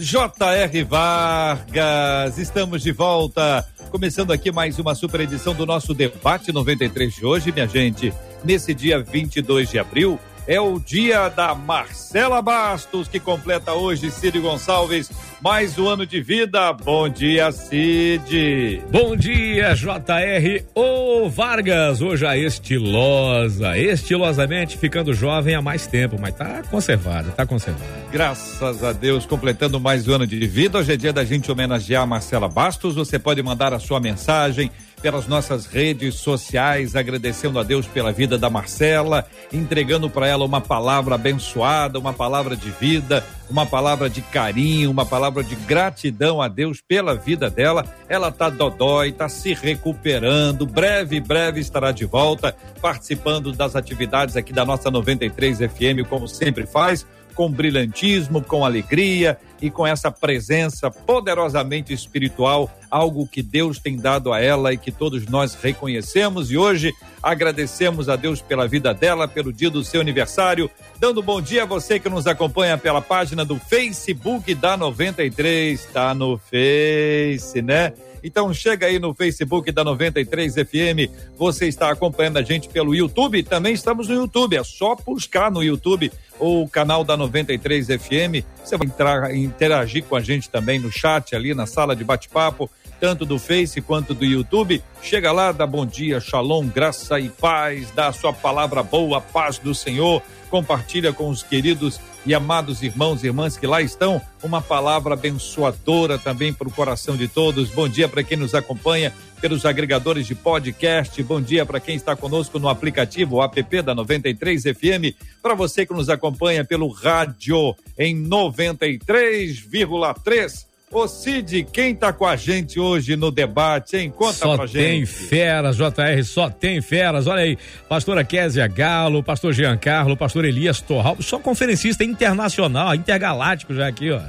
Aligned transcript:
J.R. 0.00 0.82
Vargas. 0.84 2.38
Estamos 2.38 2.82
de 2.82 2.90
volta. 2.90 3.66
Começando 3.90 4.32
aqui 4.32 4.50
mais 4.50 4.78
uma 4.78 4.94
super 4.94 5.20
edição 5.20 5.54
do 5.54 5.66
nosso 5.66 5.92
debate 5.92 6.50
93 6.50 7.14
de 7.14 7.26
hoje, 7.26 7.52
minha 7.52 7.68
gente 7.68 8.10
nesse 8.42 8.72
dia 8.72 8.98
22 8.98 9.68
de 9.68 9.78
abril. 9.78 10.18
É 10.46 10.60
o 10.60 10.80
dia 10.80 11.28
da 11.28 11.54
Marcela 11.54 12.40
Bastos, 12.40 13.06
que 13.08 13.20
completa 13.20 13.74
hoje, 13.74 14.10
Cid 14.10 14.40
Gonçalves, 14.40 15.10
mais 15.40 15.78
um 15.78 15.86
ano 15.86 16.06
de 16.06 16.20
vida. 16.20 16.72
Bom 16.72 17.08
dia, 17.08 17.52
Cid. 17.52 18.82
Bom 18.90 19.14
dia, 19.14 19.74
JR 19.74 20.64
O 20.74 21.28
Vargas. 21.28 22.00
Hoje 22.00 22.26
a 22.26 22.36
estilosa, 22.36 23.76
estilosamente 23.76 24.76
ficando 24.78 25.12
jovem 25.12 25.54
há 25.54 25.62
mais 25.62 25.86
tempo, 25.86 26.16
mas 26.18 26.34
tá 26.34 26.62
conservada, 26.70 27.30
tá 27.30 27.46
conservada. 27.46 28.00
Graças 28.10 28.82
a 28.82 28.92
Deus, 28.92 29.26
completando 29.26 29.78
mais 29.78 30.08
um 30.08 30.14
ano 30.14 30.26
de 30.26 30.46
vida. 30.46 30.78
Hoje 30.78 30.94
é 30.94 30.96
dia 30.96 31.12
da 31.12 31.24
gente 31.24 31.52
homenagear 31.52 32.02
a 32.02 32.06
Marcela 32.06 32.48
Bastos. 32.48 32.94
Você 32.96 33.18
pode 33.18 33.42
mandar 33.42 33.72
a 33.72 33.78
sua 33.78 34.00
mensagem 34.00 34.70
pelas 35.00 35.26
nossas 35.26 35.66
redes 35.66 36.16
sociais, 36.16 36.94
agradecendo 36.94 37.58
a 37.58 37.62
Deus 37.62 37.86
pela 37.86 38.12
vida 38.12 38.36
da 38.38 38.50
Marcela, 38.50 39.26
entregando 39.52 40.10
para 40.10 40.26
ela 40.26 40.44
uma 40.44 40.60
palavra 40.60 41.14
abençoada, 41.14 41.98
uma 41.98 42.12
palavra 42.12 42.56
de 42.56 42.70
vida, 42.70 43.24
uma 43.48 43.66
palavra 43.66 44.08
de 44.08 44.20
carinho, 44.22 44.90
uma 44.90 45.06
palavra 45.06 45.42
de 45.42 45.56
gratidão 45.56 46.40
a 46.40 46.48
Deus 46.48 46.80
pela 46.86 47.14
vida 47.14 47.50
dela. 47.50 47.84
Ela 48.08 48.30
tá 48.30 48.48
dodói, 48.48 49.12
tá 49.12 49.28
se 49.28 49.54
recuperando, 49.54 50.66
breve, 50.66 51.20
breve 51.20 51.60
estará 51.60 51.92
de 51.92 52.04
volta, 52.04 52.54
participando 52.80 53.52
das 53.52 53.74
atividades 53.74 54.36
aqui 54.36 54.52
da 54.52 54.64
nossa 54.64 54.90
93 54.90 55.58
FM, 55.58 56.08
como 56.08 56.28
sempre 56.28 56.66
faz 56.66 57.06
com 57.34 57.50
brilhantismo, 57.50 58.42
com 58.42 58.64
alegria 58.64 59.38
e 59.60 59.70
com 59.70 59.86
essa 59.86 60.10
presença 60.10 60.90
poderosamente 60.90 61.92
espiritual, 61.92 62.70
algo 62.90 63.26
que 63.26 63.42
Deus 63.42 63.78
tem 63.78 63.96
dado 63.96 64.32
a 64.32 64.40
ela 64.40 64.72
e 64.72 64.78
que 64.78 64.90
todos 64.90 65.26
nós 65.26 65.54
reconhecemos. 65.54 66.50
E 66.50 66.56
hoje 66.56 66.92
agradecemos 67.22 68.08
a 68.08 68.16
Deus 68.16 68.40
pela 68.40 68.66
vida 68.66 68.94
dela, 68.94 69.28
pelo 69.28 69.52
dia 69.52 69.70
do 69.70 69.84
seu 69.84 70.00
aniversário. 70.00 70.70
Dando 70.98 71.22
bom 71.22 71.40
dia 71.40 71.62
a 71.62 71.66
você 71.66 72.00
que 72.00 72.08
nos 72.08 72.26
acompanha 72.26 72.78
pela 72.78 73.00
página 73.00 73.44
do 73.44 73.56
Facebook 73.56 74.54
da 74.54 74.76
93, 74.76 75.84
tá 75.86 76.14
no 76.14 76.38
Face, 76.38 77.60
né? 77.62 77.92
Então 78.22 78.52
chega 78.52 78.86
aí 78.86 78.98
no 78.98 79.14
Facebook 79.14 79.72
da 79.72 79.82
93 79.82 80.54
FM. 80.54 81.10
Você 81.38 81.68
está 81.68 81.90
acompanhando 81.90 82.38
a 82.38 82.42
gente 82.42 82.68
pelo 82.68 82.94
YouTube. 82.94 83.42
Também 83.42 83.72
estamos 83.72 84.08
no 84.08 84.14
YouTube. 84.14 84.56
É 84.56 84.64
só 84.64 84.94
buscar 84.94 85.50
no 85.50 85.62
YouTube 85.62 86.12
o 86.40 86.66
canal 86.68 87.04
da 87.04 87.16
93 87.16 87.86
FM. 87.86 88.44
Você 88.64 88.76
vai 88.76 88.86
entrar, 88.86 89.34
interagir 89.34 90.04
com 90.04 90.16
a 90.16 90.20
gente 90.20 90.48
também 90.48 90.78
no 90.78 90.90
chat 90.90 91.36
ali 91.36 91.54
na 91.54 91.66
sala 91.66 91.94
de 91.94 92.02
bate-papo 92.02 92.70
tanto 93.00 93.24
do 93.24 93.38
Face 93.38 93.80
quanto 93.80 94.14
do 94.14 94.24
YouTube. 94.24 94.82
Chega 95.02 95.32
lá, 95.32 95.50
dá 95.50 95.66
bom 95.66 95.86
dia, 95.86 96.20
shalom, 96.20 96.68
graça 96.68 97.18
e 97.18 97.30
paz, 97.30 97.90
dá 97.92 98.08
a 98.08 98.12
sua 98.12 98.32
palavra 98.32 98.82
boa, 98.82 99.20
paz 99.20 99.58
do 99.58 99.74
Senhor, 99.74 100.22
compartilha 100.50 101.12
com 101.12 101.30
os 101.30 101.42
queridos 101.42 101.98
e 102.26 102.34
amados 102.34 102.82
irmãos 102.82 103.24
e 103.24 103.28
irmãs 103.28 103.56
que 103.56 103.66
lá 103.66 103.80
estão, 103.80 104.20
uma 104.42 104.60
palavra 104.60 105.14
abençoadora 105.14 106.18
também 106.18 106.52
para 106.52 106.68
o 106.68 106.70
coração 106.70 107.16
de 107.16 107.26
todos. 107.26 107.70
Bom 107.70 107.88
dia 107.88 108.06
para 108.08 108.22
quem 108.22 108.36
nos 108.36 108.54
acompanha 108.54 109.14
pelos 109.40 109.64
agregadores 109.64 110.26
de 110.26 110.34
podcast. 110.34 111.22
Bom 111.22 111.40
dia 111.40 111.64
para 111.64 111.80
quem 111.80 111.96
está 111.96 112.14
conosco 112.14 112.58
no 112.58 112.68
aplicativo 112.68 113.42
app 113.42 113.82
da 113.82 113.94
93 113.94 114.64
FM. 114.64 115.16
Para 115.42 115.54
você 115.54 115.86
que 115.86 115.94
nos 115.94 116.10
acompanha 116.10 116.62
pelo 116.62 116.88
rádio 116.88 117.74
em 117.98 118.22
93,3 118.22 120.69
Ô 120.92 121.06
Cid, 121.06 121.68
quem 121.72 121.94
tá 121.94 122.12
com 122.12 122.26
a 122.26 122.34
gente 122.34 122.80
hoje 122.80 123.14
no 123.14 123.30
debate, 123.30 123.96
hein? 123.96 124.10
Conta 124.10 124.32
só 124.32 124.56
pra 124.56 124.66
gente. 124.66 124.76
Só 124.76 124.88
tem 124.88 125.06
feras, 125.06 125.76
JR, 125.76 126.24
só 126.24 126.50
tem 126.50 126.82
feras. 126.82 127.28
Olha 127.28 127.42
aí, 127.42 127.56
pastora 127.88 128.24
Késia 128.24 128.66
Galo, 128.66 129.22
pastor 129.22 129.52
Giancarlo, 129.52 130.16
pastor 130.16 130.44
Elias 130.44 130.80
Torral, 130.80 131.16
só 131.20 131.38
conferencista 131.38 132.02
internacional, 132.02 132.92
intergaláctico 132.92 133.72
já 133.72 133.86
aqui, 133.86 134.10
ó 134.10 134.20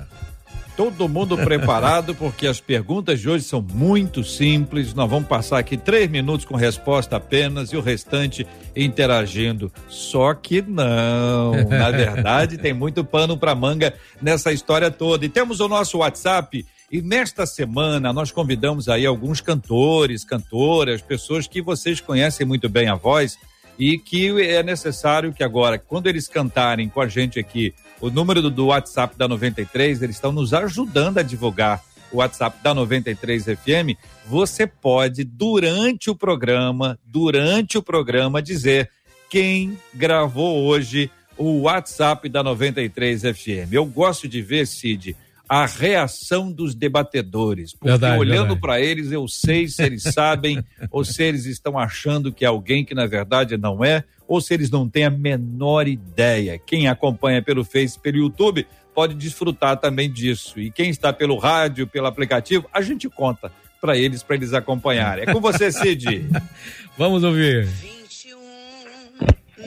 todo 0.81 1.08
mundo 1.08 1.38
preparado, 1.38 2.16
porque 2.16 2.47
as 2.47 2.59
perguntas 2.59 3.19
de 3.19 3.30
hoje 3.30 3.46
são 3.46 3.62
muito 3.62 4.24
simples. 4.24 4.96
Nós 4.96 5.08
vamos 5.08 5.30
passar 5.30 5.59
aqui 5.59 5.78
três 5.78 6.09
minutos 6.09 6.44
com 6.44 6.56
resposta 6.56 7.18
apenas 7.18 7.72
e 7.72 7.78
o 7.78 7.81
restante 7.81 8.47
interagindo. 8.75 9.72
Só 9.88 10.34
que 10.34 10.59
não. 10.59 11.52
Na 11.70 11.91
verdade, 11.91 12.58
tem 12.58 12.74
muito 12.74 13.06
pano 13.06 13.38
para 13.38 13.53
manga 13.53 13.94
nessa 14.20 14.52
história 14.52 14.90
toda. 14.90 15.24
E 15.24 15.30
temos 15.30 15.59
o 15.59 15.68
nosso 15.68 16.00
WhatsApp. 16.00 16.66
E 16.91 17.00
nesta 17.00 17.46
semana 17.46 18.12
nós 18.12 18.31
convidamos 18.31 18.90
aí 18.90 19.06
alguns 19.06 19.40
cantores, 19.40 20.25
cantoras, 20.25 21.00
pessoas 21.00 21.46
que 21.46 21.62
vocês 21.62 22.02
conhecem 22.02 22.44
muito 22.44 22.68
bem 22.68 22.90
a 22.90 22.96
voz 22.96 23.38
e 23.78 24.00
que 24.00 24.30
é 24.41 24.64
necessário 24.64 25.31
que 25.31 25.44
agora, 25.44 25.78
quando 25.78 26.08
eles 26.08 26.28
cantarem 26.28 26.90
com 26.90 27.02
a 27.02 27.08
gente 27.08 27.40
aqui 27.40 27.72
o 28.01 28.09
número 28.09 28.50
do 28.50 28.66
WhatsApp 28.67 29.16
da 29.16 29.28
93, 29.28 30.01
eles 30.01 30.16
estão 30.16 30.31
nos 30.31 30.53
ajudando 30.53 31.19
a 31.19 31.22
divulgar 31.22 31.84
o 32.12 32.17
WhatsApp 32.17 32.57
da 32.62 32.73
93 32.73 33.45
FM. 33.45 33.95
Você 34.25 34.67
pode, 34.67 35.23
durante 35.23 36.09
o 36.09 36.16
programa, 36.16 37.00
durante 37.06 37.78
o 37.78 37.84
programa, 37.84 38.41
dizer 38.41 38.90
quem 39.29 39.78
gravou 39.94 40.63
hoje 40.66 41.09
o 41.38 41.61
WhatsApp 41.61 42.28
da 42.28 42.44
93 42.44 43.22
FM. 43.22 43.72
Eu 43.72 43.85
gosto 43.85 44.28
de 44.28 44.41
ver, 44.41 44.67
Cid, 44.67 45.16
a 45.51 45.66
reação 45.66 46.50
dos 46.50 46.73
debatedores. 46.73 47.73
Porque 47.73 47.89
verdade, 47.89 48.17
olhando 48.17 48.56
para 48.57 48.79
eles, 48.79 49.12
eu 49.12 49.28
sei 49.28 49.67
se 49.67 49.84
eles 49.84 50.01
sabem 50.16 50.63
ou 50.89 51.03
se 51.03 51.22
eles 51.22 51.45
estão 51.45 51.78
achando 51.78 52.31
que 52.31 52.45
é 52.45 52.47
alguém 52.47 52.85
que 52.85 52.95
na 52.95 53.06
verdade 53.06 53.57
não 53.57 53.84
é, 53.84 54.06
ou 54.25 54.40
se 54.40 54.53
eles 54.53 54.72
não 54.72 54.88
têm 54.88 55.03
a 55.03 55.09
menor 55.09 55.90
ideia. 55.90 56.57
Quem 56.57 56.88
acompanha 56.88 57.41
pelo 57.41 57.66
Face, 57.66 58.00
pelo 58.00 58.16
YouTube, 58.16 58.66
pode 58.95 59.13
desfrutar 59.13 59.75
também 59.75 60.09
disso. 60.09 60.57
E 60.57 60.72
quem 60.72 60.90
está 60.90 61.11
pelo 61.11 61.38
rádio, 61.38 61.85
pelo 61.85 62.07
aplicativo, 62.07 62.69
a 62.73 62.81
gente 62.81 63.09
conta 63.09 63.51
para 63.81 63.97
eles, 63.97 64.23
para 64.23 64.38
eles 64.38 64.53
acompanharem. 64.53 65.25
É 65.28 65.34
com 65.34 65.41
você, 65.41 65.69
Cid. 65.69 66.29
Vamos 66.97 67.25
ouvir. 67.25 67.66
21 67.66 68.38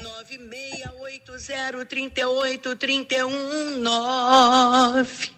968 0.02 1.84
38 1.84 2.76
31 2.76 3.80
9 3.80 5.33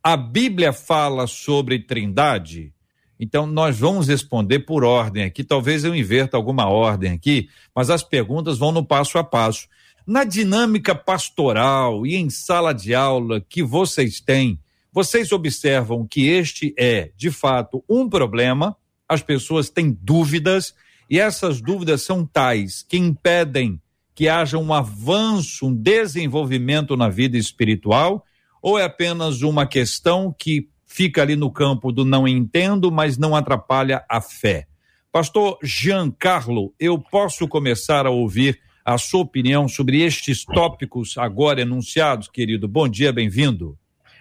A 0.00 0.16
Bíblia 0.16 0.72
fala 0.72 1.26
sobre 1.26 1.80
Trindade? 1.80 2.72
Então, 3.18 3.48
nós 3.48 3.76
vamos 3.76 4.06
responder 4.06 4.60
por 4.60 4.84
ordem 4.84 5.24
aqui. 5.24 5.42
Talvez 5.42 5.82
eu 5.82 5.92
inverta 5.92 6.36
alguma 6.36 6.68
ordem 6.68 7.10
aqui, 7.10 7.48
mas 7.74 7.90
as 7.90 8.04
perguntas 8.04 8.58
vão 8.58 8.70
no 8.70 8.86
passo 8.86 9.18
a 9.18 9.24
passo. 9.24 9.66
Na 10.06 10.22
dinâmica 10.22 10.94
pastoral 10.94 12.06
e 12.06 12.14
em 12.14 12.30
sala 12.30 12.72
de 12.72 12.94
aula 12.94 13.40
que 13.40 13.60
vocês 13.60 14.20
têm, 14.20 14.60
vocês 14.92 15.32
observam 15.32 16.06
que 16.06 16.28
este 16.28 16.72
é, 16.78 17.10
de 17.16 17.32
fato, 17.32 17.82
um 17.88 18.08
problema, 18.08 18.76
as 19.08 19.20
pessoas 19.20 19.68
têm 19.68 19.90
dúvidas 20.00 20.74
e 21.10 21.18
essas 21.18 21.60
dúvidas 21.60 22.02
são 22.02 22.24
tais 22.24 22.82
que 22.88 22.96
impedem 22.96 23.80
que 24.16 24.30
haja 24.30 24.56
um 24.56 24.72
avanço, 24.72 25.66
um 25.66 25.74
desenvolvimento 25.74 26.96
na 26.96 27.10
vida 27.10 27.36
espiritual, 27.36 28.24
ou 28.62 28.78
é 28.78 28.84
apenas 28.84 29.42
uma 29.42 29.66
questão 29.66 30.34
que 30.36 30.70
fica 30.86 31.20
ali 31.20 31.36
no 31.36 31.52
campo 31.52 31.92
do 31.92 32.02
não 32.02 32.26
entendo, 32.26 32.90
mas 32.90 33.18
não 33.18 33.36
atrapalha 33.36 34.02
a 34.08 34.22
fé? 34.22 34.66
Pastor 35.12 35.58
Giancarlo, 35.62 36.72
eu 36.80 36.98
posso 36.98 37.46
começar 37.46 38.06
a 38.06 38.10
ouvir 38.10 38.58
a 38.82 38.96
sua 38.96 39.20
opinião 39.20 39.68
sobre 39.68 40.00
estes 40.00 40.46
tópicos 40.46 41.18
agora 41.18 41.60
enunciados, 41.60 42.26
querido. 42.26 42.66
Bom 42.66 42.88
dia, 42.88 43.12
bem-vindo. 43.12 43.76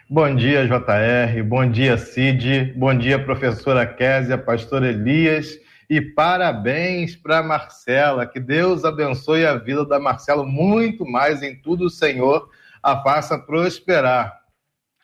Bom 0.09 0.35
dia, 0.35 0.67
JR. 0.67 1.41
Bom 1.43 1.71
dia, 1.71 1.97
Cid. 1.97 2.73
Bom 2.75 2.97
dia, 2.97 3.17
professora 3.17 3.85
Késia, 3.85 4.37
pastor 4.37 4.83
Elias. 4.83 5.57
E 5.89 6.01
parabéns 6.01 7.15
para 7.15 7.43
Marcela. 7.43 8.25
Que 8.25 8.39
Deus 8.39 8.83
abençoe 8.83 9.45
a 9.45 9.55
vida 9.55 9.85
da 9.85 9.99
Marcela 9.99 10.45
muito 10.45 11.05
mais 11.05 11.41
em 11.43 11.55
tudo, 11.55 11.85
o 11.85 11.89
Senhor 11.89 12.49
a 12.81 13.01
faça 13.01 13.39
prosperar. 13.39 14.41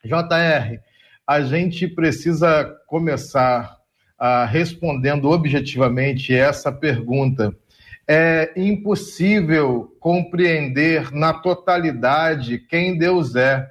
JR, 0.04 0.80
a 1.25 1.42
gente 1.42 1.88
precisa 1.88 2.78
começar 2.86 3.75
ah, 4.19 4.45
respondendo 4.45 5.30
objetivamente 5.30 6.31
essa 6.31 6.72
pergunta 6.72 7.56
é 8.07 8.51
impossível 8.56 9.95
compreender 10.00 11.12
na 11.12 11.33
totalidade 11.33 12.60
quem 12.60 12.98
Deus 12.98 13.36
é. 13.36 13.68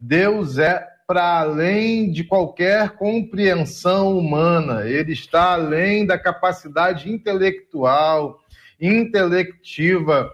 Deus 0.00 0.58
é 0.58 0.84
para 1.06 1.40
além 1.40 2.10
de 2.10 2.24
qualquer 2.24 2.90
compreensão 2.90 4.16
humana, 4.16 4.88
ele 4.88 5.12
está 5.12 5.52
além 5.52 6.06
da 6.06 6.18
capacidade 6.18 7.10
intelectual, 7.10 8.40
intelectiva 8.80 10.30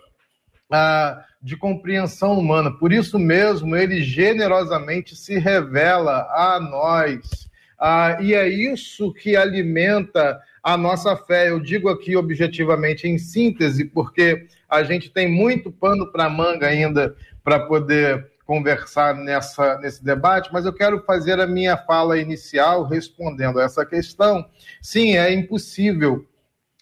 ah, 0.71 1.25
de 1.43 1.57
compreensão 1.57 2.39
humana. 2.39 2.71
Por 2.71 2.93
isso 2.93 3.19
mesmo, 3.19 3.77
ele 3.77 4.03
generosamente 4.03 5.17
se 5.17 5.39
revela 5.39 6.29
a 6.31 6.61
nós. 6.61 7.49
Ah, 7.79 8.19
e 8.21 8.35
é 8.35 8.49
isso 8.49 9.13
que 9.13 9.37
alimenta 9.37 10.41
a 10.63 10.77
nossa 10.77 11.17
fé. 11.17 11.51
Eu 11.51 11.61
digo 11.61 11.89
aqui 11.89 12.17
objetivamente, 12.17 13.09
em 13.09 13.19
síntese, 13.19 13.85
porque 13.85 14.47
a 14.69 14.83
gente 14.83 15.11
tem 15.11 15.29
muito 15.29 15.71
pano 15.71 16.11
para 16.11 16.29
manga 16.29 16.67
ainda 16.67 17.17
para 17.43 17.61
poder 17.61 18.27
conversar 18.49 19.15
nessa, 19.15 19.77
nesse 19.77 20.03
debate, 20.03 20.49
mas 20.51 20.65
eu 20.65 20.73
quero 20.73 21.03
fazer 21.05 21.39
a 21.39 21.47
minha 21.47 21.77
fala 21.77 22.19
inicial 22.19 22.83
respondendo 22.83 23.61
a 23.61 23.65
essa 23.65 23.85
questão. 23.85 24.49
Sim, 24.81 25.19
é 25.19 25.31
impossível. 25.31 26.27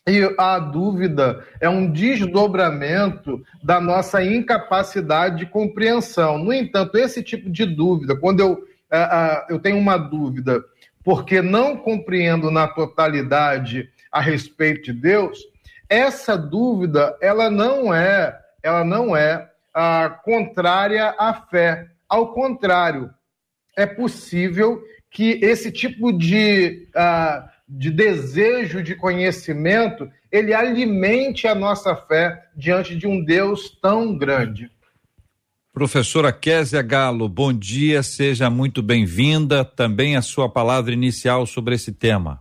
E 0.07 0.33
a 0.39 0.61
dúvida 0.61 1.45
é 1.61 1.69
um 1.69 1.91
desdobramento 1.91 3.43
da 3.65 3.81
nossa 3.81 4.23
incapacidade 4.23 5.39
de 5.39 5.47
compreensão. 5.47 6.39
No 6.39 6.53
entanto, 6.53 6.97
esse 6.97 7.21
tipo 7.21 7.51
de 7.51 7.67
dúvida, 7.67 8.15
quando 8.15 8.39
eu, 8.39 8.65
eu 9.49 9.59
tenho 9.59 9.77
uma 9.77 9.97
dúvida 9.97 10.65
porque 11.03 11.43
não 11.43 11.77
compreendo 11.77 12.49
na 12.49 12.69
totalidade 12.69 13.91
a 14.13 14.21
respeito 14.21 14.85
de 14.85 14.93
Deus, 14.93 15.41
essa 15.89 16.39
dúvida 16.39 17.17
ela 17.21 17.51
não 17.51 17.93
é, 17.93 18.39
ela 18.63 18.85
não 18.85 19.17
é 19.17 19.51
ah, 19.77 20.09
contrária 20.25 21.15
à 21.19 21.35
fé. 21.35 21.87
Ao 22.09 22.33
contrário, 22.33 23.11
é 23.77 23.85
possível 23.85 24.83
que 25.11 25.39
esse 25.43 25.71
tipo 25.71 26.11
de, 26.11 26.89
ah, 26.97 27.47
de 27.69 27.91
desejo 27.91 28.83
de 28.83 28.95
conhecimento 28.95 30.11
ele 30.33 30.55
alimente 30.55 31.47
a 31.47 31.55
nossa 31.55 31.95
fé 31.95 32.43
diante 32.57 32.97
de 32.97 33.07
um 33.07 33.23
Deus 33.23 33.71
tão 33.81 34.17
grande. 34.17 34.71
Professora 35.75 36.33
Késia 36.33 36.81
Galo, 36.81 37.29
bom 37.29 37.53
dia, 37.53 38.03
seja 38.03 38.49
muito 38.49 38.83
bem-vinda. 38.83 39.63
Também 39.63 40.17
a 40.17 40.23
sua 40.23 40.49
palavra 40.49 40.91
inicial 40.95 41.45
sobre 41.45 41.75
esse 41.75 41.93
tema. 41.93 42.41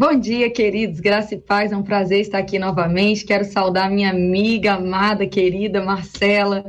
Bom 0.00 0.14
dia, 0.14 0.48
queridos, 0.48 1.00
graça 1.00 1.34
e 1.34 1.40
paz, 1.40 1.72
é 1.72 1.76
um 1.76 1.82
prazer 1.82 2.20
estar 2.20 2.38
aqui 2.38 2.56
novamente. 2.56 3.24
Quero 3.24 3.44
saudar 3.44 3.90
minha 3.90 4.10
amiga 4.10 4.74
amada, 4.74 5.26
querida 5.26 5.84
Marcela. 5.84 6.64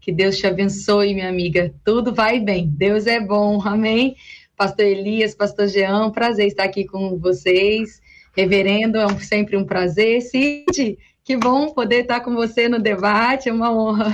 Que 0.00 0.10
Deus 0.10 0.36
te 0.36 0.44
abençoe, 0.44 1.14
minha 1.14 1.28
amiga. 1.28 1.72
Tudo 1.84 2.12
vai 2.12 2.40
bem, 2.40 2.66
Deus 2.66 3.06
é 3.06 3.20
bom, 3.20 3.62
amém. 3.64 4.16
Pastor 4.56 4.86
Elias, 4.86 5.36
Pastor 5.36 5.68
Jean, 5.68 6.10
prazer 6.10 6.48
estar 6.48 6.64
aqui 6.64 6.84
com 6.84 7.16
vocês. 7.16 8.02
Reverendo, 8.36 8.98
é 8.98 9.06
um, 9.06 9.20
sempre 9.20 9.56
um 9.56 9.64
prazer. 9.64 10.20
Cid, 10.22 10.98
que 11.22 11.36
bom 11.36 11.68
poder 11.68 12.00
estar 12.00 12.22
com 12.22 12.34
você 12.34 12.68
no 12.68 12.80
debate, 12.80 13.48
é 13.48 13.52
uma 13.52 13.72
honra. 13.72 14.12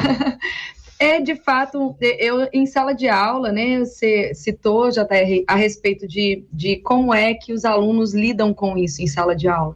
É, 1.01 1.19
de 1.19 1.35
fato, 1.35 1.97
eu 1.99 2.47
em 2.53 2.67
sala 2.67 2.93
de 2.93 3.09
aula, 3.09 3.51
né, 3.51 3.79
você 3.79 4.35
citou, 4.35 4.93
já 4.93 5.09
a 5.47 5.57
respeito 5.57 6.07
de, 6.07 6.45
de 6.53 6.77
como 6.77 7.15
é 7.15 7.33
que 7.33 7.55
os 7.55 7.65
alunos 7.65 8.13
lidam 8.13 8.53
com 8.53 8.77
isso 8.77 9.01
em 9.01 9.07
sala 9.07 9.35
de 9.35 9.49
aula. 9.49 9.75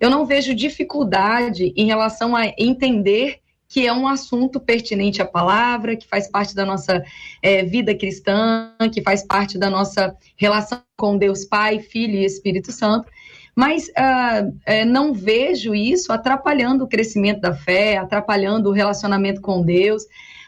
Eu 0.00 0.10
não 0.10 0.26
vejo 0.26 0.52
dificuldade 0.52 1.72
em 1.76 1.86
relação 1.86 2.34
a 2.34 2.48
entender 2.58 3.38
que 3.68 3.86
é 3.86 3.92
um 3.92 4.08
assunto 4.08 4.58
pertinente 4.58 5.22
à 5.22 5.24
palavra, 5.24 5.94
que 5.94 6.08
faz 6.08 6.28
parte 6.28 6.52
da 6.52 6.66
nossa 6.66 7.00
é, 7.40 7.62
vida 7.62 7.94
cristã, 7.94 8.72
que 8.92 9.02
faz 9.02 9.24
parte 9.24 9.56
da 9.56 9.70
nossa 9.70 10.16
relação 10.36 10.82
com 10.96 11.16
Deus 11.16 11.44
Pai, 11.44 11.78
Filho 11.78 12.16
e 12.16 12.24
Espírito 12.24 12.72
Santo. 12.72 13.08
Mas 13.54 13.86
uh, 13.88 14.52
é, 14.66 14.84
não 14.84 15.14
vejo 15.14 15.76
isso 15.76 16.12
atrapalhando 16.12 16.84
o 16.84 16.88
crescimento 16.88 17.40
da 17.40 17.54
fé, 17.54 17.96
atrapalhando 17.98 18.68
o 18.68 18.72
relacionamento 18.72 19.40
com 19.40 19.62
Deus 19.62 20.04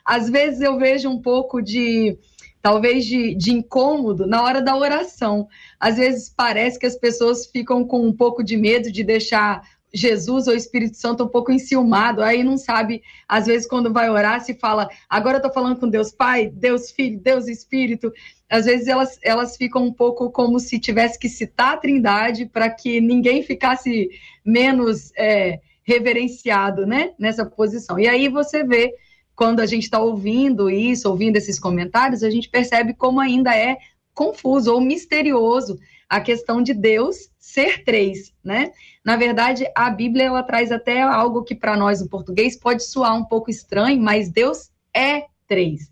às 0.09 0.31
vezes 0.31 0.63
eu 0.63 0.79
vejo 0.79 1.11
um 1.11 1.21
pouco 1.21 1.61
de 1.61 2.17
talvez 2.63 3.05
de, 3.05 3.35
de, 3.35 3.53
incômodo 3.53 4.27
na 4.27 4.43
hora 4.43 4.63
da 4.63 4.75
oração. 4.75 5.47
Às 5.79 5.99
vezes 5.99 6.33
parece 6.35 6.79
que 6.79 6.87
as 6.87 6.97
pessoas 6.97 7.47
ficam 7.47 7.85
com 7.85 8.07
um 8.07 8.13
pouco 8.13 8.43
de 8.43 8.57
medo 8.57 8.91
de 8.91 9.05
deixar 9.05 9.63
Jesus 9.93 10.49
ou 10.49 10.55
Espírito 10.55 10.97
Santo 10.97 11.25
um 11.25 11.29
pouco 11.29 11.53
enciumado, 11.53 12.23
aí 12.23 12.43
não 12.43 12.57
sabe, 12.57 13.03
às 13.29 13.47
vezes 13.47 13.67
quando 13.67 13.93
vai 13.93 14.09
orar 14.09 14.43
se 14.43 14.55
fala, 14.55 14.89
agora 15.09 15.39
eu 15.39 15.43
tô 15.43 15.53
falando 15.53 15.79
com 15.79 15.89
Deus 15.89 16.11
Pai, 16.11 16.49
Deus 16.49 16.91
Filho, 16.91 17.21
Deus 17.21 17.47
Espírito, 17.47 18.11
às 18.51 18.65
vezes 18.65 18.87
elas, 18.87 19.19
elas 19.23 19.57
ficam 19.57 19.85
um 19.85 19.93
pouco 19.93 20.31
como 20.31 20.59
se 20.59 20.79
tivesse 20.79 21.19
que 21.19 21.29
citar 21.29 21.75
a 21.75 21.77
trindade 21.77 22.47
para 22.47 22.71
que 22.71 23.01
ninguém 23.01 23.43
ficasse 23.43 24.09
menos 24.45 25.11
é, 25.17 25.61
reverenciado, 25.83 26.87
né, 26.87 27.13
nessa 27.19 27.45
posição. 27.45 27.99
E 27.99 28.07
aí 28.09 28.29
você 28.29 28.65
vê 28.65 28.95
quando 29.39 29.61
a 29.61 29.67
gente 29.67 29.85
está 29.85 30.01
ouvindo 30.01 30.69
isso, 30.69 31.09
ouvindo 31.09 31.37
esses 31.37 31.61
comentários, 31.61 32.25
a 32.25 32.29
gente 32.29 32.49
percebe 32.49 32.93
como 32.93 33.21
ainda 33.21 33.57
é 33.57 33.79
confuso 34.13 34.75
ou 34.75 34.81
misterioso 34.81 35.79
a 36.09 36.21
questão 36.21 36.61
de 36.61 36.75
Deus 36.75 37.31
ser 37.39 37.85
três, 37.85 38.35
né? 38.43 38.73
Na 39.05 39.15
verdade, 39.15 39.65
a 39.77 39.91
Bíblia 39.91 40.25
ela 40.25 40.43
traz 40.43 40.73
até 40.73 41.03
algo 41.03 41.45
que 41.45 41.55
para 41.55 41.77
nós 41.77 42.01
no 42.01 42.09
português 42.09 42.57
pode 42.57 42.83
soar 42.83 43.15
um 43.15 43.25
pouco 43.25 43.49
estranho, 43.49 44.03
mas 44.03 44.29
Deus 44.29 44.73
é 44.93 45.27
três. 45.47 45.89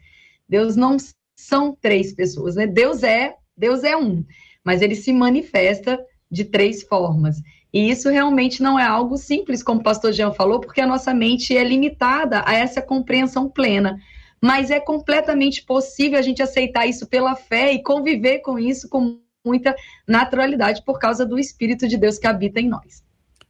Deus 0.49 0.75
não 0.75 0.97
são 1.37 1.73
três 1.81 2.12
pessoas, 2.12 2.57
né? 2.57 2.67
Deus 2.67 3.05
é, 3.05 3.37
Deus 3.57 3.85
é 3.85 3.97
um, 3.97 4.25
mas 4.65 4.83
ele 4.83 4.97
se 4.97 5.12
manifesta 5.12 6.05
de 6.29 6.47
três 6.47 6.83
formas. 6.83 7.37
E 7.76 7.90
isso 7.90 8.09
realmente 8.09 8.62
não 8.62 8.78
é 8.78 8.87
algo 8.87 9.18
simples, 9.18 9.62
como 9.62 9.80
o 9.80 9.83
pastor 9.83 10.11
Jean 10.11 10.33
falou, 10.33 10.61
porque 10.61 10.80
a 10.80 10.87
nossa 10.87 11.12
mente 11.12 11.54
é 11.54 11.62
limitada 11.62 12.42
a 12.47 12.54
essa 12.54 12.80
compreensão 12.80 13.50
plena. 13.50 13.99
Mas 14.42 14.71
é 14.71 14.80
completamente 14.80 15.62
possível 15.62 16.18
a 16.18 16.23
gente 16.23 16.42
aceitar 16.42 16.87
isso 16.87 17.06
pela 17.06 17.37
fé 17.37 17.75
e 17.75 17.83
conviver 17.83 18.38
com 18.38 18.59
isso 18.59 18.88
com 18.88 19.18
muita 19.45 19.76
naturalidade 20.09 20.83
por 20.87 20.99
causa 20.99 21.26
do 21.26 21.38
Espírito 21.38 21.87
de 21.87 21.99
Deus 21.99 22.18
que 22.18 22.26
habita 22.26 22.62
em 22.62 22.66
nós. 22.66 23.04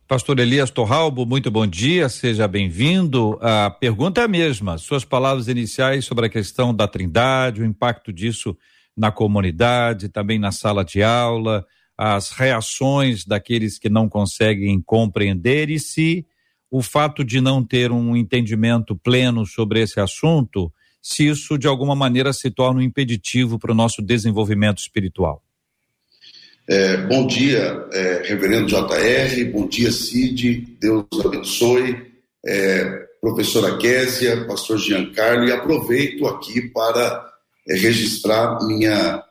Pastor 0.08 0.40
Elias 0.40 0.72
Torralbo, 0.72 1.24
muito 1.24 1.48
bom 1.48 1.64
dia, 1.64 2.08
seja 2.08 2.48
bem-vindo. 2.48 3.38
A 3.40 3.70
pergunta 3.70 4.22
é 4.22 4.24
a 4.24 4.28
mesma, 4.28 4.76
suas 4.76 5.04
palavras 5.04 5.46
iniciais 5.46 6.04
sobre 6.04 6.26
a 6.26 6.28
questão 6.28 6.74
da 6.74 6.88
trindade, 6.88 7.62
o 7.62 7.64
impacto 7.64 8.12
disso 8.12 8.56
na 8.96 9.12
comunidade, 9.12 10.08
também 10.08 10.36
na 10.36 10.50
sala 10.50 10.84
de 10.84 11.00
aula, 11.00 11.64
as 11.96 12.30
reações 12.30 13.24
daqueles 13.24 13.78
que 13.78 13.88
não 13.88 14.08
conseguem 14.08 14.80
compreender 14.80 15.70
e 15.70 15.78
se 15.78 16.26
o 16.70 16.82
fato 16.82 17.24
de 17.24 17.40
não 17.40 17.64
ter 17.64 17.90
um 17.90 18.16
entendimento 18.16 18.96
pleno 18.96 19.46
sobre 19.46 19.80
esse 19.80 19.98
assunto, 20.00 20.70
se 21.00 21.26
isso 21.26 21.56
de 21.56 21.66
alguma 21.66 21.94
maneira 21.94 22.32
se 22.32 22.50
torna 22.50 22.80
um 22.80 22.82
impeditivo 22.82 23.58
para 23.58 23.72
o 23.72 23.74
nosso 23.74 24.02
desenvolvimento 24.02 24.78
espiritual. 24.78 25.42
É, 26.68 26.96
bom 26.96 27.24
dia, 27.26 27.86
é, 27.92 28.22
Reverendo 28.24 28.66
JR, 28.66 29.52
bom 29.52 29.68
dia, 29.68 29.92
Cid, 29.92 30.76
Deus 30.80 31.06
abençoe, 31.24 32.12
é, 32.44 33.06
professora 33.20 33.78
Késia, 33.78 34.44
pastor 34.46 34.78
Giancarlo, 34.78 35.44
e 35.44 35.52
aproveito 35.52 36.26
aqui 36.26 36.62
para 36.62 37.24
é, 37.68 37.76
registrar 37.76 38.58
minha 38.66 39.22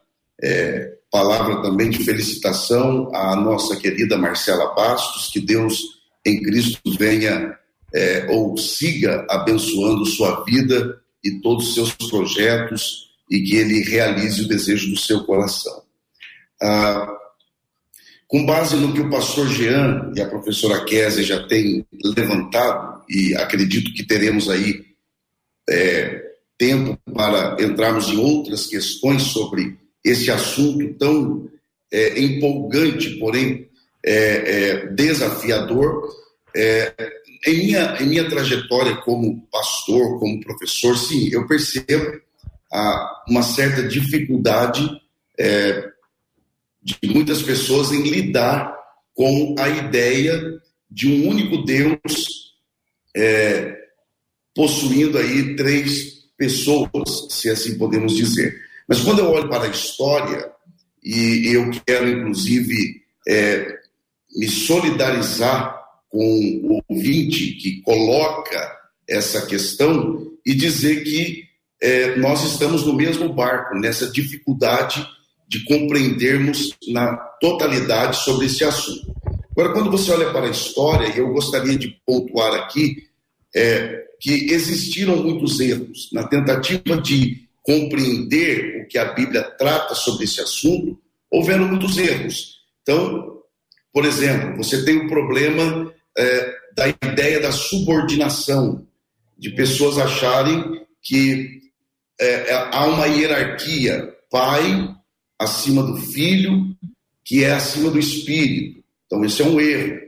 é, 0.42 0.95
palavra 1.16 1.62
também 1.62 1.90
de 1.90 2.04
felicitação 2.04 3.10
à 3.16 3.38
nossa 3.38 3.78
querida 3.78 4.18
Marcela 4.18 4.74
Bastos, 4.74 5.30
que 5.32 5.40
Deus 5.40 5.80
em 6.26 6.42
Cristo 6.42 6.82
venha 7.00 7.58
é, 7.94 8.28
ou 8.30 8.58
siga 8.58 9.26
abençoando 9.30 10.06
sua 10.06 10.44
vida 10.44 11.02
e 11.24 11.40
todos 11.40 11.70
os 11.70 11.74
seus 11.74 11.94
projetos 12.10 13.12
e 13.32 13.40
que 13.44 13.56
ele 13.56 13.80
realize 13.86 14.42
o 14.42 14.48
desejo 14.50 14.90
do 14.90 14.98
seu 14.98 15.24
coração. 15.24 15.84
Ah, 16.62 17.08
com 18.28 18.46
base 18.46 18.76
no 18.76 18.92
que 18.92 19.00
o 19.00 19.10
pastor 19.10 19.48
Jean 19.48 20.12
e 20.18 20.22
a 20.22 20.28
professora 20.28 20.84
Kézia 20.84 21.24
já 21.24 21.48
têm 21.48 21.86
levantado, 22.18 23.06
e 23.10 23.34
acredito 23.36 23.94
que 23.94 24.04
teremos 24.04 24.50
aí 24.50 24.84
é, 25.70 26.22
tempo 26.58 27.00
para 27.14 27.56
entrarmos 27.64 28.10
em 28.10 28.18
outras 28.18 28.68
questões 28.68 29.24
sobre 29.24 29.85
esse 30.06 30.30
assunto 30.30 30.94
tão 31.00 31.50
é, 31.92 32.20
empolgante, 32.20 33.18
porém 33.18 33.68
é, 34.06 34.14
é 34.14 34.88
desafiador. 34.88 36.08
É, 36.56 36.94
em, 37.48 37.58
minha, 37.66 37.98
em 38.00 38.08
minha 38.08 38.30
trajetória 38.30 38.96
como 38.98 39.46
pastor, 39.52 40.20
como 40.20 40.40
professor, 40.42 40.96
sim, 40.98 41.30
eu 41.32 41.48
percebo 41.48 42.22
a, 42.72 43.24
uma 43.28 43.42
certa 43.42 43.84
dificuldade 43.84 44.88
é, 45.40 45.90
de 46.82 46.98
muitas 47.06 47.42
pessoas 47.42 47.92
em 47.92 48.04
lidar 48.04 48.76
com 49.14 49.56
a 49.58 49.68
ideia 49.68 50.40
de 50.90 51.08
um 51.08 51.30
único 51.30 51.64
Deus 51.66 52.54
é, 53.16 53.76
possuindo 54.54 55.18
aí 55.18 55.56
três 55.56 56.26
pessoas, 56.38 57.28
se 57.30 57.50
assim 57.50 57.78
podemos 57.78 58.16
dizer. 58.16 58.56
Mas 58.88 59.02
quando 59.02 59.20
eu 59.20 59.32
olho 59.32 59.50
para 59.50 59.66
a 59.66 59.70
história, 59.70 60.52
e 61.04 61.56
eu 61.56 61.70
quero 61.86 62.10
inclusive 62.10 62.76
é, 63.28 63.68
me 64.36 64.48
solidarizar 64.48 65.76
com 66.10 66.20
o 66.64 66.82
ouvinte 66.90 67.54
que 67.54 67.82
coloca 67.82 68.76
essa 69.08 69.46
questão 69.46 70.32
e 70.46 70.54
dizer 70.54 71.04
que 71.04 71.44
é, 71.82 72.16
nós 72.18 72.44
estamos 72.44 72.86
no 72.86 72.94
mesmo 72.94 73.32
barco, 73.34 73.76
nessa 73.76 74.10
dificuldade 74.10 75.06
de 75.48 75.64
compreendermos 75.66 76.76
na 76.88 77.16
totalidade 77.40 78.18
sobre 78.18 78.48
esse 78.48 78.64
assunto. 78.64 79.14
Agora, 79.52 79.74
quando 79.74 79.92
você 79.92 80.12
olha 80.12 80.32
para 80.32 80.48
a 80.48 80.52
história, 80.52 81.14
eu 81.16 81.32
gostaria 81.32 81.78
de 81.78 81.98
pontuar 82.06 82.54
aqui 82.54 83.04
é, 83.56 84.04
que 84.20 84.52
existiram 84.52 85.18
muitos 85.18 85.60
erros 85.60 86.10
na 86.12 86.28
tentativa 86.28 86.98
de 87.02 87.46
compreender 87.62 88.75
que 88.86 88.98
a 88.98 89.14
Bíblia 89.14 89.44
trata 89.44 89.94
sobre 89.96 90.26
esse 90.26 90.42
assunto, 90.42 91.00
houveram 91.30 91.68
muitos 91.68 91.98
erros. 91.98 92.62
Então, 92.82 93.42
por 93.92 94.06
exemplo, 94.06 94.58
você 94.58 94.84
tem 94.84 94.98
o 94.98 95.08
problema 95.08 95.94
é, 96.18 96.56
da 96.76 96.88
ideia 96.88 97.40
da 97.40 97.52
subordinação, 97.52 98.86
de 99.38 99.50
pessoas 99.52 99.98
acharem 99.98 100.86
que 101.02 101.62
é, 102.20 102.54
há 102.72 102.86
uma 102.86 103.06
hierarquia, 103.06 104.14
pai, 104.30 104.96
acima 105.40 105.84
do 105.84 105.98
filho, 105.98 106.76
que 107.24 107.44
é 107.44 107.52
acima 107.52 107.90
do 107.90 108.00
espírito. 108.00 108.84
Então, 109.06 109.24
esse 109.26 109.42
é 109.42 109.46
um 109.46 109.60
erro. 109.60 110.00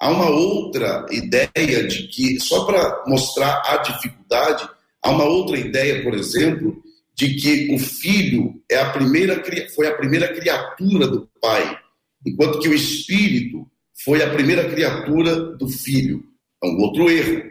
Há 0.00 0.10
uma 0.10 0.28
outra 0.30 1.06
ideia 1.10 1.86
de 1.86 2.08
que, 2.08 2.40
só 2.40 2.64
para 2.64 3.04
mostrar 3.06 3.62
a 3.64 3.76
dificuldade, 3.78 4.68
há 5.00 5.10
uma 5.10 5.24
outra 5.24 5.56
ideia, 5.56 6.02
por 6.02 6.14
exemplo, 6.14 6.81
de 7.14 7.34
que 7.34 7.74
o 7.74 7.78
filho 7.78 8.54
é 8.70 8.78
a 8.78 8.90
primeira, 8.90 9.42
foi 9.74 9.86
a 9.86 9.94
primeira 9.94 10.28
criatura 10.32 11.06
do 11.06 11.28
pai, 11.40 11.78
enquanto 12.26 12.60
que 12.60 12.68
o 12.68 12.74
espírito 12.74 13.66
foi 14.04 14.22
a 14.22 14.30
primeira 14.30 14.68
criatura 14.68 15.36
do 15.56 15.68
filho. 15.68 16.24
É 16.62 16.66
um 16.66 16.80
outro 16.80 17.10
erro. 17.10 17.42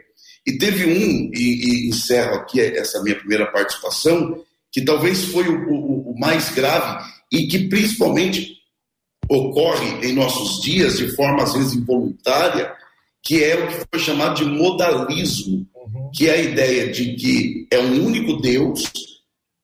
E 0.46 0.58
teve 0.58 0.86
um, 0.86 1.30
e, 1.32 1.86
e 1.86 1.88
encerro 1.88 2.34
aqui 2.36 2.60
essa 2.60 3.02
minha 3.02 3.16
primeira 3.16 3.46
participação, 3.46 4.42
que 4.72 4.84
talvez 4.84 5.24
foi 5.26 5.48
o, 5.48 5.68
o, 5.68 6.12
o 6.12 6.18
mais 6.18 6.50
grave, 6.50 7.04
e 7.30 7.46
que 7.46 7.68
principalmente 7.68 8.56
ocorre 9.28 10.06
em 10.06 10.12
nossos 10.12 10.60
dias 10.62 10.98
de 10.98 11.14
forma 11.14 11.42
às 11.42 11.54
vezes 11.54 11.74
involuntária, 11.74 12.72
que 13.22 13.42
é 13.42 13.54
o 13.54 13.68
que 13.68 13.86
foi 13.90 14.00
chamado 14.00 14.34
de 14.34 14.44
modalismo, 14.44 15.66
uhum. 15.74 16.10
que 16.12 16.28
é 16.28 16.32
a 16.32 16.42
ideia 16.42 16.90
de 16.90 17.14
que 17.14 17.68
é 17.70 17.78
um 17.78 18.04
único 18.04 18.40
Deus, 18.40 18.82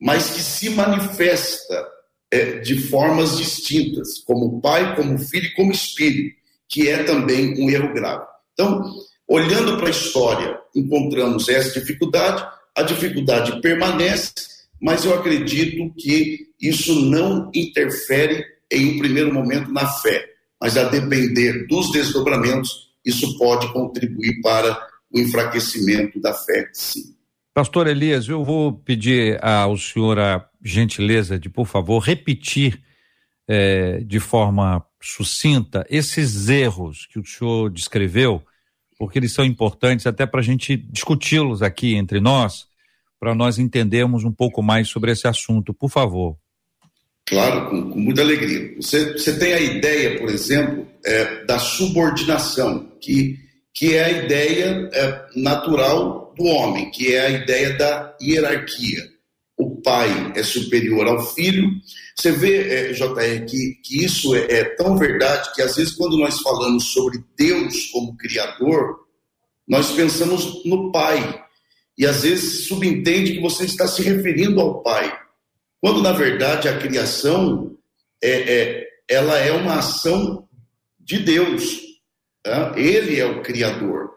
mas 0.01 0.31
que 0.31 0.41
se 0.41 0.71
manifesta 0.71 1.89
é, 2.31 2.59
de 2.59 2.79
formas 2.89 3.37
distintas, 3.39 4.19
como 4.19 4.61
Pai, 4.61 4.95
como 4.95 5.19
Filho 5.19 5.47
e 5.47 5.55
como 5.55 5.73
Espírito, 5.73 6.37
que 6.69 6.89
é 6.89 7.03
também 7.03 7.55
um 7.59 7.71
erro 7.71 7.93
grave. 7.95 8.25
Então, 8.53 8.83
olhando 9.27 9.77
para 9.77 9.89
a 9.89 9.91
história, 9.91 10.59
encontramos 10.75 11.49
essa 11.49 11.79
dificuldade, 11.79 12.47
a 12.77 12.83
dificuldade 12.83 13.61
permanece, 13.61 14.33
mas 14.81 15.05
eu 15.05 15.15
acredito 15.15 15.93
que 15.97 16.49
isso 16.61 16.95
não 17.01 17.51
interfere 17.55 18.45
em 18.71 18.95
um 18.95 18.99
primeiro 18.99 19.33
momento 19.33 19.73
na 19.73 19.87
fé, 19.87 20.25
mas 20.61 20.77
a 20.77 20.85
depender 20.85 21.67
dos 21.67 21.91
desdobramentos, 21.91 22.93
isso 23.05 23.39
pode 23.39 23.73
contribuir 23.73 24.41
para 24.43 24.79
o 25.11 25.19
enfraquecimento 25.19 26.21
da 26.21 26.35
fé, 26.35 26.69
sim. 26.73 27.15
Pastor 27.59 27.89
Elias, 27.89 28.29
eu 28.29 28.45
vou 28.45 28.73
pedir 28.73 29.45
ao 29.45 29.77
senhor 29.77 30.17
a 30.17 30.49
gentileza 30.65 31.37
de, 31.37 31.49
por 31.49 31.67
favor, 31.67 31.99
repetir 31.99 32.81
eh, 33.49 34.01
de 34.07 34.21
forma 34.21 34.87
sucinta 35.03 35.85
esses 35.91 36.49
erros 36.49 37.09
que 37.13 37.19
o 37.19 37.27
senhor 37.27 37.69
descreveu, 37.69 38.41
porque 38.97 39.19
eles 39.19 39.33
são 39.33 39.45
importantes 39.45 40.07
até 40.07 40.25
para 40.25 40.39
a 40.39 40.43
gente 40.45 40.77
discuti-los 40.77 41.61
aqui 41.61 41.97
entre 41.97 42.21
nós, 42.21 42.69
para 43.19 43.35
nós 43.35 43.59
entendermos 43.59 44.23
um 44.23 44.31
pouco 44.31 44.63
mais 44.63 44.89
sobre 44.89 45.11
esse 45.11 45.27
assunto. 45.27 45.75
Por 45.75 45.91
favor. 45.91 46.37
Claro, 47.27 47.71
com, 47.71 47.91
com 47.91 47.99
muita 47.99 48.23
alegria. 48.23 48.77
Você, 48.77 49.15
você, 49.15 49.37
tem 49.37 49.53
a 49.55 49.61
ideia, 49.61 50.17
por 50.17 50.29
exemplo, 50.29 50.87
é, 51.05 51.45
da 51.45 51.59
subordinação, 51.59 52.89
que, 53.01 53.37
que 53.75 53.97
é 53.97 54.05
a 54.05 54.11
ideia 54.25 54.89
é, 54.93 55.27
natural 55.35 56.28
do 56.39 56.45
homem, 56.45 56.91
que 56.91 57.15
é 57.15 57.27
a 57.27 57.31
ideia 57.31 57.77
da 57.77 58.17
hierarquia. 58.23 59.11
O 59.57 59.83
pai 59.83 60.33
é 60.37 60.43
superior 60.43 61.07
ao 61.07 61.35
filho. 61.35 61.69
Você 62.17 62.33
vê, 62.33 62.91
é, 62.91 62.93
JR, 62.93 63.45
que, 63.47 63.81
que 63.83 64.05
isso 64.05 64.35
é, 64.35 64.47
é 64.51 64.65
tão 64.77 64.97
verdade 64.97 65.53
que 65.55 65.61
às 65.61 65.77
vezes 65.77 65.95
quando 65.95 66.17
nós 66.17 66.41
falamos 66.41 66.85
sobre 66.93 67.19
Deus 67.37 67.87
como 67.87 68.17
Criador, 68.17 69.01
nós 69.67 69.91
pensamos 69.91 70.65
no 70.65 70.91
pai. 70.93 71.45
E 71.99 72.07
às 72.07 72.23
vezes 72.23 72.69
subentende 72.69 73.35
que 73.35 73.41
você 73.41 73.65
está 73.65 73.87
se 73.87 74.03
referindo 74.03 74.61
ao 74.61 74.83
pai 74.83 75.13
quando, 75.81 76.03
na 76.03 76.13
verdade, 76.13 76.69
a 76.69 76.79
criação 76.79 77.77
é, 78.23 78.31
é 78.31 78.89
ela 79.09 79.39
é 79.39 79.53
uma 79.53 79.79
ação 79.79 80.47
de 80.99 81.19
Deus. 81.19 81.81
Tá? 82.43 82.75
Ele 82.77 83.19
é 83.19 83.25
o 83.25 83.43
Criador. 83.43 84.11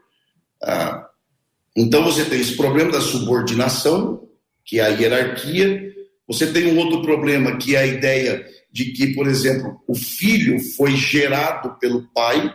Tá? 0.60 1.01
Então, 1.76 2.04
você 2.04 2.26
tem 2.26 2.40
esse 2.40 2.56
problema 2.56 2.92
da 2.92 3.02
subordinação, 3.02 4.28
que 4.66 4.80
é 4.80 4.84
a 4.84 4.90
hierarquia. 4.90 5.92
Você 6.28 6.52
tem 6.52 6.68
um 6.68 6.78
outro 6.78 7.02
problema, 7.02 7.58
que 7.58 7.76
é 7.76 7.80
a 7.80 7.86
ideia 7.86 8.46
de 8.72 8.86
que, 8.94 9.14
por 9.14 9.28
exemplo, 9.28 9.82
o 9.88 9.96
filho 9.96 10.60
foi 10.76 10.96
gerado 10.96 11.78
pelo 11.80 12.08
pai, 12.14 12.54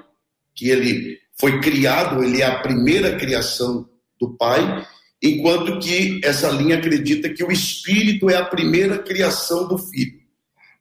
que 0.54 0.70
ele 0.70 1.18
foi 1.38 1.60
criado, 1.60 2.22
ele 2.24 2.40
é 2.40 2.46
a 2.46 2.60
primeira 2.60 3.16
criação 3.16 3.88
do 4.18 4.34
pai, 4.36 4.86
enquanto 5.22 5.78
que 5.78 6.20
essa 6.24 6.50
linha 6.50 6.78
acredita 6.78 7.28
que 7.28 7.44
o 7.44 7.52
espírito 7.52 8.30
é 8.30 8.36
a 8.36 8.44
primeira 8.44 8.98
criação 8.98 9.68
do 9.68 9.76
filho. 9.76 10.20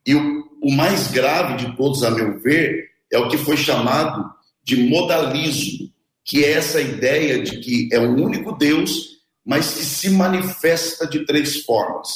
E 0.06 0.14
o, 0.14 0.44
o 0.62 0.72
mais 0.72 1.08
grave 1.10 1.56
de 1.56 1.76
todos, 1.76 2.02
a 2.02 2.10
meu 2.10 2.38
ver, 2.40 2.88
é 3.12 3.18
o 3.18 3.28
que 3.28 3.36
foi 3.36 3.56
chamado 3.56 4.24
de 4.64 4.76
modalismo, 4.76 5.90
que 6.26 6.44
é 6.44 6.52
essa 6.52 6.80
ideia 6.80 7.40
de 7.40 7.60
que 7.60 7.88
é 7.92 8.00
um 8.00 8.20
único 8.20 8.50
Deus, 8.52 9.20
mas 9.44 9.72
que 9.74 9.84
se 9.84 10.10
manifesta 10.10 11.06
de 11.06 11.24
três 11.24 11.62
formas. 11.62 12.08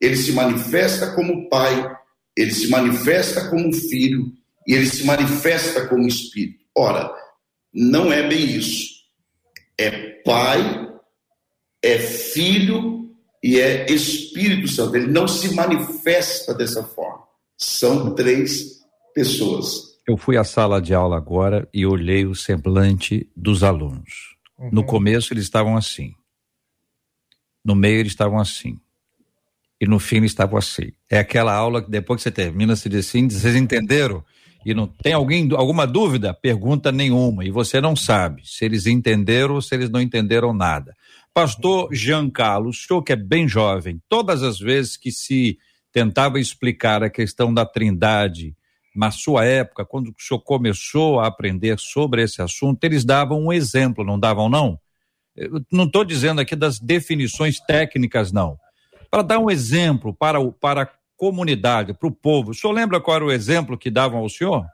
Ele 0.00 0.16
se 0.16 0.32
manifesta 0.32 1.12
como 1.14 1.48
Pai, 1.48 1.96
ele 2.36 2.52
se 2.52 2.68
manifesta 2.68 3.48
como 3.48 3.72
Filho 3.72 4.32
e 4.66 4.74
ele 4.74 4.86
se 4.86 5.04
manifesta 5.04 5.86
como 5.86 6.08
Espírito. 6.08 6.64
Ora, 6.76 7.14
não 7.72 8.12
é 8.12 8.26
bem 8.28 8.56
isso. 8.56 8.88
É 9.78 9.90
Pai, 10.24 10.88
é 11.80 11.98
Filho 11.98 13.14
e 13.40 13.60
é 13.60 13.86
Espírito 13.88 14.66
Santo. 14.66 14.96
Ele 14.96 15.06
não 15.06 15.28
se 15.28 15.54
manifesta 15.54 16.52
dessa 16.52 16.82
forma. 16.82 17.22
São 17.56 18.12
três 18.16 18.80
pessoas. 19.14 19.91
Eu 20.06 20.16
fui 20.16 20.36
à 20.36 20.44
sala 20.44 20.80
de 20.80 20.92
aula 20.94 21.16
agora 21.16 21.68
e 21.72 21.86
olhei 21.86 22.26
o 22.26 22.34
semblante 22.34 23.28
dos 23.36 23.62
alunos. 23.62 24.36
Uhum. 24.58 24.70
No 24.72 24.84
começo 24.84 25.32
eles 25.32 25.44
estavam 25.44 25.76
assim. 25.76 26.14
No 27.64 27.74
meio 27.74 28.00
eles 28.00 28.12
estavam 28.12 28.38
assim. 28.38 28.80
E 29.80 29.86
no 29.86 29.98
fim 29.98 30.16
eles 30.16 30.32
estavam 30.32 30.58
assim. 30.58 30.92
É 31.08 31.18
aquela 31.18 31.54
aula 31.54 31.82
que 31.82 31.90
depois 31.90 32.18
que 32.18 32.24
você 32.24 32.30
termina, 32.30 32.74
você 32.74 32.88
diz 32.88 33.06
assim, 33.06 33.28
vocês 33.28 33.54
entenderam? 33.54 34.24
E 34.64 34.74
não 34.74 34.86
tem 34.86 35.12
alguém, 35.12 35.48
alguma 35.52 35.86
dúvida? 35.86 36.32
Pergunta 36.32 36.92
nenhuma. 36.92 37.44
E 37.44 37.50
você 37.50 37.80
não 37.80 37.96
sabe 37.96 38.42
se 38.44 38.64
eles 38.64 38.86
entenderam 38.86 39.54
ou 39.54 39.62
se 39.62 39.74
eles 39.74 39.90
não 39.90 40.00
entenderam 40.00 40.52
nada. 40.52 40.96
Pastor 41.34 41.92
Giancarlo, 41.92 42.68
o 42.68 42.74
senhor 42.74 43.02
que 43.02 43.12
é 43.12 43.16
bem 43.16 43.48
jovem, 43.48 44.00
todas 44.08 44.42
as 44.42 44.58
vezes 44.58 44.96
que 44.96 45.10
se 45.10 45.58
tentava 45.90 46.38
explicar 46.38 47.02
a 47.02 47.10
questão 47.10 47.52
da 47.52 47.64
trindade, 47.64 48.54
na 48.94 49.10
sua 49.10 49.44
época, 49.44 49.84
quando 49.84 50.08
o 50.08 50.14
senhor 50.18 50.40
começou 50.40 51.20
a 51.20 51.26
aprender 51.26 51.78
sobre 51.78 52.22
esse 52.22 52.42
assunto, 52.42 52.82
eles 52.84 53.04
davam 53.04 53.40
um 53.40 53.52
exemplo, 53.52 54.04
não 54.04 54.18
davam, 54.18 54.48
não? 54.48 54.78
Eu 55.34 55.62
não 55.72 55.84
estou 55.84 56.04
dizendo 56.04 56.40
aqui 56.40 56.54
das 56.54 56.78
definições 56.78 57.58
técnicas, 57.58 58.32
não. 58.32 58.58
Para 59.10 59.22
dar 59.22 59.38
um 59.38 59.50
exemplo 59.50 60.14
para, 60.14 60.38
o, 60.38 60.52
para 60.52 60.82
a 60.82 60.88
comunidade, 61.16 61.94
para 61.94 62.08
o 62.08 62.12
povo. 62.12 62.50
O 62.50 62.54
senhor 62.54 62.72
lembra 62.72 63.00
qual 63.00 63.16
era 63.16 63.24
o 63.24 63.32
exemplo 63.32 63.78
que 63.78 63.90
davam 63.90 64.20
ao 64.20 64.28
senhor? 64.28 64.66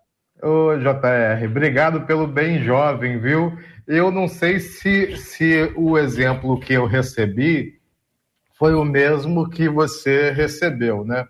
Ô, 0.42 0.76
JR, 0.76 1.44
obrigado 1.46 2.06
pelo 2.06 2.26
bem 2.26 2.62
jovem, 2.62 3.20
viu? 3.20 3.56
Eu 3.86 4.10
não 4.10 4.28
sei 4.28 4.60
se, 4.60 5.16
se 5.16 5.72
o 5.76 5.98
exemplo 5.98 6.58
que 6.60 6.72
eu 6.72 6.86
recebi 6.86 7.78
foi 8.54 8.74
o 8.74 8.84
mesmo 8.84 9.48
que 9.48 9.68
você 9.68 10.30
recebeu, 10.30 11.04
né? 11.04 11.24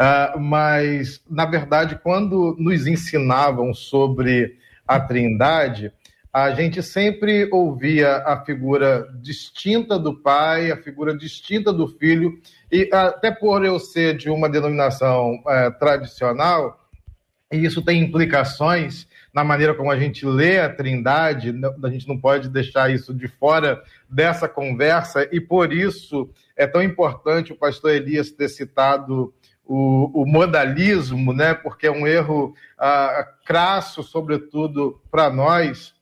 Uh, 0.00 0.40
mas, 0.40 1.22
na 1.28 1.44
verdade, 1.44 2.00
quando 2.02 2.56
nos 2.58 2.86
ensinavam 2.86 3.74
sobre 3.74 4.56
a 4.88 4.98
Trindade, 4.98 5.92
a 6.32 6.52
gente 6.52 6.82
sempre 6.82 7.46
ouvia 7.52 8.16
a 8.18 8.42
figura 8.42 9.06
distinta 9.20 9.98
do 9.98 10.14
pai, 10.14 10.70
a 10.70 10.76
figura 10.78 11.14
distinta 11.14 11.70
do 11.70 11.86
filho, 11.86 12.40
e 12.72 12.88
até 12.90 13.30
por 13.30 13.62
eu 13.62 13.78
ser 13.78 14.16
de 14.16 14.30
uma 14.30 14.48
denominação 14.48 15.34
uh, 15.34 15.78
tradicional, 15.78 16.80
e 17.52 17.58
isso 17.58 17.82
tem 17.82 18.00
implicações 18.00 19.06
na 19.34 19.44
maneira 19.44 19.74
como 19.74 19.90
a 19.90 19.98
gente 19.98 20.24
lê 20.24 20.60
a 20.60 20.72
Trindade, 20.72 21.52
a 21.82 21.88
gente 21.90 22.08
não 22.08 22.18
pode 22.18 22.48
deixar 22.48 22.90
isso 22.90 23.12
de 23.12 23.28
fora 23.28 23.82
dessa 24.08 24.48
conversa, 24.48 25.28
e 25.30 25.40
por 25.40 25.72
isso 25.74 26.30
é 26.56 26.66
tão 26.66 26.82
importante 26.82 27.52
o 27.52 27.56
pastor 27.56 27.90
Elias 27.90 28.30
ter 28.30 28.48
citado 28.48 29.34
o, 29.72 30.22
o 30.22 30.26
modalismo, 30.26 31.32
né? 31.32 31.54
porque 31.54 31.86
é 31.86 31.92
um 31.92 32.04
erro 32.04 32.56
ah, 32.76 33.24
crasso, 33.46 34.02
sobretudo 34.02 35.00
para 35.12 35.30
nós, 35.30 35.94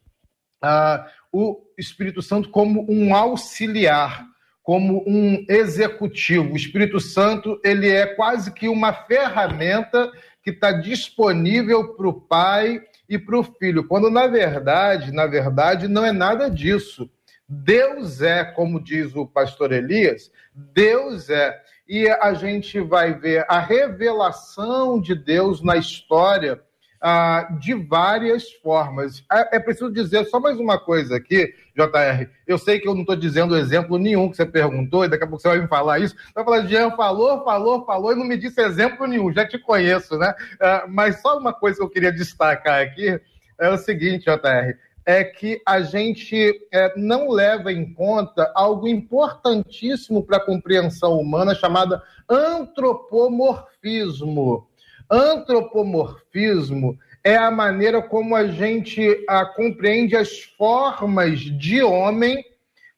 ah, 0.62 1.06
o 1.30 1.60
Espírito 1.76 2.22
Santo 2.22 2.48
como 2.48 2.90
um 2.90 3.14
auxiliar, 3.14 4.24
como 4.62 5.04
um 5.06 5.44
executivo. 5.50 6.54
O 6.54 6.56
Espírito 6.56 6.98
Santo 6.98 7.60
ele 7.62 7.90
é 7.90 8.06
quase 8.06 8.54
que 8.54 8.70
uma 8.70 8.90
ferramenta 8.94 10.10
que 10.42 10.48
está 10.48 10.72
disponível 10.72 11.94
para 11.94 12.08
o 12.08 12.14
pai 12.14 12.80
e 13.06 13.18
para 13.18 13.38
o 13.38 13.44
filho, 13.44 13.86
quando 13.86 14.08
na 14.08 14.26
verdade, 14.26 15.12
na 15.12 15.26
verdade, 15.26 15.88
não 15.88 16.06
é 16.06 16.12
nada 16.12 16.50
disso. 16.50 17.10
Deus 17.46 18.22
é, 18.22 18.44
como 18.44 18.82
diz 18.82 19.14
o 19.14 19.26
pastor 19.26 19.72
Elias, 19.72 20.30
Deus 20.54 21.28
é 21.28 21.54
e 21.88 22.08
a 22.08 22.34
gente 22.34 22.78
vai 22.80 23.14
ver 23.14 23.46
a 23.48 23.58
revelação 23.58 25.00
de 25.00 25.14
Deus 25.14 25.62
na 25.62 25.76
história 25.76 26.60
ah, 27.00 27.48
de 27.58 27.74
várias 27.74 28.52
formas. 28.52 29.24
É, 29.32 29.56
é, 29.56 29.60
preciso 29.60 29.90
dizer 29.90 30.26
só 30.26 30.38
mais 30.38 30.58
uma 30.58 30.78
coisa 30.78 31.16
aqui, 31.16 31.54
JR. 31.74 32.28
Eu 32.46 32.58
sei 32.58 32.78
que 32.78 32.88
eu 32.88 32.94
não 32.94 33.02
estou 33.02 33.16
dizendo 33.16 33.56
exemplo 33.56 33.96
nenhum 33.96 34.28
que 34.28 34.36
você 34.36 34.44
perguntou, 34.44 35.04
e 35.04 35.08
daqui 35.08 35.24
a 35.24 35.26
pouco 35.26 35.40
você 35.40 35.48
vai 35.48 35.60
me 35.60 35.68
falar 35.68 36.00
isso. 36.00 36.14
Vai 36.34 36.44
falar, 36.44 36.66
Jean 36.66 36.90
falou, 36.90 37.44
falou, 37.44 37.86
falou, 37.86 38.12
e 38.12 38.16
não 38.16 38.24
me 38.24 38.36
disse 38.36 38.60
exemplo 38.60 39.06
nenhum, 39.06 39.32
já 39.32 39.46
te 39.46 39.58
conheço, 39.58 40.18
né? 40.18 40.34
Ah, 40.60 40.84
mas 40.88 41.22
só 41.22 41.38
uma 41.38 41.52
coisa 41.52 41.78
que 41.78 41.82
eu 41.84 41.90
queria 41.90 42.12
destacar 42.12 42.82
aqui 42.82 43.18
é 43.58 43.68
o 43.70 43.78
seguinte, 43.78 44.24
JR 44.24 44.76
é 45.08 45.24
que 45.24 45.60
a 45.64 45.80
gente 45.80 46.68
é, 46.70 46.92
não 46.94 47.30
leva 47.30 47.72
em 47.72 47.94
conta 47.94 48.52
algo 48.54 48.86
importantíssimo 48.86 50.22
para 50.22 50.36
a 50.36 50.44
compreensão 50.44 51.18
humana 51.18 51.54
chamada 51.54 52.02
antropomorfismo. 52.28 54.68
Antropomorfismo 55.10 56.98
é 57.24 57.38
a 57.38 57.50
maneira 57.50 58.02
como 58.02 58.36
a 58.36 58.48
gente 58.48 59.24
a, 59.26 59.46
compreende 59.46 60.14
as 60.14 60.42
formas 60.42 61.40
de 61.40 61.82
homem 61.82 62.44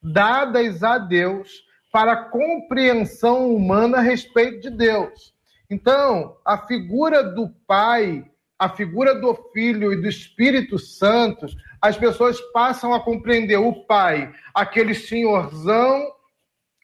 dadas 0.02 0.82
a 0.82 0.98
Deus 0.98 1.62
para 1.92 2.12
a 2.12 2.24
compreensão 2.24 3.54
humana 3.54 3.98
a 3.98 4.02
respeito 4.02 4.62
de 4.62 4.70
Deus. 4.70 5.32
Então, 5.70 6.36
a 6.44 6.58
figura 6.58 7.22
do 7.22 7.50
Pai, 7.68 8.24
a 8.60 8.68
figura 8.68 9.14
do 9.14 9.34
Filho 9.54 9.90
e 9.90 9.96
do 9.96 10.06
Espírito 10.06 10.78
Santo 10.78 11.46
as 11.80 11.96
pessoas 11.96 12.38
passam 12.52 12.92
a 12.92 13.00
compreender 13.00 13.56
o 13.56 13.86
pai, 13.86 14.30
aquele 14.54 14.94
senhorzão 14.94 16.12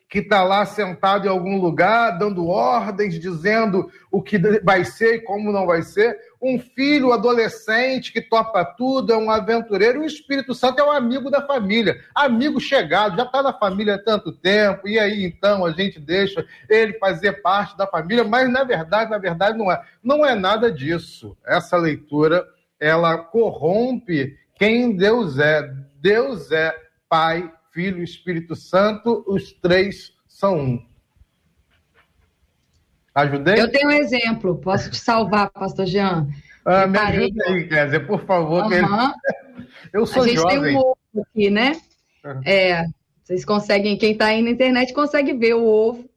que 0.09 0.21
está 0.21 0.45
lá 0.45 0.65
sentado 0.65 1.27
em 1.27 1.31
algum 1.31 1.61
lugar, 1.61 2.17
dando 2.17 2.47
ordens, 2.47 3.19
dizendo 3.19 3.91
o 4.11 4.23
que 4.23 4.39
vai 4.63 4.85
ser 4.85 5.17
e 5.17 5.21
como 5.21 5.51
não 5.51 5.67
vai 5.67 5.83
ser. 5.83 6.17
Um 6.41 6.61
filho 6.61 7.13
adolescente 7.13 8.13
que 8.13 8.21
topa 8.21 8.65
tudo, 8.65 9.13
é 9.13 9.17
um 9.17 9.31
aventureiro. 9.31 10.01
O 10.01 10.05
Espírito 10.05 10.55
Santo 10.55 10.81
é 10.81 10.85
um 10.85 10.93
amigo 10.93 11.29
da 11.29 11.45
família, 11.45 12.01
amigo 12.15 12.61
chegado, 12.61 13.17
já 13.17 13.25
está 13.25 13.43
na 13.43 13.53
família 13.53 13.97
há 13.97 13.99
tanto 13.99 14.31
tempo. 14.31 14.87
E 14.87 14.99
aí 14.99 15.25
então 15.25 15.65
a 15.65 15.73
gente 15.73 15.99
deixa 15.99 16.47
ele 16.69 16.93
fazer 16.95 17.43
parte 17.43 17.77
da 17.77 17.87
família, 17.87 18.23
mas 18.23 18.49
na 18.49 18.63
verdade, 18.63 19.11
na 19.11 19.19
verdade 19.19 19.59
não 19.59 19.73
é. 19.73 19.83
Não 20.03 20.25
é 20.25 20.37
nada 20.37 20.71
disso. 20.71 21.37
Essa 21.45 21.77
leitura 21.77 22.47
ela 22.79 23.19
corrompe 23.19 24.37
quem 24.55 24.97
Deus 24.97 25.39
é. 25.39 25.69
Deus 26.01 26.53
é 26.53 26.75
Pai, 27.09 27.51
Filho 27.77 28.01
e 28.01 28.05
Espírito 28.05 28.57
Santo, 28.57 29.23
os 29.27 29.53
três 29.53 30.11
são 30.27 30.59
um. 30.59 30.87
Ajudei? 33.15 33.61
Eu 33.61 33.71
tenho 33.71 33.89
um 33.89 33.93
exemplo, 33.93 34.57
posso 34.57 34.91
te 34.91 34.97
salvar, 34.97 35.51
pastor 35.51 35.85
Jean? 35.85 36.27
Ah, 36.65 36.87
me 36.87 36.97
ajuda 36.97 37.45
aí, 37.49 37.69
Kézia, 37.69 38.01
por 38.01 38.25
favor. 38.25 38.65
Uhum. 38.65 38.73
Ele... 38.73 38.87
Eu 39.93 40.07
sou 40.07 40.27
jovem. 40.27 40.39
A 40.39 40.41
gente 40.41 40.41
jovem. 40.41 40.63
tem 40.63 40.75
um 40.75 40.79
ovo 40.79 40.97
aqui, 41.21 41.51
né? 41.51 41.79
Uhum. 42.25 42.41
É, 42.47 42.87
vocês 43.23 43.45
conseguem, 43.45 43.99
quem 43.99 44.13
está 44.13 44.29
aí 44.29 44.41
na 44.41 44.51
internet 44.51 44.95
consegue 44.95 45.35
ver 45.35 45.53
o 45.53 45.67
ovo. 45.67 46.09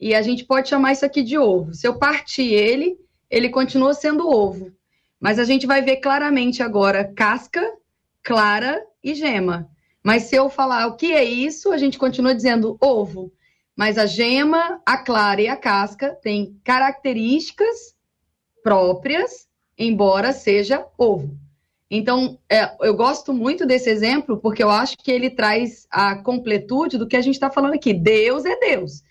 E 0.00 0.16
a 0.16 0.20
gente 0.20 0.44
pode 0.44 0.68
chamar 0.68 0.94
isso 0.94 1.06
aqui 1.06 1.22
de 1.22 1.38
ovo. 1.38 1.72
Se 1.72 1.86
eu 1.86 1.96
partir 1.96 2.52
ele, 2.52 2.98
ele 3.30 3.50
continua 3.50 3.94
sendo 3.94 4.28
ovo. 4.28 4.72
Mas 5.20 5.38
a 5.38 5.44
gente 5.44 5.64
vai 5.64 5.80
ver 5.80 5.98
claramente 5.98 6.60
agora 6.60 7.04
casca 7.04 7.62
clara 8.20 8.84
e 9.00 9.14
gema. 9.14 9.72
Mas 10.04 10.24
se 10.24 10.36
eu 10.36 10.50
falar 10.50 10.86
o 10.86 10.96
que 10.96 11.12
é 11.12 11.24
isso, 11.24 11.72
a 11.72 11.78
gente 11.78 11.96
continua 11.96 12.34
dizendo 12.34 12.76
ovo. 12.78 13.32
Mas 13.74 13.96
a 13.96 14.04
gema, 14.04 14.80
a 14.84 14.98
clara 14.98 15.40
e 15.40 15.48
a 15.48 15.56
casca 15.56 16.10
têm 16.10 16.60
características 16.62 17.96
próprias, 18.62 19.48
embora 19.78 20.32
seja 20.32 20.86
ovo. 20.98 21.36
Então, 21.90 22.38
é, 22.50 22.70
eu 22.80 22.94
gosto 22.94 23.32
muito 23.32 23.66
desse 23.66 23.88
exemplo 23.88 24.36
porque 24.38 24.62
eu 24.62 24.70
acho 24.70 24.96
que 24.98 25.10
ele 25.10 25.30
traz 25.30 25.86
a 25.90 26.16
completude 26.16 26.98
do 26.98 27.06
que 27.06 27.16
a 27.16 27.20
gente 27.22 27.34
está 27.34 27.50
falando 27.50 27.74
aqui. 27.74 27.94
Deus 27.94 28.44
é 28.44 28.58
Deus. 28.58 29.02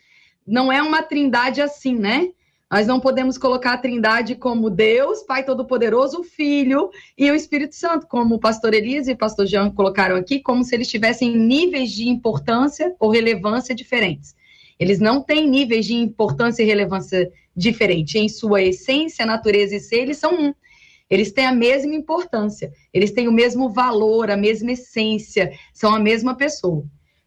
não 0.45 0.71
é 0.71 0.81
uma 0.81 1.01
trindade 1.01 1.61
assim, 1.61 1.95
né? 1.95 2.29
Nós 2.73 2.87
não 2.87 2.99
podemos 2.99 3.37
colocar 3.37 3.73
a 3.73 3.77
Trindade 3.77 4.33
como 4.33 4.67
Deus, 4.67 5.21
Pai 5.21 5.45
Todo-Poderoso, 5.45 6.23
Filho 6.23 6.89
e 7.15 7.29
o 7.29 7.35
Espírito 7.35 7.75
Santo, 7.75 8.07
como 8.07 8.33
o 8.33 8.39
pastor 8.39 8.73
Elise 8.73 9.11
e 9.11 9.13
o 9.13 9.17
pastor 9.17 9.45
Jean 9.45 9.69
colocaram 9.69 10.15
aqui, 10.15 10.39
como 10.39 10.63
se 10.63 10.73
eles 10.73 10.87
tivessem 10.87 11.37
níveis 11.37 11.91
de 11.91 12.09
importância 12.09 12.95
ou 12.99 13.11
relevância 13.11 13.75
diferentes. 13.75 14.35
Eles 14.79 14.99
não 14.99 15.21
têm 15.21 15.47
níveis 15.47 15.85
de 15.85 15.93
importância 15.93 16.63
e 16.63 16.65
relevância 16.65 17.31
diferentes. 17.55 18.15
Em 18.15 18.27
sua 18.27 18.63
essência, 18.63 19.23
natureza 19.23 19.75
e 19.75 19.79
ser, 19.79 19.97
eles 19.97 20.17
são 20.17 20.33
um. 20.33 20.51
Eles 21.07 21.31
têm 21.31 21.45
a 21.45 21.53
mesma 21.53 21.93
importância, 21.93 22.73
eles 22.91 23.11
têm 23.11 23.27
o 23.27 23.31
mesmo 23.31 23.69
valor, 23.69 24.31
a 24.31 24.35
mesma 24.35 24.71
essência, 24.71 25.51
são 25.71 25.93
a 25.93 25.99
mesma 25.99 26.33
pessoa. 26.35 26.83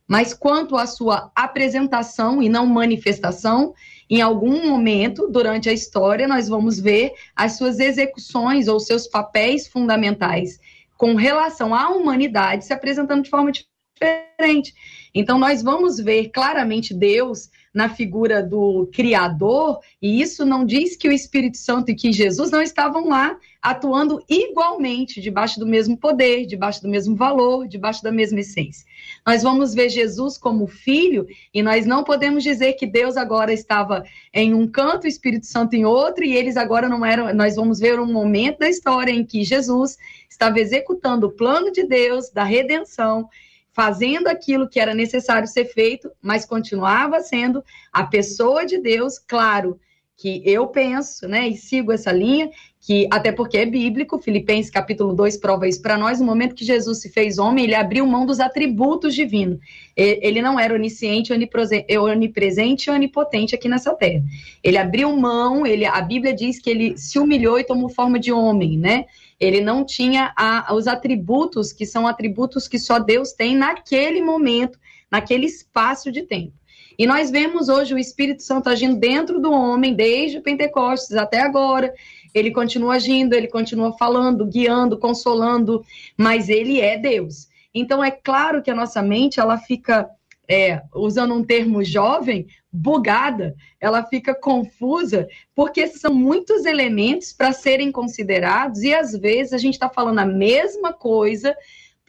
Mas 0.09 0.35
quanto 0.35 0.77
à 0.77 0.87
sua 0.87 1.31
apresentação 1.35 2.43
e 2.43 2.49
não 2.49 2.67
manifestação, 2.67 3.75
em 4.09 4.21
algum 4.21 4.69
momento 4.69 5.29
durante 5.29 5.69
a 5.69 5.73
história, 5.73 6.29
nós 6.29 6.49
vamos 6.49 6.79
ver 6.79 7.13
as 7.35 7.57
suas 7.57 7.81
execuções 7.81 8.69
ou 8.69 8.79
seus 8.79 9.07
papéis 9.07 9.67
fundamentais 9.67 10.59
com 10.97 11.15
relação 11.15 11.75
à 11.75 11.91
humanidade 11.91 12.65
se 12.65 12.73
apresentando 12.73 13.23
de 13.23 13.31
forma 13.31 13.53
diferente. 13.53 14.75
Então, 15.19 15.39
nós 15.39 15.63
vamos 15.63 15.99
ver 15.99 16.29
claramente 16.29 16.93
Deus 16.93 17.49
na 17.73 17.89
figura 17.89 18.43
do 18.43 18.87
Criador, 18.93 19.81
e 20.01 20.21
isso 20.21 20.45
não 20.45 20.63
diz 20.63 20.95
que 20.95 21.09
o 21.09 21.13
Espírito 21.13 21.57
Santo 21.57 21.91
e 21.91 21.95
que 21.95 22.13
Jesus 22.13 22.51
não 22.51 22.61
estavam 22.61 23.09
lá 23.09 23.39
atuando 23.63 24.23
igualmente, 24.29 25.21
debaixo 25.21 25.59
do 25.59 25.67
mesmo 25.67 25.97
poder, 25.97 26.45
debaixo 26.45 26.83
do 26.83 26.89
mesmo 26.89 27.17
valor, 27.17 27.67
debaixo 27.67 28.03
da 28.03 28.13
mesma 28.13 28.41
essência. 28.41 28.87
Nós 29.27 29.43
vamos 29.43 29.73
ver 29.73 29.89
Jesus 29.89 30.37
como 30.37 30.67
filho, 30.67 31.27
e 31.53 31.63
nós 31.63 31.87
não 31.87 32.05
podemos 32.05 32.43
dizer 32.43 32.75
que 32.75 32.87
Deus 32.87 33.17
agora 33.17 33.55
estava 33.55 34.05
em 34.35 34.53
um 34.53 34.69
canto, 34.69 35.05
o 35.05 35.09
Espírito 35.09 35.47
Santo 35.47 35.75
em 35.75 35.87
outro, 35.87 36.25
e 36.25 36.37
eles 36.37 36.59
agora 36.59 36.91
não 36.91 37.05
eram. 37.05 37.33
Nós 37.35 37.57
vamos 37.57 37.79
ver 37.79 37.99
um 37.99 38.13
momento 38.13 38.59
da 38.59 38.69
história 38.69 39.13
em 39.13 39.25
que 39.25 39.43
Jesus 39.45 39.97
estava 40.29 40.61
executando 40.61 41.27
o 41.27 41.33
plano 41.33 41.73
de 41.73 41.85
Deus 41.85 42.29
da 42.29 42.45
redenção 42.45 43.31
fazendo 43.77 44.29
aquilo 44.29 44.67
que 44.67 44.81
era 44.81 44.95
necessário 44.95 45.47
ser 45.47 45.67
feito, 45.67 46.11
mas 46.23 46.47
continuava 46.47 47.21
sendo 47.21 47.63
a 47.93 48.05
pessoa 48.05 48.65
de 48.65 48.79
Deus, 48.79 49.19
claro, 49.19 49.79
que 50.17 50.43
eu 50.47 50.69
penso, 50.69 51.29
né, 51.29 51.47
e 51.47 51.59
sigo 51.59 51.93
essa 51.93 52.11
linha, 52.11 52.51
que 52.81 53.07
até 53.11 53.31
porque 53.31 53.59
é 53.59 53.67
bíblico, 53.67 54.19
Filipenses 54.19 54.71
capítulo 54.71 55.13
2 55.13 55.37
prova 55.37 55.69
isso 55.69 55.83
para 55.83 55.99
nós, 55.99 56.21
no 56.21 56.25
momento 56.25 56.55
que 56.55 56.65
Jesus 56.65 57.03
se 57.03 57.11
fez 57.11 57.37
homem, 57.37 57.65
ele 57.65 57.75
abriu 57.75 58.07
mão 58.07 58.25
dos 58.25 58.41
atributos 58.41 59.15
divinos. 59.15 59.59
Ele 59.95 60.41
não 60.41 60.59
era 60.59 60.73
onisciente, 60.73 61.35
onipresente 61.35 62.89
e 62.89 62.93
onipotente 62.93 63.55
aqui 63.55 63.69
nessa 63.69 63.93
terra. 63.93 64.25
Ele 64.65 64.79
abriu 64.79 65.15
mão, 65.15 65.67
ele, 65.67 65.85
a 65.85 66.01
Bíblia 66.01 66.33
diz 66.33 66.59
que 66.59 66.71
ele 66.71 66.97
se 66.97 67.19
humilhou 67.19 67.59
e 67.59 67.65
tomou 67.65 67.91
forma 67.91 68.19
de 68.19 68.33
homem, 68.33 68.79
né? 68.79 69.05
Ele 69.39 69.61
não 69.61 69.85
tinha 69.85 70.33
a, 70.37 70.75
os 70.75 70.87
atributos 70.87 71.73
que 71.73 71.85
são 71.85 72.07
atributos 72.07 72.67
que 72.67 72.79
só 72.79 72.99
Deus 72.99 73.33
tem 73.33 73.57
naquele 73.57 74.23
momento, 74.23 74.79
naquele 75.11 75.47
espaço 75.47 76.11
de 76.11 76.23
tempo. 76.23 76.55
E 76.99 77.07
nós 77.07 77.31
vemos 77.31 77.69
hoje 77.69 77.93
o 77.93 77.99
Espírito 77.99 78.43
Santo 78.43 78.71
agindo 78.71 78.97
dentro 78.97 79.39
do 79.39 79.53
homem, 79.53 79.95
desde 79.95 80.41
Pentecostes 80.41 81.15
até 81.15 81.43
agora. 81.43 81.93
Ele 82.35 82.51
continua 82.51 82.95
agindo, 82.95 83.35
ele 83.35 83.49
continua 83.49 83.93
falando, 83.99 84.47
guiando, 84.47 84.99
consolando, 84.99 85.85
mas 86.17 86.49
ele 86.49 86.81
é 86.81 86.97
Deus. 86.97 87.49
Então 87.75 88.03
é 88.03 88.11
claro 88.11 88.63
que 88.63 88.71
a 88.71 88.75
nossa 88.75 89.03
mente 89.03 89.39
ela 89.39 89.59
fica 89.59 90.09
é, 90.49 90.81
usando 90.95 91.35
um 91.35 91.45
termo 91.45 91.85
jovem, 91.85 92.47
bugada, 92.77 93.57
ela 93.81 94.05
fica 94.05 94.35
confusa, 94.35 95.27
porque 95.55 95.87
são 95.87 96.13
muitos 96.13 96.67
elementos 96.67 97.33
para 97.33 97.53
serem 97.53 97.91
considerados 97.91 98.83
e 98.83 98.95
às 98.95 99.13
vezes 99.13 99.55
a 99.55 99.59
gente 99.59 99.75
está 99.75 99.89
falando 99.89 100.19
a 100.19 100.27
mesma 100.27 100.93
coisa, 100.93 101.57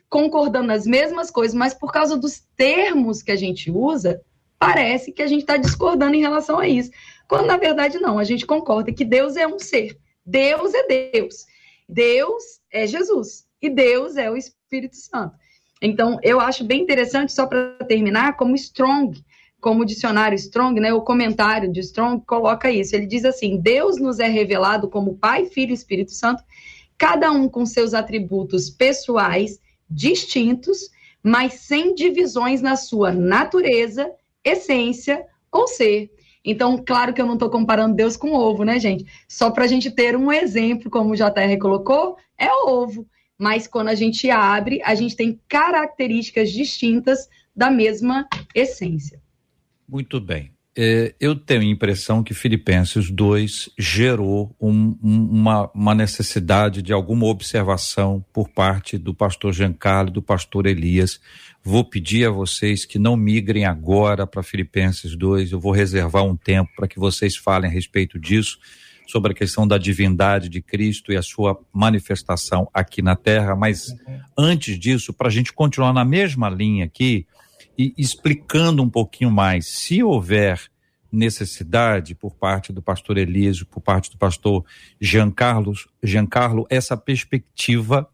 concordando 0.09 0.71
as 0.73 0.85
mesmas 0.85 1.31
coisas, 1.31 1.55
mas 1.55 1.73
por 1.73 1.91
causa 1.91 2.17
dos 2.17 2.43
termos 2.55 3.23
que 3.23 3.31
a 3.31 3.35
gente 3.35 3.71
usa, 3.71 4.21
parece 4.59 5.11
que 5.11 5.21
a 5.21 5.27
gente 5.27 5.41
está 5.41 5.55
discordando 5.55 6.15
em 6.15 6.21
relação 6.21 6.59
a 6.59 6.67
isso. 6.67 6.91
Quando 7.27 7.45
na 7.45 7.57
verdade 7.57 7.99
não, 7.99 8.19
a 8.19 8.23
gente 8.23 8.45
concorda 8.45 8.91
que 8.91 9.05
Deus 9.05 9.37
é 9.37 9.47
um 9.47 9.59
ser, 9.59 9.97
Deus 10.25 10.73
é 10.73 11.11
Deus, 11.11 11.45
Deus 11.87 12.43
é 12.71 12.85
Jesus 12.85 13.45
e 13.61 13.69
Deus 13.69 14.17
é 14.17 14.29
o 14.29 14.35
Espírito 14.35 14.97
Santo. 14.97 15.35
Então, 15.81 16.19
eu 16.23 16.39
acho 16.39 16.63
bem 16.63 16.81
interessante, 16.81 17.31
só 17.31 17.45
para 17.45 17.73
terminar, 17.87 18.35
como 18.35 18.55
Strong, 18.55 19.23
como 19.59 19.81
o 19.81 19.85
dicionário 19.85 20.35
Strong, 20.35 20.79
né, 20.79 20.93
o 20.93 21.01
comentário 21.01 21.71
de 21.71 21.79
Strong 21.79 22.23
coloca 22.25 22.71
isso. 22.71 22.95
Ele 22.95 23.05
diz 23.05 23.25
assim: 23.25 23.57
Deus 23.57 23.99
nos 23.99 24.19
é 24.19 24.27
revelado 24.27 24.89
como 24.89 25.17
Pai, 25.17 25.45
Filho 25.45 25.71
e 25.71 25.73
Espírito 25.73 26.11
Santo, 26.11 26.43
cada 26.97 27.31
um 27.31 27.47
com 27.49 27.65
seus 27.65 27.93
atributos 27.93 28.69
pessoais 28.69 29.59
distintos, 29.89 30.89
mas 31.23 31.53
sem 31.53 31.95
divisões 31.95 32.61
na 32.61 32.75
sua 32.75 33.11
natureza, 33.11 34.11
essência 34.43 35.25
ou 35.51 35.67
ser. 35.67 36.11
Então, 36.43 36.77
claro 36.77 37.13
que 37.13 37.21
eu 37.21 37.25
não 37.25 37.33
estou 37.33 37.49
comparando 37.49 37.95
Deus 37.95 38.15
com 38.15 38.33
ovo, 38.33 38.63
né, 38.63 38.79
gente? 38.79 39.05
Só 39.27 39.51
para 39.51 39.65
a 39.65 39.67
gente 39.67 39.91
ter 39.91 40.15
um 40.15 40.31
exemplo, 40.31 40.89
como 40.89 41.11
o 41.11 41.15
JR 41.15 41.57
colocou, 41.59 42.15
é 42.37 42.49
o 42.49 42.69
ovo 42.69 43.05
mas 43.37 43.67
quando 43.67 43.89
a 43.89 43.95
gente 43.95 44.29
abre, 44.31 44.81
a 44.83 44.95
gente 44.95 45.15
tem 45.15 45.39
características 45.47 46.51
distintas 46.51 47.29
da 47.55 47.69
mesma 47.69 48.27
essência. 48.55 49.21
Muito 49.87 50.19
bem. 50.19 50.51
É, 50.79 51.15
eu 51.19 51.35
tenho 51.35 51.61
a 51.61 51.65
impressão 51.65 52.21
que 52.21 52.35
Filipenses 52.35 53.09
2 53.09 53.71
gerou 53.79 54.55
um, 54.61 54.95
um, 55.01 55.23
uma, 55.31 55.71
uma, 55.73 55.95
necessidade 55.95 56.83
de 56.83 56.93
alguma 56.93 57.25
observação 57.25 58.23
por 58.31 58.47
parte 58.47 58.95
do 58.95 59.11
pastor 59.11 59.53
Giancarlo 59.53 60.11
do 60.11 60.21
pastor 60.21 60.67
Elias. 60.67 61.19
Vou 61.63 61.83
pedir 61.83 62.27
a 62.27 62.29
vocês 62.29 62.85
que 62.85 62.99
não 62.99 63.17
migrem 63.17 63.65
agora 63.65 64.27
para 64.27 64.43
Filipenses 64.43 65.15
2, 65.15 65.51
eu 65.51 65.59
vou 65.59 65.71
reservar 65.71 66.23
um 66.23 66.37
tempo 66.37 66.69
para 66.75 66.87
que 66.87 66.99
vocês 66.99 67.35
falem 67.35 67.67
a 67.67 67.73
respeito 67.73 68.19
disso 68.19 68.59
sobre 69.07 69.31
a 69.31 69.35
questão 69.35 69.67
da 69.67 69.79
divindade 69.79 70.47
de 70.47 70.61
Cristo 70.61 71.11
e 71.11 71.17
a 71.17 71.23
sua 71.23 71.59
manifestação 71.73 72.69
aqui 72.71 73.01
na 73.01 73.15
Terra, 73.15 73.55
mas 73.55 73.95
antes 74.37 74.77
disso, 74.77 75.11
para 75.11 75.27
a 75.27 75.31
gente 75.31 75.51
continuar 75.51 75.91
na 75.91 76.05
mesma 76.05 76.49
linha 76.49 76.85
aqui 76.85 77.25
e 77.77 77.93
explicando 77.97 78.81
um 78.81 78.89
pouquinho 78.89 79.29
mais, 79.29 79.67
se 79.67 80.01
houver 80.01 80.59
necessidade 81.11 82.15
por 82.15 82.35
parte 82.35 82.73
do 82.73 82.81
pastor 82.81 83.17
Elísio, 83.17 83.65
por 83.65 83.81
parte 83.81 84.11
do 84.11 84.17
pastor 84.17 84.65
Giancarlo, 84.99 85.73
Giancarlo 86.03 86.65
essa 86.69 86.97
perspectiva 86.97 88.07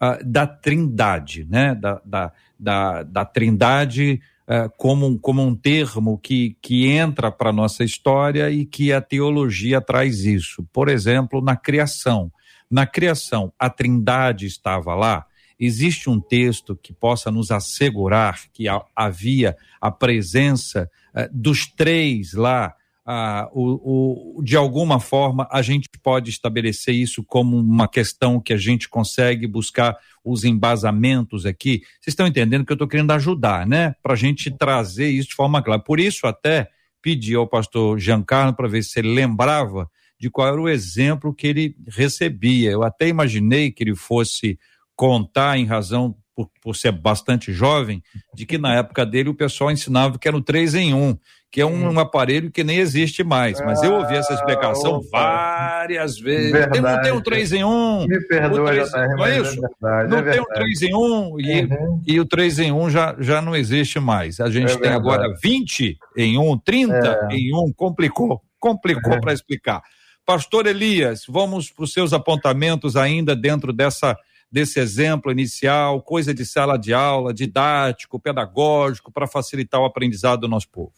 uh, 0.00 0.24
da 0.24 0.46
trindade, 0.46 1.46
né? 1.48 1.74
Da, 1.74 2.00
da, 2.04 2.32
da, 2.58 3.02
da 3.02 3.24
trindade 3.24 4.20
uh, 4.46 4.70
como, 4.76 5.18
como 5.18 5.42
um 5.42 5.54
termo 5.54 6.18
que, 6.18 6.56
que 6.62 6.86
entra 6.86 7.30
para 7.30 7.50
a 7.50 7.52
nossa 7.52 7.84
história 7.84 8.50
e 8.50 8.64
que 8.64 8.92
a 8.92 9.00
teologia 9.00 9.80
traz 9.80 10.24
isso. 10.24 10.66
Por 10.72 10.88
exemplo, 10.88 11.40
na 11.40 11.56
criação. 11.56 12.32
Na 12.70 12.86
criação, 12.86 13.52
a 13.58 13.70
trindade 13.70 14.46
estava 14.46 14.94
lá. 14.94 15.24
Existe 15.58 16.08
um 16.08 16.20
texto 16.20 16.76
que 16.76 16.92
possa 16.92 17.30
nos 17.30 17.50
assegurar 17.50 18.40
que 18.52 18.66
havia 18.94 19.56
a 19.80 19.90
presença 19.90 20.90
uh, 21.14 21.28
dos 21.32 21.66
três 21.66 22.32
lá 22.32 22.74
ah, 23.10 23.48
o, 23.54 24.36
o, 24.38 24.42
de 24.42 24.54
alguma 24.54 25.00
forma 25.00 25.48
a 25.50 25.62
gente 25.62 25.88
pode 26.02 26.28
estabelecer 26.28 26.94
isso 26.94 27.24
como 27.24 27.56
uma 27.56 27.88
questão 27.88 28.38
que 28.38 28.52
a 28.52 28.56
gente 28.58 28.86
consegue 28.86 29.46
buscar 29.46 29.96
os 30.22 30.44
embasamentos 30.44 31.46
aqui. 31.46 31.80
Vocês 32.02 32.08
estão 32.08 32.26
entendendo 32.26 32.66
que 32.66 32.72
eu 32.72 32.74
estou 32.74 32.86
querendo 32.86 33.10
ajudar, 33.12 33.66
né? 33.66 33.94
Para 34.02 34.12
a 34.12 34.16
gente 34.16 34.50
trazer 34.50 35.08
isso 35.08 35.30
de 35.30 35.34
forma 35.34 35.62
clara. 35.62 35.80
Por 35.80 35.98
isso, 35.98 36.26
até 36.26 36.68
pedi 37.00 37.34
ao 37.34 37.48
pastor 37.48 37.98
Giancarlo 37.98 38.52
para 38.52 38.68
ver 38.68 38.84
se 38.84 38.98
ele 38.98 39.14
lembrava 39.14 39.90
de 40.20 40.28
qual 40.28 40.48
era 40.48 40.60
o 40.60 40.68
exemplo 40.68 41.32
que 41.32 41.46
ele 41.46 41.74
recebia. 41.88 42.72
Eu 42.72 42.82
até 42.82 43.08
imaginei 43.08 43.70
que 43.70 43.84
ele 43.84 43.96
fosse 43.96 44.58
contar 44.98 45.56
em 45.56 45.64
razão 45.64 46.12
por, 46.34 46.50
por, 46.60 46.74
ser 46.74 46.90
bastante 46.90 47.52
jovem, 47.52 48.02
de 48.34 48.44
que 48.44 48.58
na 48.58 48.74
época 48.74 49.06
dele 49.06 49.28
o 49.28 49.34
pessoal 49.34 49.70
ensinava 49.70 50.18
que 50.18 50.26
era 50.26 50.36
o 50.36 50.42
3 50.42 50.74
em 50.74 50.92
1, 50.92 51.16
que 51.52 51.60
é 51.60 51.66
um, 51.66 51.92
um 51.92 52.00
aparelho 52.00 52.50
que 52.50 52.64
nem 52.64 52.78
existe 52.78 53.22
mais. 53.22 53.60
Mas 53.60 53.80
eu 53.80 53.94
ouvi 53.94 54.16
essa 54.16 54.34
explicação 54.34 55.00
ah, 55.14 55.78
várias 55.78 56.18
vezes. 56.18 56.50
Verdade. 56.50 56.80
Não 56.80 57.00
tem 57.00 57.12
um 57.12 57.20
3 57.20 57.52
em 57.52 57.64
1. 57.64 58.06
Me 58.08 58.20
perdoa, 58.26 58.66
3, 58.70 58.90
JR, 58.90 58.98
não 59.16 59.26
é 59.26 59.38
isso? 59.38 59.56
É 59.56 59.68
verdade, 59.68 60.10
não 60.10 60.18
é 60.18 60.30
tem 60.32 60.40
um 60.40 60.44
3 60.44 60.82
em 60.82 60.94
1 60.96 61.40
e, 61.40 61.62
uhum. 61.62 62.02
e 62.04 62.20
o 62.20 62.24
3 62.24 62.58
em 62.58 62.72
1 62.72 62.90
já, 62.90 63.16
já 63.20 63.40
não 63.40 63.54
existe 63.54 64.00
mais. 64.00 64.40
A 64.40 64.50
gente 64.50 64.72
é 64.72 64.78
tem 64.78 64.90
agora 64.90 65.32
20 65.40 65.96
em 66.16 66.38
1, 66.38 66.58
30 66.58 67.28
é. 67.30 67.36
em 67.36 67.54
1, 67.54 67.72
complicou. 67.72 68.42
Complicou 68.58 69.12
é. 69.12 69.20
para 69.20 69.32
explicar. 69.32 69.80
Pastor 70.26 70.66
Elias, 70.66 71.22
vamos 71.28 71.70
para 71.70 71.84
os 71.84 71.92
seus 71.92 72.12
apontamentos 72.12 72.96
ainda 72.96 73.36
dentro 73.36 73.72
dessa 73.72 74.16
desse 74.50 74.80
exemplo 74.80 75.30
inicial, 75.30 76.02
coisa 76.02 76.32
de 76.32 76.44
sala 76.44 76.78
de 76.78 76.94
aula, 76.94 77.34
didático, 77.34 78.18
pedagógico, 78.18 79.12
para 79.12 79.26
facilitar 79.26 79.80
o 79.80 79.84
aprendizado 79.84 80.40
do 80.40 80.48
nosso 80.48 80.68
povo? 80.70 80.92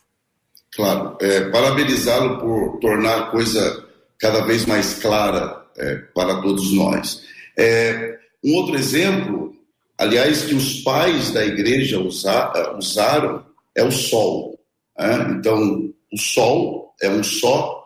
Claro, 0.72 1.16
é, 1.20 1.50
parabenizá-lo 1.50 2.38
por 2.38 2.78
tornar 2.78 3.18
a 3.18 3.26
coisa 3.30 3.84
cada 4.18 4.42
vez 4.42 4.66
mais 4.66 4.94
clara 4.94 5.64
é, 5.76 5.96
para 6.14 6.40
todos 6.40 6.72
nós. 6.72 7.22
É, 7.58 8.18
um 8.44 8.54
outro 8.54 8.76
exemplo, 8.76 9.52
aliás, 9.98 10.44
que 10.44 10.54
os 10.54 10.80
pais 10.82 11.32
da 11.32 11.44
igreja 11.44 11.98
usa, 11.98 12.52
usaram 12.78 13.44
é 13.76 13.82
o 13.82 13.90
sol. 13.90 14.58
Né? 14.96 15.36
Então, 15.38 15.92
o 16.12 16.18
sol 16.18 16.94
é 17.02 17.08
um 17.08 17.22
só, 17.22 17.84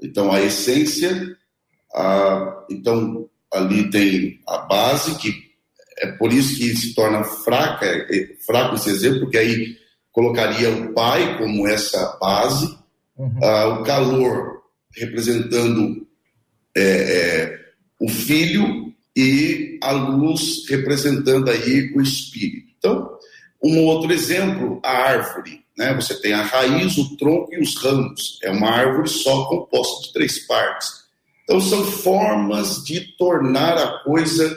então 0.00 0.32
a 0.32 0.40
essência, 0.40 1.36
a, 1.94 2.64
então 2.70 3.28
ali 3.52 3.90
tem 3.90 4.40
a 4.48 4.58
base, 4.58 5.16
que 5.16 5.52
é 5.98 6.06
por 6.12 6.32
isso 6.32 6.56
que 6.56 6.74
se 6.76 6.94
torna 6.94 7.22
fraca, 7.22 7.86
é, 7.86 8.34
fraco 8.46 8.74
esse 8.74 8.90
exemplo, 8.90 9.20
porque 9.20 9.38
aí 9.38 9.76
colocaria 10.10 10.70
o 10.70 10.92
pai 10.92 11.38
como 11.38 11.66
essa 11.66 12.18
base, 12.20 12.66
uhum. 13.16 13.38
ah, 13.42 13.68
o 13.68 13.82
calor 13.82 14.62
representando 14.94 16.06
é, 16.76 16.82
é, 16.82 17.60
o 18.00 18.08
filho 18.08 18.92
e 19.16 19.78
a 19.82 19.92
luz 19.92 20.68
representando 20.68 21.50
aí 21.50 21.92
o 21.94 22.00
espírito. 22.00 22.72
Então, 22.78 23.18
um 23.62 23.84
outro 23.86 24.12
exemplo, 24.12 24.80
a 24.82 24.90
árvore. 24.90 25.62
Né? 25.76 25.94
Você 25.94 26.20
tem 26.20 26.32
a 26.32 26.42
raiz, 26.42 26.96
o 26.98 27.16
tronco 27.16 27.54
e 27.54 27.60
os 27.60 27.76
ramos. 27.76 28.38
É 28.42 28.50
uma 28.50 28.70
árvore 28.70 29.08
só 29.08 29.44
composta 29.46 30.06
de 30.06 30.12
três 30.12 30.46
partes. 30.46 31.01
Então, 31.52 31.60
são 31.60 31.84
formas 31.84 32.82
de 32.82 33.14
tornar 33.18 33.76
a 33.76 34.02
coisa 34.04 34.56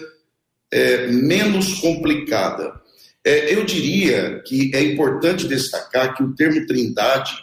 é, 0.72 1.08
menos 1.08 1.82
complicada. 1.82 2.74
É, 3.22 3.54
eu 3.54 3.66
diria 3.66 4.42
que 4.48 4.72
é 4.74 4.82
importante 4.82 5.46
destacar 5.46 6.16
que 6.16 6.24
o 6.24 6.34
termo 6.34 6.66
trindade 6.66 7.34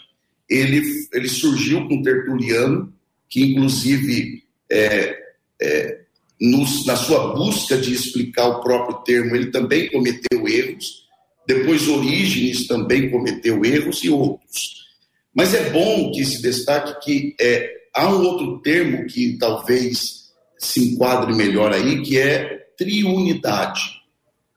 ele, 0.48 0.82
ele 1.12 1.28
surgiu 1.28 1.86
com 1.86 2.00
Tertuliano, 2.00 2.94
que 3.28 3.42
inclusive 3.52 4.42
é, 4.70 5.18
é, 5.60 6.00
nos, 6.40 6.86
na 6.86 6.96
sua 6.96 7.34
busca 7.34 7.76
de 7.76 7.92
explicar 7.92 8.46
o 8.46 8.62
próprio 8.62 9.02
termo, 9.02 9.36
ele 9.36 9.50
também 9.50 9.90
cometeu 9.90 10.48
erros. 10.48 11.06
Depois 11.46 11.86
Orígenes 11.88 12.66
também 12.66 13.10
cometeu 13.10 13.62
erros 13.62 14.02
e 14.02 14.08
outros. 14.08 14.86
Mas 15.34 15.52
é 15.52 15.68
bom 15.68 16.10
que 16.10 16.24
se 16.24 16.40
destaque 16.40 17.04
que 17.04 17.36
é, 17.38 17.81
há 17.94 18.08
um 18.08 18.22
outro 18.22 18.60
termo 18.60 19.06
que 19.06 19.36
talvez 19.38 20.22
se 20.58 20.92
enquadre 20.92 21.34
melhor 21.34 21.72
aí, 21.72 22.02
que 22.02 22.18
é 22.18 22.66
triunidade. 22.76 23.80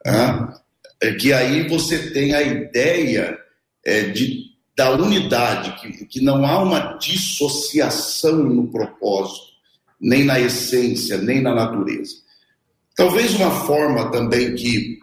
Tá? 0.04 0.62
É 1.02 1.14
que 1.14 1.34
aí 1.34 1.68
você 1.68 2.12
tem 2.12 2.34
a 2.34 2.42
ideia 2.42 3.38
é, 3.84 4.04
de, 4.04 4.52
da 4.76 4.92
unidade, 4.92 5.76
que, 5.82 6.06
que 6.06 6.22
não 6.22 6.46
há 6.46 6.62
uma 6.62 6.98
dissociação 6.98 8.38
no 8.38 8.68
propósito, 8.72 9.46
nem 10.00 10.24
na 10.24 10.40
essência, 10.40 11.18
nem 11.18 11.42
na 11.42 11.54
natureza. 11.54 12.14
Talvez 12.96 13.34
uma 13.34 13.52
forma 13.66 14.12
também 14.12 14.56
que 14.56 15.00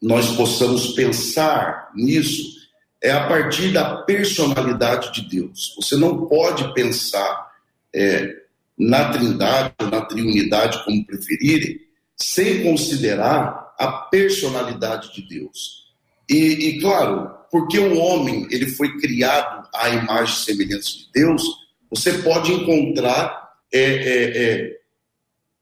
nós 0.00 0.36
possamos 0.36 0.88
pensar 0.88 1.90
nisso 1.94 2.54
é 3.02 3.10
a 3.10 3.26
partir 3.26 3.72
da 3.72 3.96
personalidade 4.02 5.12
de 5.12 5.28
Deus. 5.28 5.74
Você 5.76 5.96
não 5.96 6.26
pode 6.26 6.72
pensar 6.74 7.53
é, 7.94 8.34
na 8.78 9.10
trindade 9.10 9.74
ou 9.80 9.88
na 9.88 10.00
triunidade, 10.00 10.84
como 10.84 11.06
preferirem, 11.06 11.80
sem 12.16 12.62
considerar 12.62 13.74
a 13.78 13.88
personalidade 14.10 15.12
de 15.14 15.28
Deus. 15.28 15.84
E, 16.28 16.36
e, 16.36 16.80
claro, 16.80 17.30
porque 17.50 17.78
o 17.78 17.98
homem 17.98 18.46
ele 18.50 18.66
foi 18.66 18.98
criado 18.98 19.68
à 19.74 19.88
imagem 19.90 20.34
e 20.34 20.44
semelhança 20.44 20.90
de 20.90 21.08
Deus, 21.12 21.42
você 21.90 22.14
pode 22.18 22.52
encontrar 22.52 23.52
é, 23.72 23.80
é, 23.80 24.42
é, 24.42 24.80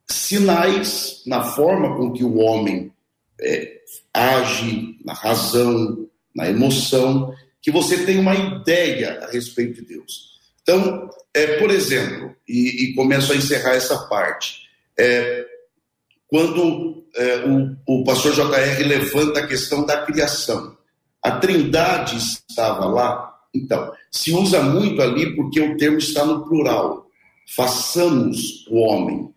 sinais 0.09 1.23
na 1.27 1.43
forma 1.43 1.97
com 1.97 2.13
que 2.13 2.25
o 2.25 2.39
homem 2.39 2.93
é, 3.41 3.81
age, 4.15 4.97
na 5.05 5.13
razão, 5.13 6.09
na 6.35 6.49
emoção, 6.49 7.35
que 7.61 7.71
você 7.71 8.05
tem 8.05 8.19
uma 8.19 8.35
ideia 8.35 9.21
a 9.25 9.31
respeito 9.31 9.83
de 9.83 9.89
Deus. 9.89 10.32
Então, 10.63 11.11
é, 11.35 11.59
por 11.59 11.71
exemplo, 11.71 12.35
e, 12.49 12.85
e 12.85 12.95
começo 12.95 13.33
a 13.33 13.37
encerrar 13.37 13.75
essa 13.75 13.99
parte, 14.09 14.69
é, 14.99 15.45
quando 16.29 17.05
é, 17.15 17.45
o, 17.47 18.01
o 18.01 18.05
pastor 18.05 18.33
JR 18.33 18.87
levanta 18.87 19.41
a 19.41 19.47
questão 19.47 19.85
da 19.85 20.03
criação. 20.03 20.77
A 21.23 21.33
trindade 21.33 22.17
estava 22.17 22.87
lá, 22.87 23.33
então, 23.55 23.93
se 24.11 24.33
usa 24.33 24.63
muito 24.63 25.01
ali 25.03 25.37
porque 25.37 25.61
o 25.61 25.77
termo 25.77 25.99
está 25.99 26.25
no 26.25 26.47
plural. 26.47 27.07
Façamos 27.55 28.67
o 28.69 28.79
homem. 28.79 29.31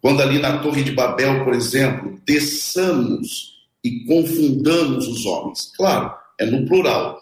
Quando 0.00 0.20
ali 0.20 0.38
na 0.38 0.58
Torre 0.58 0.82
de 0.82 0.92
Babel, 0.92 1.44
por 1.44 1.54
exemplo, 1.54 2.20
desçamos 2.26 3.52
e 3.82 4.04
confundamos 4.04 5.06
os 5.06 5.24
homens. 5.24 5.72
Claro, 5.76 6.12
é 6.38 6.44
no 6.44 6.66
plural. 6.66 7.21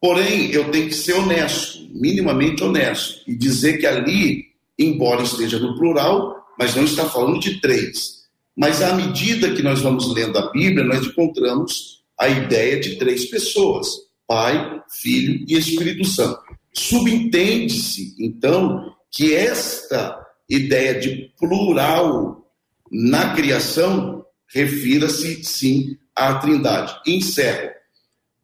Porém, 0.00 0.50
eu 0.50 0.70
tenho 0.70 0.88
que 0.88 0.94
ser 0.94 1.14
honesto, 1.14 1.88
minimamente 1.90 2.62
honesto, 2.62 3.22
e 3.26 3.34
dizer 3.34 3.78
que 3.78 3.86
ali, 3.86 4.44
embora 4.78 5.22
esteja 5.22 5.58
no 5.58 5.76
plural, 5.76 6.36
mas 6.58 6.74
não 6.74 6.84
está 6.84 7.08
falando 7.08 7.40
de 7.40 7.60
três, 7.60 8.16
mas 8.56 8.82
à 8.82 8.94
medida 8.94 9.54
que 9.54 9.62
nós 9.62 9.80
vamos 9.80 10.12
lendo 10.14 10.38
a 10.38 10.50
Bíblia, 10.50 10.84
nós 10.84 11.06
encontramos 11.06 12.02
a 12.18 12.28
ideia 12.28 12.80
de 12.80 12.96
três 12.96 13.26
pessoas: 13.26 13.88
Pai, 14.26 14.80
Filho 14.90 15.44
e 15.46 15.56
Espírito 15.56 16.04
Santo. 16.04 16.40
Subentende-se, 16.72 18.14
então, 18.18 18.92
que 19.10 19.34
esta 19.34 20.18
ideia 20.48 20.98
de 20.98 21.32
plural 21.38 22.46
na 22.90 23.34
criação 23.34 24.24
refira-se, 24.48 25.42
sim, 25.42 25.96
à 26.14 26.34
Trindade. 26.34 26.94
Encerro. 27.06 27.75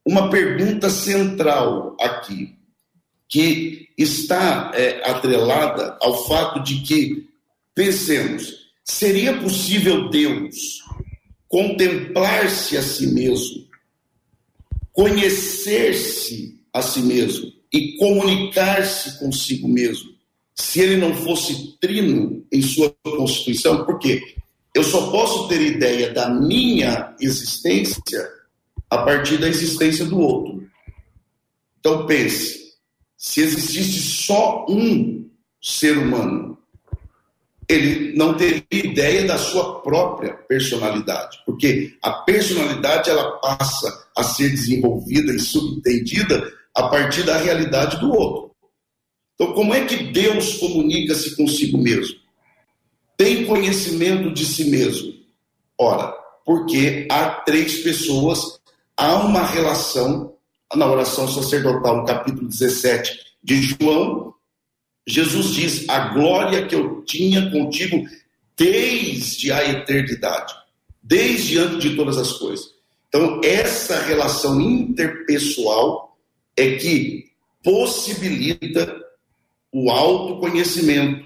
Uma 0.05 0.31
pergunta 0.31 0.91
central 0.91 1.97
aqui, 2.01 2.57
que 3.29 3.89
está 3.97 4.73
é, 4.75 5.09
atrelada 5.09 5.97
ao 6.01 6.27
fato 6.27 6.61
de 6.63 6.81
que, 6.81 7.29
pensemos, 7.75 8.63
Seria 8.85 9.39
possível 9.39 10.11
Deus 10.11 10.81
contemplar-se 11.49 12.77
a 12.77 12.83
si 12.83 13.07
mesmo, 13.07 13.67
conhecer-se 14.93 16.61
a 16.73 16.83
si 16.83 17.01
mesmo 17.03 17.53
e 17.73 17.97
comunicar-se 17.97 19.19
consigo 19.19 19.69
mesmo, 19.69 20.11
se 20.55 20.81
ele 20.81 20.97
não 20.97 21.15
fosse 21.15 21.79
trino 21.81 22.45
em 22.51 22.61
sua 22.61 22.95
constituição? 23.03 23.85
Por 23.85 23.99
quê? 23.99 24.21
Eu 24.75 24.83
só 24.83 25.11
posso 25.11 25.49
ter 25.49 25.61
ideia 25.61 26.13
da 26.13 26.29
minha 26.29 27.15
existência 27.21 28.29
a 28.93 28.99
partir 28.99 29.39
da 29.39 29.49
existência 29.49 30.05
do 30.05 30.21
outro. 30.21 30.69
Então 31.81 32.05
pense, 32.05 32.75
se 33.17 33.41
existisse 33.41 34.03
só 34.03 34.67
um 34.69 35.31
ser 35.63 35.97
humano, 35.97 36.59
ele 37.67 38.15
não 38.15 38.37
teria 38.37 38.63
ideia 38.71 39.25
da 39.25 39.39
sua 39.39 39.81
própria 39.81 40.35
personalidade, 40.35 41.39
porque 41.47 41.97
a 42.03 42.11
personalidade 42.11 43.09
ela 43.09 43.39
passa 43.39 44.11
a 44.15 44.23
ser 44.23 44.51
desenvolvida 44.51 45.33
e 45.33 45.41
subentendida 45.41 46.53
a 46.75 46.83
partir 46.89 47.23
da 47.23 47.39
realidade 47.39 47.99
do 47.99 48.13
outro. 48.13 48.55
Então, 49.35 49.55
como 49.55 49.73
é 49.73 49.87
que 49.87 50.13
Deus 50.13 50.59
comunica-se 50.59 51.35
consigo 51.35 51.79
mesmo? 51.79 52.19
Tem 53.17 53.47
conhecimento 53.47 54.31
de 54.35 54.45
si 54.45 54.67
mesmo? 54.67 55.15
Ora, 55.79 56.13
porque 56.45 57.09
há 57.11 57.31
três 57.31 57.79
pessoas, 57.79 58.61
há 58.97 59.17
uma 59.17 59.45
relação, 59.45 60.35
na 60.75 60.91
oração 60.91 61.29
sacerdotal, 61.29 61.99
no 61.99 62.05
capítulo 62.07 62.49
17 62.49 63.19
de 63.43 63.63
João, 63.63 64.35
Jesus 65.07 65.55
diz: 65.55 65.89
a 65.89 66.09
glória 66.09 66.67
que 66.67 66.75
eu 66.75 67.03
tinha 67.03 67.51
contigo 67.51 68.05
desde 68.57 69.51
a 69.51 69.69
eternidade, 69.69 70.55
desde 71.03 71.59
antes 71.59 71.79
de 71.81 71.97
todas 71.97 72.19
as 72.19 72.33
coisas. 72.33 72.67
Então, 73.09 73.41
essa 73.45 74.01
relação 74.03 74.61
interpessoal 74.61 76.17
é 76.57 76.77
que 76.77 77.31
possibilita 77.63 79.01
o 79.73 79.91
autoconhecimento, 79.91 81.25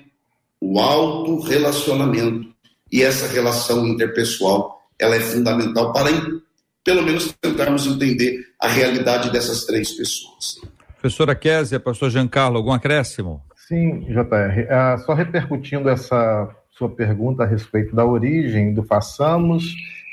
o 0.60 0.80
autorrelacionamento. 0.80 2.54
E 2.90 3.02
essa 3.02 3.26
relação 3.26 3.86
interpessoal, 3.86 4.80
ela 4.98 5.16
é 5.16 5.20
fundamental 5.20 5.92
para, 5.92 6.10
pelo 6.86 7.02
menos, 7.02 7.36
tentarmos 7.42 7.84
entender 7.84 8.46
a 8.60 8.68
realidade 8.68 9.32
dessas 9.32 9.64
três 9.64 9.90
pessoas. 9.90 10.60
Professora 11.00 11.34
Késia, 11.34 11.80
pastor 11.80 12.10
Giancarlo, 12.10 12.56
algum 12.56 12.70
acréscimo? 12.70 13.42
Sim, 13.56 14.02
JR. 14.02 14.70
Ah, 14.70 14.96
só 15.04 15.12
repercutindo 15.12 15.88
essa 15.88 16.48
sua 16.70 16.88
pergunta 16.88 17.42
a 17.42 17.46
respeito 17.46 17.94
da 17.96 18.06
origem 18.06 18.72
do 18.72 18.84
façamos, 18.84 19.64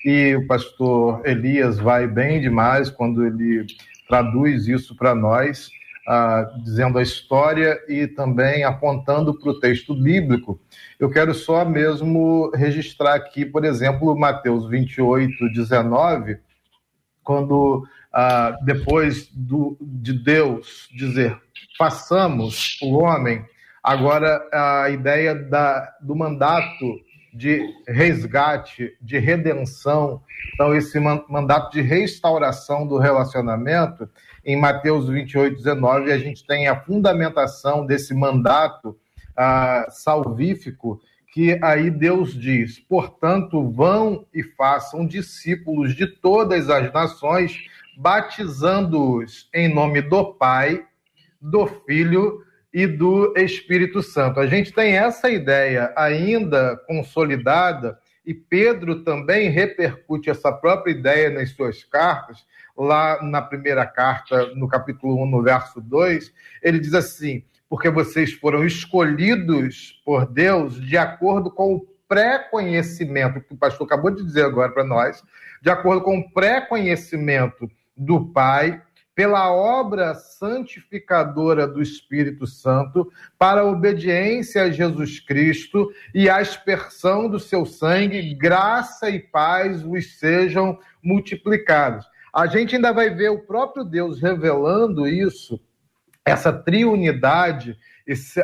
e 0.04 0.36
o 0.36 0.48
pastor 0.48 1.22
Elias 1.24 1.78
vai 1.78 2.08
bem 2.08 2.42
demais 2.42 2.90
quando 2.90 3.24
ele 3.24 3.68
traduz 4.08 4.68
isso 4.68 4.96
para 4.96 5.14
nós. 5.14 5.70
ah, 6.08 6.52
dizendo 6.64 6.98
a 6.98 7.02
história 7.02 7.80
e 7.88 8.08
também 8.08 8.64
apontando 8.64 9.34
para 9.40 9.52
o 9.52 9.60
texto 9.60 9.96
bíblico. 9.96 10.60
Eu 11.00 11.10
quero 11.10 11.34
só 11.34 11.64
mesmo 11.64 12.52
registrar 12.54 13.16
aqui, 13.16 13.46
por 13.46 13.64
exemplo, 13.64 14.18
Mateus 14.18 14.68
28, 14.68 15.50
19, 15.54 16.40
quando 17.24 17.88
ah, 18.12 18.58
depois 18.64 19.28
do, 19.34 19.78
de 19.82 20.14
Deus 20.14 20.90
dizer 20.94 21.38
façamos 21.78 22.78
o 22.82 23.00
homem, 23.00 23.44
agora 23.84 24.48
a 24.54 24.90
ideia 24.90 25.34
da, 25.34 25.96
do 26.02 26.16
mandato 26.16 27.02
de 27.34 27.68
resgate, 27.88 28.96
de 29.02 29.18
redenção, 29.18 30.22
então 30.54 30.76
esse 30.76 31.00
mandato 31.00 31.72
de 31.72 31.82
restauração 31.82 32.88
do 32.88 33.00
relacionamento, 33.00 34.08
em 34.46 34.56
Mateus 34.56 35.10
28, 35.10 35.58
19, 35.58 36.12
a 36.12 36.18
gente 36.20 36.46
tem 36.46 36.68
a 36.68 36.80
fundamentação 36.80 37.86
desse 37.86 38.14
mandato 38.14 38.96
ah, 39.36 39.88
salvífico, 39.90 41.02
que 41.34 41.58
aí 41.64 41.90
Deus 41.90 42.40
diz: 42.40 42.80
portanto, 42.80 43.70
vão 43.72 44.28
e 44.32 44.44
façam 44.44 45.06
discípulos 45.06 45.96
de 45.96 46.06
todas 46.06 46.70
as 46.70 46.94
nações, 46.94 47.66
batizando-os 47.98 49.50
em 49.52 49.68
nome 49.68 50.02
do 50.02 50.34
Pai, 50.36 50.86
do 51.42 51.66
Filho 51.66 52.44
e 52.72 52.86
do 52.86 53.34
Espírito 53.36 54.04
Santo. 54.04 54.40
A 54.40 54.46
gente 54.46 54.72
tem 54.72 54.96
essa 54.96 55.30
ideia 55.30 55.92
ainda 55.98 56.78
consolidada 56.88 57.98
e 58.24 58.34
Pedro 58.34 59.04
também 59.04 59.50
repercute 59.50 60.30
essa 60.30 60.52
própria 60.52 60.92
ideia 60.92 61.32
nas 61.32 61.50
suas 61.50 61.84
cartas, 61.84 62.46
lá 62.78 63.22
na 63.24 63.42
primeira 63.42 63.86
carta, 63.88 64.54
no 64.56 64.68
capítulo 64.68 65.22
1, 65.24 65.26
no 65.26 65.42
verso 65.42 65.82
2, 65.82 66.32
ele 66.62 66.80
diz 66.80 66.94
assim: 66.94 67.44
Porque 67.74 67.90
vocês 67.90 68.32
foram 68.34 68.64
escolhidos 68.64 70.00
por 70.06 70.28
Deus 70.28 70.80
de 70.80 70.96
acordo 70.96 71.50
com 71.50 71.74
o 71.74 71.88
pré-conhecimento, 72.08 73.42
que 73.42 73.56
o 73.56 73.58
pastor 73.58 73.88
acabou 73.88 74.12
de 74.12 74.24
dizer 74.24 74.46
agora 74.46 74.72
para 74.72 74.84
nós, 74.84 75.24
de 75.60 75.72
acordo 75.72 76.04
com 76.04 76.20
o 76.20 76.30
pré-conhecimento 76.30 77.68
do 77.98 78.28
Pai, 78.28 78.80
pela 79.16 79.52
obra 79.52 80.14
santificadora 80.14 81.68
do 81.68 81.82
Espírito 81.82 82.46
Santo, 82.46 83.12
para 83.40 83.62
a 83.62 83.66
obediência 83.66 84.66
a 84.66 84.70
Jesus 84.70 85.20
Cristo 85.20 85.92
e 86.14 86.30
a 86.30 86.38
aspersão 86.38 87.28
do 87.28 87.40
seu 87.40 87.66
sangue, 87.66 88.36
graça 88.36 89.10
e 89.10 89.20
paz 89.20 89.82
vos 89.82 90.20
sejam 90.20 90.78
multiplicados. 91.02 92.06
A 92.32 92.46
gente 92.46 92.76
ainda 92.76 92.94
vai 92.94 93.10
ver 93.10 93.30
o 93.30 93.40
próprio 93.40 93.84
Deus 93.84 94.22
revelando 94.22 95.08
isso, 95.08 95.60
essa 96.26 96.54
triunidade, 96.54 97.78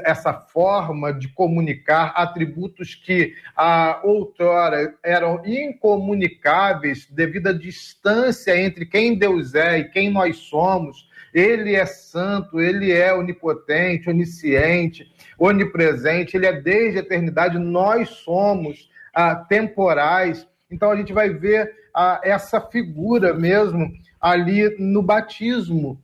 essa 0.04 0.34
forma 0.34 1.14
de 1.14 1.28
comunicar 1.30 2.14
atributos 2.16 2.96
que 2.96 3.34
a 3.56 4.02
outrora 4.04 4.96
eram 5.04 5.42
incomunicáveis 5.46 7.08
devido 7.10 7.48
à 7.48 7.54
distância 7.54 8.58
entre 8.60 8.86
quem 8.86 9.18
Deus 9.18 9.56
é 9.56 9.80
e 9.80 9.90
quem 9.90 10.10
nós 10.10 10.38
somos. 10.38 11.10
Ele 11.34 11.76
é 11.76 11.86
santo, 11.86 12.60
ele 12.60 12.92
é 12.92 13.14
onipotente, 13.14 14.10
onisciente, 14.10 15.06
onipresente, 15.38 16.36
ele 16.36 16.48
é 16.48 16.54
desde 16.54 17.00
a 17.00 17.02
eternidade, 17.02 17.60
nós 17.60 18.10
somos 18.10 18.90
ah, 19.14 19.36
temporais. 19.36 20.48
Então 20.72 20.92
a 20.92 20.96
gente 20.96 21.14
vai 21.14 21.30
ver 21.30 21.72
a, 21.94 22.20
essa 22.24 22.60
figura 22.60 23.34
mesmo 23.34 23.92
ali 24.20 24.76
no 24.80 25.02
batismo, 25.02 26.02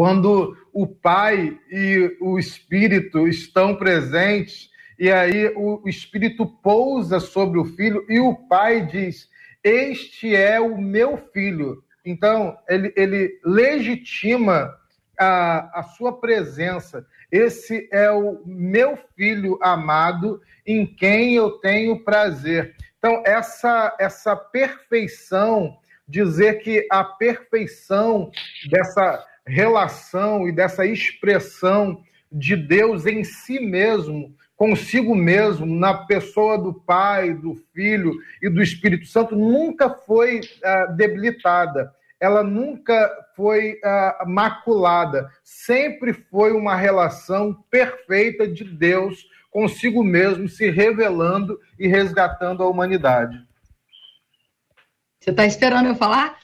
quando 0.00 0.56
o 0.72 0.86
Pai 0.86 1.60
e 1.70 2.16
o 2.22 2.38
Espírito 2.38 3.28
estão 3.28 3.76
presentes, 3.76 4.70
e 4.98 5.12
aí 5.12 5.52
o 5.54 5.86
Espírito 5.86 6.46
pousa 6.46 7.20
sobre 7.20 7.60
o 7.60 7.66
Filho, 7.66 8.06
e 8.08 8.18
o 8.18 8.34
Pai 8.34 8.86
diz: 8.86 9.28
Este 9.62 10.34
é 10.34 10.58
o 10.58 10.80
meu 10.80 11.18
filho. 11.34 11.84
Então, 12.02 12.56
ele, 12.66 12.94
ele 12.96 13.38
legitima 13.44 14.74
a, 15.18 15.80
a 15.80 15.82
sua 15.82 16.18
presença. 16.18 17.06
Esse 17.30 17.86
é 17.92 18.10
o 18.10 18.40
meu 18.46 18.98
filho 19.14 19.58
amado, 19.60 20.40
em 20.66 20.86
quem 20.86 21.34
eu 21.34 21.58
tenho 21.58 22.02
prazer. 22.02 22.74
Então, 22.98 23.22
essa, 23.26 23.94
essa 24.00 24.34
perfeição, 24.34 25.76
dizer 26.08 26.62
que 26.62 26.86
a 26.90 27.04
perfeição 27.04 28.30
dessa 28.70 29.26
relação 29.50 30.48
e 30.48 30.52
dessa 30.52 30.86
expressão 30.86 32.02
de 32.30 32.56
Deus 32.56 33.06
em 33.06 33.24
si 33.24 33.58
mesmo, 33.58 34.34
consigo 34.56 35.14
mesmo, 35.14 35.66
na 35.66 35.94
pessoa 35.94 36.56
do 36.56 36.72
Pai, 36.72 37.34
do 37.34 37.54
Filho 37.74 38.14
e 38.40 38.48
do 38.48 38.62
Espírito 38.62 39.06
Santo, 39.06 39.34
nunca 39.34 39.90
foi 39.90 40.40
uh, 40.40 40.94
debilitada. 40.96 41.92
Ela 42.20 42.44
nunca 42.44 43.10
foi 43.34 43.80
uh, 43.84 44.28
maculada. 44.28 45.30
Sempre 45.42 46.12
foi 46.12 46.52
uma 46.52 46.76
relação 46.76 47.54
perfeita 47.70 48.46
de 48.46 48.64
Deus 48.64 49.26
consigo 49.50 50.04
mesmo, 50.04 50.48
se 50.48 50.70
revelando 50.70 51.58
e 51.78 51.88
resgatando 51.88 52.62
a 52.62 52.68
humanidade. 52.68 53.36
Você 55.22 55.32
está 55.32 55.44
esperando 55.44 55.86
eu 55.86 55.94
falar? 55.94 56.38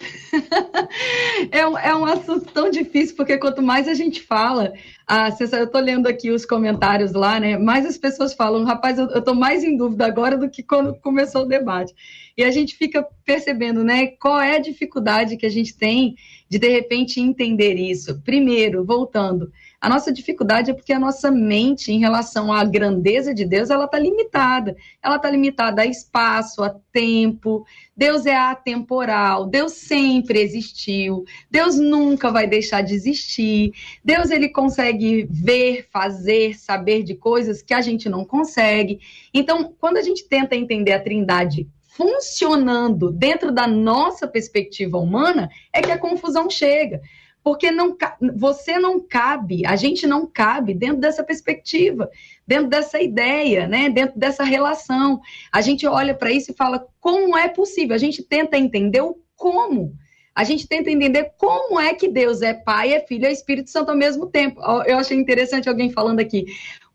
é, 1.51 1.67
um, 1.67 1.79
é 1.79 1.97
um 1.97 2.05
assunto 2.05 2.53
tão 2.53 2.69
difícil, 2.71 3.17
porque 3.17 3.39
quanto 3.39 3.63
mais 3.63 3.89
a 3.89 3.95
gente 3.95 4.21
fala, 4.21 4.75
ah, 5.09 5.31
eu 5.41 5.65
estou 5.65 5.81
lendo 5.81 6.07
aqui 6.07 6.31
os 6.31 6.45
comentários 6.45 7.13
lá, 7.13 7.41
né? 7.41 7.57
Mais 7.57 7.87
as 7.87 7.97
pessoas 7.97 8.35
falam, 8.35 8.65
rapaz, 8.65 8.99
eu 8.99 9.07
estou 9.07 9.35
mais 9.35 9.65
em 9.65 9.79
dúvida 9.79 10.05
agora 10.05 10.37
do 10.37 10.51
que 10.51 10.63
quando 10.63 10.95
começou 11.01 11.45
o 11.45 11.49
debate. 11.49 11.95
E 12.37 12.45
a 12.45 12.51
gente 12.51 12.77
fica 12.77 13.03
percebendo, 13.25 13.83
né? 13.83 14.09
Qual 14.09 14.39
é 14.39 14.57
a 14.57 14.61
dificuldade 14.61 15.39
que 15.39 15.47
a 15.47 15.51
gente 15.51 15.75
tem 15.75 16.15
de, 16.49 16.59
de 16.59 16.69
repente, 16.69 17.21
entender 17.21 17.75
isso. 17.75 18.21
Primeiro, 18.23 18.85
voltando, 18.85 19.51
a 19.81 19.89
nossa 19.89 20.13
dificuldade 20.13 20.71
é 20.71 20.75
porque 20.75 20.93
a 20.93 20.99
nossa 20.99 21.31
mente, 21.31 21.93
em 21.93 21.99
relação 21.99 22.53
à 22.53 22.65
grandeza 22.65 23.35
de 23.35 23.45
Deus, 23.45 23.71
ela 23.71 23.85
está 23.85 23.99
limitada. 23.99 24.75
Ela 25.03 25.17
está 25.17 25.31
limitada 25.31 25.83
a 25.83 25.87
espaço, 25.87 26.63
a 26.63 26.75
tempo. 26.91 27.65
Deus 27.97 28.25
é 28.27 28.35
atemporal. 28.35 29.47
Deus 29.47 29.73
sempre 29.73 30.41
existiu. 30.41 31.25
Deus 31.51 31.79
nunca 31.79 32.31
vai 32.31 32.47
deixar 32.47 32.83
de 32.83 32.95
existir. 32.95 33.73
Deus 34.03 34.31
ele 34.31 34.49
consegue 34.49 35.27
ver, 35.31 35.87
fazer, 35.91 36.59
saber 36.59 37.03
de 37.03 37.15
coisas 37.15 37.61
que 37.61 37.75
a 37.75 37.81
gente 37.81 38.09
não 38.09 38.25
consegue. 38.25 38.99
Então, 39.33 39.75
quando 39.79 39.99
a 39.99 40.03
gente 40.03 40.27
tenta 40.27 40.57
entender 40.57 40.93
a 40.93 41.03
Trindade 41.03 41.69
funcionando 41.97 43.11
dentro 43.11 43.51
da 43.51 43.67
nossa 43.67 44.29
perspectiva 44.29 44.99
humana, 44.99 45.49
é 45.73 45.81
que 45.81 45.91
a 45.91 45.99
confusão 45.99 46.51
chega 46.51 47.01
porque 47.47 47.71
não, 47.71 47.97
você 48.35 48.77
não 48.77 48.99
cabe, 48.99 49.65
a 49.65 49.77
gente 49.77 50.05
não 50.05 50.27
cabe 50.27 50.75
dentro 50.75 50.97
dessa 50.97 51.23
perspectiva, 51.23 52.11
dentro 52.45 52.67
dessa 52.67 53.01
ideia, 53.01 53.69
né? 53.69 53.89
dentro 53.89 54.19
dessa 54.19 54.43
relação. 54.43 55.21
A 55.53 55.61
gente 55.61 55.87
olha 55.87 56.13
para 56.13 56.33
isso 56.33 56.51
e 56.51 56.57
fala 56.57 56.85
como 57.01 57.39
é 57.39 57.47
possível. 57.47 57.95
A 57.95 57.99
gente 57.99 58.21
tenta 58.21 58.59
entender 58.59 59.01
o 59.01 59.17
como. 59.37 59.95
A 60.35 60.43
gente 60.43 60.67
tenta 60.67 60.91
entender 60.91 61.35
como 61.39 61.79
é 61.79 61.95
que 61.95 62.09
Deus 62.09 62.43
é 62.43 62.53
Pai, 62.53 62.93
é 62.93 63.07
Filho 63.07 63.23
e 63.23 63.29
é 63.29 63.33
Espírito 63.33 63.71
Santo 63.71 63.91
ao 63.91 63.97
mesmo 63.97 64.27
tempo. 64.27 64.61
Eu 64.85 64.99
achei 64.99 65.17
interessante 65.17 65.69
alguém 65.69 65.89
falando 65.89 66.19
aqui. 66.19 66.47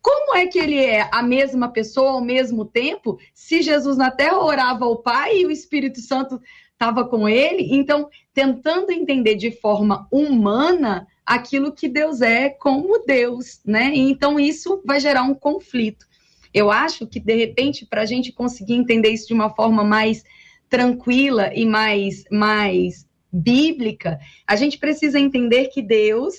Como 0.02 0.36
é 0.36 0.48
que 0.48 0.60
ele 0.60 0.84
é 0.84 1.08
a 1.14 1.24
mesma 1.24 1.70
pessoa 1.70 2.12
ao 2.12 2.22
mesmo 2.22 2.66
tempo, 2.66 3.18
se 3.34 3.62
Jesus 3.62 3.96
na 3.96 4.12
terra 4.12 4.44
orava 4.44 4.84
ao 4.84 4.98
Pai 4.98 5.38
e 5.38 5.46
o 5.46 5.52
Espírito 5.52 6.02
Santo 6.02 6.42
estava 6.82 7.06
com 7.06 7.30
ele, 7.30 7.76
então 7.76 8.10
tentando 8.34 8.92
entender 8.92 9.36
de 9.36 9.52
forma 9.52 10.08
humana 10.12 11.08
aquilo 11.24 11.72
que 11.72 11.88
Deus 11.88 12.22
é 12.22 12.50
como 12.50 13.06
Deus, 13.06 13.62
né? 13.64 13.92
Então 13.94 14.40
isso 14.40 14.82
vai 14.84 15.00
gerar 15.00 15.22
um 15.22 15.36
conflito. 15.36 16.08
Eu 16.52 16.72
acho 16.72 17.06
que 17.06 17.20
de 17.20 17.36
repente 17.36 17.86
para 17.86 18.02
a 18.02 18.06
gente 18.06 18.32
conseguir 18.32 18.74
entender 18.74 19.10
isso 19.10 19.28
de 19.28 19.34
uma 19.34 19.52
forma 19.52 19.84
mais 19.84 20.24
tranquila 20.68 21.52
e 21.54 21.68
mais 21.68 22.24
mais 22.32 23.08
bíblica, 23.32 24.20
a 24.48 24.56
gente 24.56 24.80
precisa 24.80 25.20
entender 25.20 25.68
que 25.68 25.84
Deus 25.84 26.34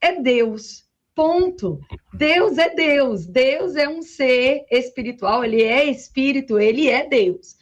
é 0.00 0.20
Deus. 0.20 0.82
Ponto. 1.14 1.78
Deus 2.12 2.58
é 2.58 2.74
Deus. 2.74 3.26
Deus 3.26 3.76
é 3.76 3.88
um 3.88 4.02
ser 4.02 4.64
espiritual, 4.68 5.44
ele 5.44 5.62
é 5.62 5.84
espírito, 5.84 6.58
ele 6.58 6.88
é 6.88 7.06
Deus. 7.06 7.56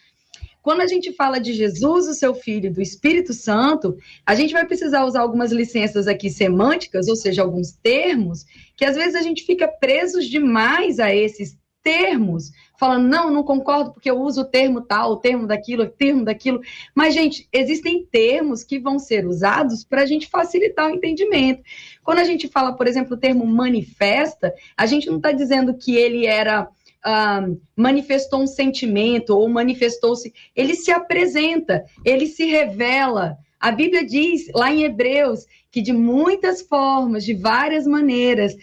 Quando 0.63 0.81
a 0.81 0.87
gente 0.87 1.13
fala 1.13 1.41
de 1.41 1.53
Jesus, 1.53 2.07
o 2.07 2.15
seu 2.15 2.35
filho, 2.35 2.73
do 2.73 2.81
Espírito 2.81 3.35
Santo, 3.35 3.97
a 4.25 4.35
gente 4.35 4.53
vai 4.53 4.65
precisar 4.65 5.05
usar 5.05 5.21
algumas 5.21 5.51
licenças 5.51 6.07
aqui 6.07 6.31
semânticas, 6.31 7.09
ou 7.09 7.17
seja, 7.17 7.43
alguns 7.43 7.73
termos, 7.73 8.47
que 8.77 8.85
às 8.85 8.95
vezes 8.95 9.17
a 9.17 9.23
gente 9.23 9.45
fica 9.45 9.67
presos 9.67 10.27
demais 10.27 11.01
a 11.01 11.13
esses 11.13 11.61
termos, 11.83 12.53
falando, 12.79 13.09
não, 13.09 13.31
não 13.31 13.43
concordo 13.43 13.93
porque 13.93 14.11
eu 14.11 14.21
uso 14.21 14.43
o 14.43 14.45
termo 14.45 14.81
tal, 14.81 15.13
o 15.13 15.17
termo 15.17 15.47
daquilo, 15.47 15.83
o 15.83 15.89
termo 15.89 16.25
daquilo. 16.25 16.61
Mas, 16.95 17.15
gente, 17.15 17.49
existem 17.53 18.07
termos 18.11 18.63
que 18.63 18.79
vão 18.79 18.99
ser 18.99 19.27
usados 19.27 19.85
para 19.85 20.03
a 20.03 20.07
gente 20.07 20.29
facilitar 20.29 20.91
o 20.91 20.95
entendimento. 20.95 21.63
Quando 22.05 22.19
a 22.19 22.25
gente 22.25 22.49
fala, 22.49 22.73
por 22.73 22.87
exemplo, 22.87 23.15
o 23.15 23.21
termo 23.21 23.45
manifesta, 23.45 24.55
a 24.77 24.87
gente 24.87 25.09
não 25.09 25.17
está 25.17 25.33
dizendo 25.33 25.75
que 25.75 25.97
ele 25.97 26.27
era. 26.27 26.69
Uh, 27.05 27.61
manifestou 27.77 28.43
um 28.43 28.47
sentimento 28.47 29.37
ou 29.37 29.49
manifestou-se, 29.49 30.33
ele 30.55 30.75
se 30.75 30.93
apresenta, 30.93 31.85
ele 32.05 32.27
se 32.27 32.45
revela. 32.45 33.37
A 33.59 33.73
Bíblia 33.73 34.05
diz 34.05 34.47
lá 34.55 34.73
em 34.73 34.85
Hebreus 34.85 35.47
que 35.71 35.81
de 35.81 35.93
muitas 35.93 36.63
formas, 36.63 37.25
de 37.25 37.35
várias 37.35 37.87
maneiras, 37.87 38.55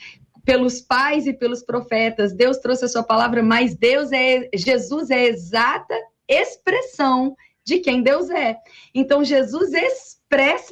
pelos 0.46 0.82
pais 0.82 1.28
e 1.28 1.34
pelos 1.34 1.64
profetas, 1.64 2.34
Deus 2.34 2.58
trouxe 2.58 2.86
a 2.86 2.88
sua 2.88 3.04
palavra, 3.04 3.44
mas 3.44 3.76
Deus 3.76 4.12
é 4.12 4.50
Jesus 4.54 5.10
é 5.10 5.16
a 5.16 5.28
exata 5.28 5.96
expressão 6.28 7.36
de 7.64 7.80
quem 7.80 8.02
Deus 8.02 8.30
é. 8.30 8.58
Então 8.94 9.24
Jesus 9.24 9.74
expressa 9.74 10.19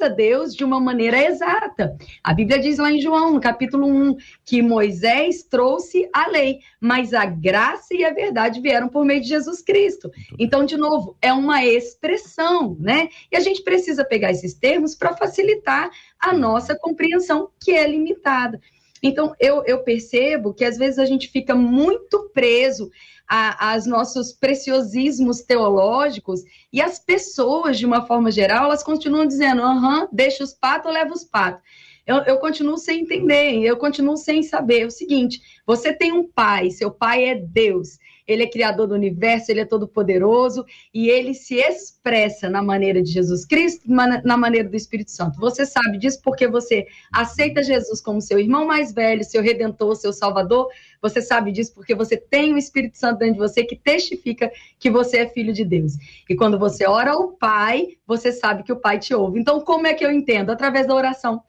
Deus 0.08 0.54
de 0.54 0.64
uma 0.64 0.78
maneira 0.78 1.20
exata. 1.20 1.96
A 2.22 2.32
Bíblia 2.32 2.60
diz 2.60 2.78
lá 2.78 2.92
em 2.92 3.00
João, 3.00 3.32
no 3.32 3.40
capítulo 3.40 3.86
1, 3.86 4.16
que 4.44 4.62
Moisés 4.62 5.42
trouxe 5.42 6.08
a 6.12 6.28
lei, 6.28 6.60
mas 6.80 7.12
a 7.12 7.24
graça 7.24 7.92
e 7.92 8.04
a 8.04 8.12
verdade 8.12 8.60
vieram 8.60 8.88
por 8.88 9.04
meio 9.04 9.20
de 9.20 9.28
Jesus 9.28 9.60
Cristo. 9.60 10.10
Então, 10.38 10.64
de 10.64 10.76
novo, 10.76 11.16
é 11.20 11.32
uma 11.32 11.64
expressão, 11.64 12.76
né? 12.78 13.08
E 13.32 13.36
a 13.36 13.40
gente 13.40 13.62
precisa 13.62 14.04
pegar 14.04 14.30
esses 14.30 14.54
termos 14.54 14.94
para 14.94 15.16
facilitar 15.16 15.90
a 16.20 16.32
nossa 16.32 16.78
compreensão, 16.78 17.50
que 17.60 17.72
é 17.72 17.86
limitada. 17.86 18.60
Então, 19.02 19.34
eu, 19.38 19.62
eu 19.64 19.82
percebo 19.82 20.52
que 20.52 20.64
às 20.64 20.76
vezes 20.76 20.98
a 20.98 21.04
gente 21.04 21.28
fica 21.28 21.54
muito 21.54 22.30
preso 22.32 22.90
aos 23.28 23.84
nossos 23.84 24.32
preciosismos 24.32 25.42
teológicos 25.42 26.40
e 26.72 26.80
as 26.80 26.98
pessoas, 26.98 27.78
de 27.78 27.84
uma 27.84 28.06
forma 28.06 28.30
geral, 28.30 28.64
elas 28.64 28.82
continuam 28.82 29.26
dizendo: 29.26 29.62
aham, 29.62 30.08
deixa 30.10 30.42
os 30.42 30.54
patos, 30.54 30.92
leva 30.92 31.12
os 31.12 31.24
patos. 31.24 31.62
Eu, 32.06 32.16
eu, 32.22 32.38
continuo 32.38 32.78
sem 32.78 33.02
entender, 33.02 33.60
eu 33.60 33.76
continuo 33.76 34.16
sem 34.16 34.42
saber. 34.42 34.80
É 34.80 34.86
o 34.86 34.90
seguinte: 34.90 35.40
você 35.66 35.92
tem 35.92 36.12
um 36.12 36.26
pai, 36.26 36.70
seu 36.70 36.90
pai 36.90 37.24
é 37.24 37.34
Deus 37.34 37.98
ele 38.28 38.42
é 38.42 38.46
criador 38.46 38.86
do 38.86 38.94
universo, 38.94 39.50
ele 39.50 39.60
é 39.60 39.64
todo 39.64 39.88
poderoso 39.88 40.64
e 40.92 41.08
ele 41.08 41.32
se 41.32 41.54
expressa 41.54 42.50
na 42.50 42.62
maneira 42.62 43.02
de 43.02 43.10
Jesus 43.10 43.46
Cristo, 43.46 43.84
na 43.88 44.36
maneira 44.36 44.68
do 44.68 44.76
Espírito 44.76 45.10
Santo. 45.10 45.40
Você 45.40 45.64
sabe 45.64 45.96
disso 45.96 46.20
porque 46.22 46.46
você 46.46 46.86
aceita 47.10 47.62
Jesus 47.62 48.02
como 48.02 48.20
seu 48.20 48.38
irmão 48.38 48.66
mais 48.66 48.92
velho, 48.92 49.24
seu 49.24 49.42
redentor, 49.42 49.96
seu 49.96 50.12
salvador. 50.12 50.68
Você 51.00 51.22
sabe 51.22 51.50
disso 51.50 51.72
porque 51.74 51.94
você 51.94 52.18
tem 52.18 52.52
o 52.52 52.58
Espírito 52.58 52.98
Santo 52.98 53.20
dentro 53.20 53.34
de 53.34 53.40
você 53.40 53.64
que 53.64 53.76
testifica 53.76 54.52
que 54.78 54.90
você 54.90 55.18
é 55.18 55.28
filho 55.28 55.54
de 55.54 55.64
Deus. 55.64 55.94
E 56.28 56.36
quando 56.36 56.58
você 56.58 56.86
ora 56.86 57.12
ao 57.12 57.28
Pai, 57.28 57.96
você 58.06 58.30
sabe 58.30 58.62
que 58.62 58.72
o 58.72 58.80
Pai 58.80 58.98
te 58.98 59.14
ouve. 59.14 59.40
Então, 59.40 59.60
como 59.60 59.86
é 59.86 59.94
que 59.94 60.04
eu 60.04 60.12
entendo? 60.12 60.50
Através 60.50 60.86
da 60.86 60.94
oração. 60.94 61.42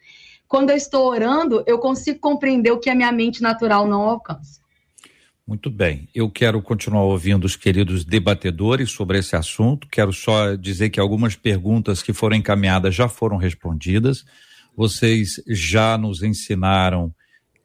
Quando 0.47 0.69
eu 0.69 0.77
estou 0.77 1.07
orando, 1.07 1.61
eu 1.67 1.77
consigo 1.77 2.19
compreender 2.19 2.71
o 2.71 2.79
que 2.79 2.89
a 2.89 2.95
minha 2.95 3.11
mente 3.11 3.41
natural 3.41 3.85
não 3.85 4.01
alcança. 4.01 4.59
Muito 5.49 5.71
bem. 5.71 6.07
Eu 6.13 6.29
quero 6.29 6.61
continuar 6.61 7.01
ouvindo 7.01 7.43
os 7.43 7.55
queridos 7.55 8.05
debatedores 8.05 8.91
sobre 8.91 9.17
esse 9.17 9.35
assunto. 9.35 9.87
Quero 9.87 10.13
só 10.13 10.53
dizer 10.53 10.91
que 10.91 10.99
algumas 10.99 11.35
perguntas 11.35 12.03
que 12.03 12.13
foram 12.13 12.35
encaminhadas 12.35 12.93
já 12.93 13.09
foram 13.09 13.35
respondidas. 13.35 14.23
Vocês 14.77 15.41
já 15.47 15.97
nos 15.97 16.21
ensinaram 16.21 17.11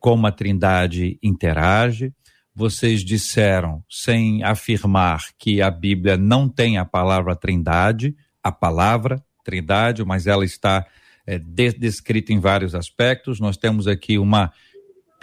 como 0.00 0.26
a 0.26 0.32
Trindade 0.32 1.18
interage. 1.22 2.10
Vocês 2.54 3.04
disseram, 3.04 3.84
sem 3.86 4.42
afirmar, 4.42 5.22
que 5.38 5.60
a 5.60 5.70
Bíblia 5.70 6.16
não 6.16 6.48
tem 6.48 6.78
a 6.78 6.86
palavra 6.86 7.36
Trindade, 7.36 8.16
a 8.42 8.50
palavra 8.50 9.22
Trindade, 9.44 10.02
mas 10.06 10.26
ela 10.26 10.46
está 10.46 10.86
é, 11.26 11.38
descrita 11.38 12.32
em 12.32 12.40
vários 12.40 12.74
aspectos. 12.74 13.38
Nós 13.38 13.58
temos 13.58 13.86
aqui 13.86 14.16
uma 14.16 14.50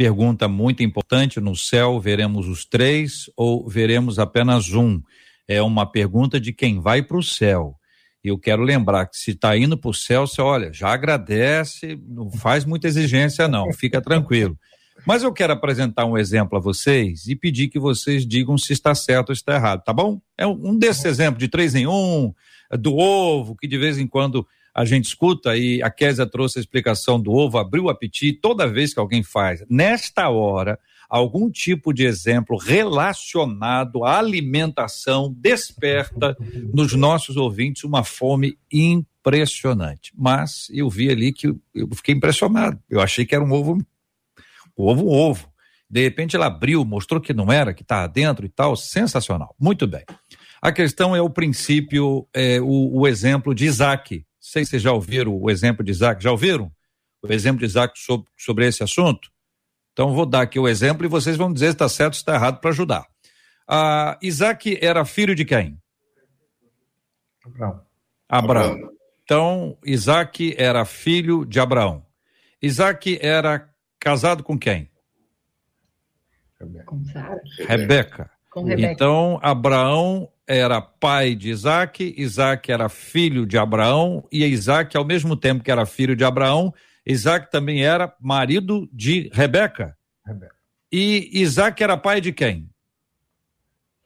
Pergunta 0.02 0.47
muito 0.47 0.82
importante: 0.82 1.39
no 1.39 1.56
céu 1.56 1.99
veremos 1.99 2.47
os 2.47 2.66
três 2.66 3.30
ou 3.38 3.70
veremos 3.70 4.18
apenas 4.18 4.74
um? 4.74 4.99
É 5.47 5.62
uma 5.62 5.86
pergunta 5.86 6.39
de 6.39 6.52
quem 6.52 6.80
vai 6.80 7.04
para 7.04 7.20
o 7.20 7.22
céu. 7.22 7.76
E 8.24 8.30
eu 8.30 8.39
quero 8.39 8.64
lembrar 8.64 9.06
que 9.06 9.16
se 9.16 9.30
está 9.30 9.56
indo 9.56 9.78
para 9.78 9.91
o 9.91 9.93
céu, 9.93 10.26
você 10.26 10.41
olha, 10.41 10.74
já 10.74 10.91
agradece, 10.91 12.02
não 12.08 12.32
faz 12.32 12.66
muita 12.66 12.88
exigência, 12.88 13.47
não, 13.47 13.72
fica 13.74 14.02
tranquilo. 14.02 14.58
Mas 15.06 15.22
eu 15.22 15.32
quero 15.32 15.54
apresentar 15.54 16.06
um 16.06 16.18
exemplo 16.18 16.58
a 16.58 16.60
vocês 16.60 17.28
e 17.28 17.36
pedir 17.36 17.68
que 17.68 17.78
vocês 17.78 18.26
digam 18.26 18.58
se 18.58 18.74
está 18.74 18.95
certo 18.95 19.30
ou 19.30 19.34
está 19.34 19.54
errado, 19.54 19.84
tá 19.84 19.93
bom? 19.93 20.20
É 20.36 20.47
um 20.47 20.80
desses 20.80 21.06
exemplos 21.06 21.38
de 21.38 21.47
três 21.47 21.76
em 21.76 21.86
um, 21.86 22.34
do 22.72 22.97
ovo, 22.97 23.56
que 23.56 23.68
de 23.68 23.78
vez 23.78 23.99
em 23.99 24.08
quando 24.08 24.47
a 24.74 24.86
gente 24.86 25.05
escuta 25.05 25.55
e 25.57 25.82
a 25.84 25.89
Késia 25.89 26.26
trouxe 26.26 26.57
a 26.57 26.61
explicação 26.61 27.22
do 27.22 27.32
ovo, 27.32 27.57
abriu 27.57 27.86
o 27.86 27.89
apetite 27.89 28.39
toda 28.39 28.67
vez 28.67 28.93
que 28.93 28.99
alguém 28.99 29.22
faz. 29.22 29.63
Nesta 29.69 30.30
hora, 30.30 30.80
algum 31.09 31.51
tipo 31.51 31.93
de 31.93 32.05
exemplo 32.05 32.57
relacionado 32.57 34.05
à 34.05 34.17
alimentação 34.17 35.34
desperta 35.38 36.38
nos 36.74 36.93
nossos 36.93 37.36
ouvintes 37.36 37.84
uma 37.84 38.03
fome 38.03 38.57
impressionante. 38.72 40.13
Mas 40.15 40.67
eu 40.72 40.89
vi 40.89 41.09
ali 41.09 41.34
que 41.34 41.47
eu 41.47 41.89
fiquei 41.93 42.15
impressionado. 42.15 42.80
Eu 42.89 43.01
achei 43.01 43.26
que 43.26 43.36
era 43.36 43.43
um 43.43 43.51
ovo, 43.51 43.74
um 44.78 44.84
ovo, 44.84 45.05
um 45.05 45.11
ovo. 45.11 45.51
De 45.89 46.01
repente 46.01 46.38
ela 46.38 46.45
abriu, 46.45 46.86
mostrou 46.86 47.19
que 47.19 47.34
não 47.34 47.51
era, 47.51 47.74
que 47.74 47.82
estava 47.82 48.07
dentro 48.07 48.45
e 48.45 48.49
tal. 48.49 48.78
Sensacional. 48.78 49.53
Muito 49.59 49.86
bem. 49.86 50.05
A 50.61 50.72
questão 50.72 51.13
é 51.13 51.22
o 51.22 51.30
princípio, 51.30 52.26
é, 52.34 52.61
o, 52.61 52.99
o 52.99 53.07
exemplo 53.07 53.53
de 53.53 53.65
Isaac 53.65 54.24
sei 54.52 54.66
se 54.66 54.72
vocês 54.72 54.82
já 54.82 54.91
ouviram 54.91 55.34
o 55.34 55.49
exemplo 55.49 55.84
de 55.84 55.91
Isaac. 55.91 56.22
Já 56.22 56.30
ouviram 56.30 56.72
o 57.22 57.32
exemplo 57.32 57.60
de 57.60 57.66
Isaac 57.66 57.97
sobre, 57.97 58.28
sobre 58.38 58.68
esse 58.68 58.84
assunto? 58.84 59.32
Então, 59.93 60.14
vou 60.14 60.26
dar 60.26 60.41
aqui 60.41 60.60
o 60.60 60.68
exemplo 60.68 61.06
e 61.06 61.10
vocês 61.10 61.38
vão 61.38 61.52
dizer 61.54 61.68
se 61.68 61.72
está 61.74 61.88
certo 61.88 62.14
ou 62.14 62.16
se 62.16 62.22
está 62.22 62.36
errado 62.36 62.60
para 62.60 62.70
ajudar. 62.70 63.08
Ah, 63.68 64.18
Isaac 64.22 64.78
era 64.82 65.06
filho 65.06 65.34
de 65.34 65.45
quem? 65.45 65.78
Abraão. 67.45 67.82
Abraão. 68.28 68.91
Então, 69.24 69.78
Isaac 69.86 70.54
era 70.58 70.84
filho 70.84 71.45
de 71.45 71.60
Abraão. 71.60 72.06
Isaac 72.62 73.18
era 73.22 73.70
casado 73.99 74.43
com 74.43 74.58
quem? 74.58 74.89
Com 76.86 77.04
Sara. 77.06 77.41
Rebeca. 77.58 77.70
Rebeca. 77.70 78.41
Então, 78.78 79.39
Abraão 79.41 80.30
era 80.45 80.82
pai 80.82 81.36
de 81.36 81.49
Isaac, 81.49 82.14
Isaac 82.18 82.70
era 82.70 82.89
filho 82.89 83.45
de 83.45 83.58
Abraão, 83.58 84.28
e 84.32 84.45
Isaac, 84.45 84.97
ao 84.97 85.06
mesmo 85.06 85.38
tempo 85.38 85.64
que 85.64 85.72
era 85.72 85.86
filho 85.86 86.16
de 86.16 86.26
Abraão, 86.26 86.74
Isaac 87.06 87.49
também 87.49 87.84
era 87.86 88.14
marido 88.20 88.89
de 88.91 89.30
Rebeca. 89.34 89.97
Rebeca. 90.26 90.56
E 90.91 91.30
Isaac 91.41 91.82
era 91.82 91.95
pai 91.95 92.20
de 92.20 92.34
quem? 92.34 92.70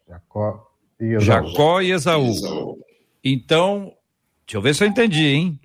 Jacó 0.08 0.72
e 1.00 1.06
Esaú. 1.06 1.22
Jacó 1.22 1.82
e 1.82 1.92
Esaú. 1.92 2.30
Esaú. 2.30 2.80
Então, 3.24 3.94
deixa 4.46 4.58
eu 4.58 4.62
ver 4.62 4.76
se 4.76 4.84
eu 4.84 4.88
entendi, 4.88 5.26
hein? 5.26 5.60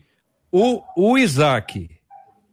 O, 0.51 0.83
o 0.97 1.19
Isaac, 1.19 1.91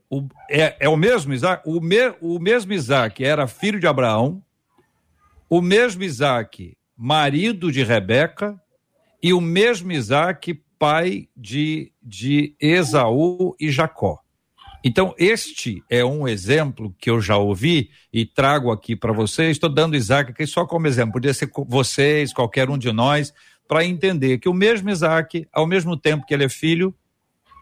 o, 0.09 0.27
é, 0.49 0.75
é 0.81 0.89
o 0.89 0.97
mesmo 0.97 1.33
Isaac? 1.33 1.63
O, 1.65 1.79
me, 1.79 2.13
o 2.19 2.39
mesmo 2.39 2.73
Isaac 2.73 3.23
era 3.23 3.47
filho 3.47 3.79
de 3.79 3.87
Abraão, 3.87 4.43
o 5.49 5.61
mesmo 5.61 6.03
Isaac 6.03 6.77
marido 6.97 7.71
de 7.71 7.83
Rebeca, 7.83 8.59
e 9.21 9.33
o 9.33 9.39
mesmo 9.39 9.91
Isaac, 9.91 10.59
pai 10.79 11.27
de, 11.35 11.91
de 12.01 12.55
Esaú 12.59 13.55
e 13.59 13.71
Jacó. 13.71 14.19
Então, 14.83 15.13
este 15.17 15.83
é 15.89 16.05
um 16.05 16.27
exemplo 16.27 16.95
que 16.99 17.09
eu 17.09 17.19
já 17.19 17.37
ouvi 17.37 17.89
e 18.13 18.25
trago 18.25 18.71
aqui 18.71 18.95
para 18.95 19.11
vocês. 19.11 19.51
Estou 19.51 19.69
dando 19.69 19.95
Isaac 19.95 20.31
aqui 20.31 20.45
só 20.45 20.65
como 20.65 20.87
exemplo, 20.87 21.13
podia 21.13 21.33
ser 21.33 21.49
vocês, 21.67 22.31
qualquer 22.31 22.69
um 22.69 22.77
de 22.77 22.91
nós, 22.91 23.33
para 23.67 23.83
entender 23.83 24.37
que 24.37 24.47
o 24.47 24.53
mesmo 24.53 24.89
Isaac, 24.89 25.47
ao 25.51 25.67
mesmo 25.67 25.97
tempo 25.97 26.25
que 26.25 26.33
ele 26.33 26.45
é 26.45 26.49
filho, 26.49 26.95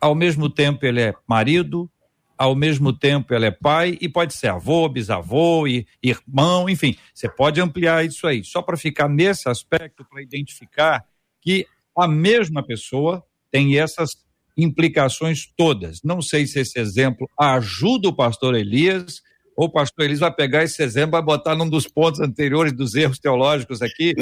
ao 0.02 0.14
mesmo 0.14 0.50
tempo 0.50 0.86
ele 0.86 1.02
é 1.02 1.14
marido, 1.28 1.90
ao 2.38 2.56
mesmo 2.56 2.92
tempo 2.92 3.34
ela 3.34 3.46
é 3.46 3.52
pai 3.52 3.98
e 4.02 4.10
pode 4.10 4.34
ser 4.34 4.48
avô, 4.48 4.88
bisavô, 4.90 5.68
e, 5.68 5.88
irmão, 6.04 6.70
enfim, 6.70 6.96
você 7.14 7.30
pode 7.30 7.62
ampliar 7.62 8.06
isso 8.06 8.28
aí, 8.28 8.44
só 8.44 8.62
para 8.62 8.78
ficar 8.78 9.08
nesse 9.08 9.50
aspecto, 9.50 10.06
para 10.06 10.22
identificar 10.22 11.04
que 11.42 11.66
a 11.98 12.08
mesma 12.08 12.66
pessoa 12.66 13.24
tem 13.52 13.78
essas 13.78 14.18
implicações 14.58 15.48
todas. 15.56 16.02
Não 16.04 16.22
sei 16.22 16.46
se 16.48 16.60
esse 16.60 16.80
exemplo 16.80 17.30
ajuda 17.40 18.10
o 18.10 18.16
pastor 18.16 18.56
Elias, 18.56 19.22
ou 19.56 19.68
o 19.68 19.72
pastor 19.72 20.06
Elias 20.06 20.20
vai 20.20 20.34
pegar 20.34 20.64
esse 20.64 20.84
exemplo, 20.84 21.12
vai 21.12 21.22
botar 21.22 21.56
num 21.56 21.70
dos 21.70 21.88
pontos 21.88 22.20
anteriores 22.20 22.74
dos 22.74 22.96
erros 22.96 23.20
teológicos 23.20 23.82
aqui, 23.82 24.14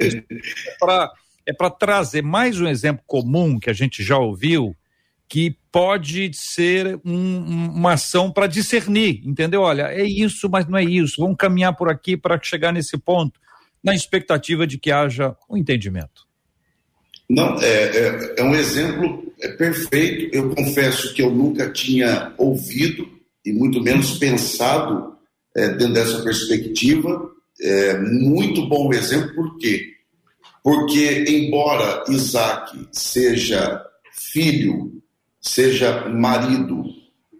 é 0.00 0.74
para 0.78 1.12
é 1.46 1.70
trazer 1.70 2.22
mais 2.22 2.60
um 2.60 2.66
exemplo 2.66 3.02
comum 3.06 3.58
que 3.58 3.70
a 3.70 3.72
gente 3.72 4.02
já 4.02 4.18
ouviu, 4.18 4.76
que 5.28 5.56
pode 5.70 6.30
ser 6.32 6.98
um, 7.04 7.70
uma 7.74 7.92
ação 7.92 8.32
para 8.32 8.46
discernir, 8.46 9.20
entendeu? 9.24 9.60
Olha, 9.60 9.92
é 9.92 10.04
isso, 10.04 10.48
mas 10.48 10.66
não 10.66 10.78
é 10.78 10.84
isso. 10.84 11.20
Vamos 11.20 11.36
caminhar 11.36 11.76
por 11.76 11.90
aqui 11.90 12.16
para 12.16 12.40
chegar 12.42 12.72
nesse 12.72 12.96
ponto, 12.96 13.38
na 13.84 13.94
expectativa 13.94 14.66
de 14.66 14.78
que 14.78 14.90
haja 14.90 15.36
um 15.48 15.56
entendimento. 15.56 16.26
Não, 17.28 17.60
é, 17.60 17.66
é, 17.66 18.34
é 18.38 18.42
um 18.42 18.54
exemplo 18.54 19.30
é 19.40 19.48
perfeito. 19.48 20.34
Eu 20.34 20.54
confesso 20.54 21.12
que 21.12 21.22
eu 21.22 21.30
nunca 21.30 21.70
tinha 21.70 22.32
ouvido 22.38 23.06
e 23.44 23.52
muito 23.52 23.82
menos 23.82 24.18
pensado 24.18 25.14
é, 25.54 25.68
dentro 25.68 25.92
dessa 25.92 26.22
perspectiva. 26.22 27.30
É, 27.60 27.98
muito 27.98 28.66
bom 28.66 28.92
exemplo, 28.94 29.34
por 29.34 29.58
quê? 29.58 29.94
Porque, 30.62 31.24
embora 31.28 32.04
Isaac 32.08 32.88
seja 32.92 33.84
filho 34.12 34.97
seja 35.48 36.08
marido 36.08 36.84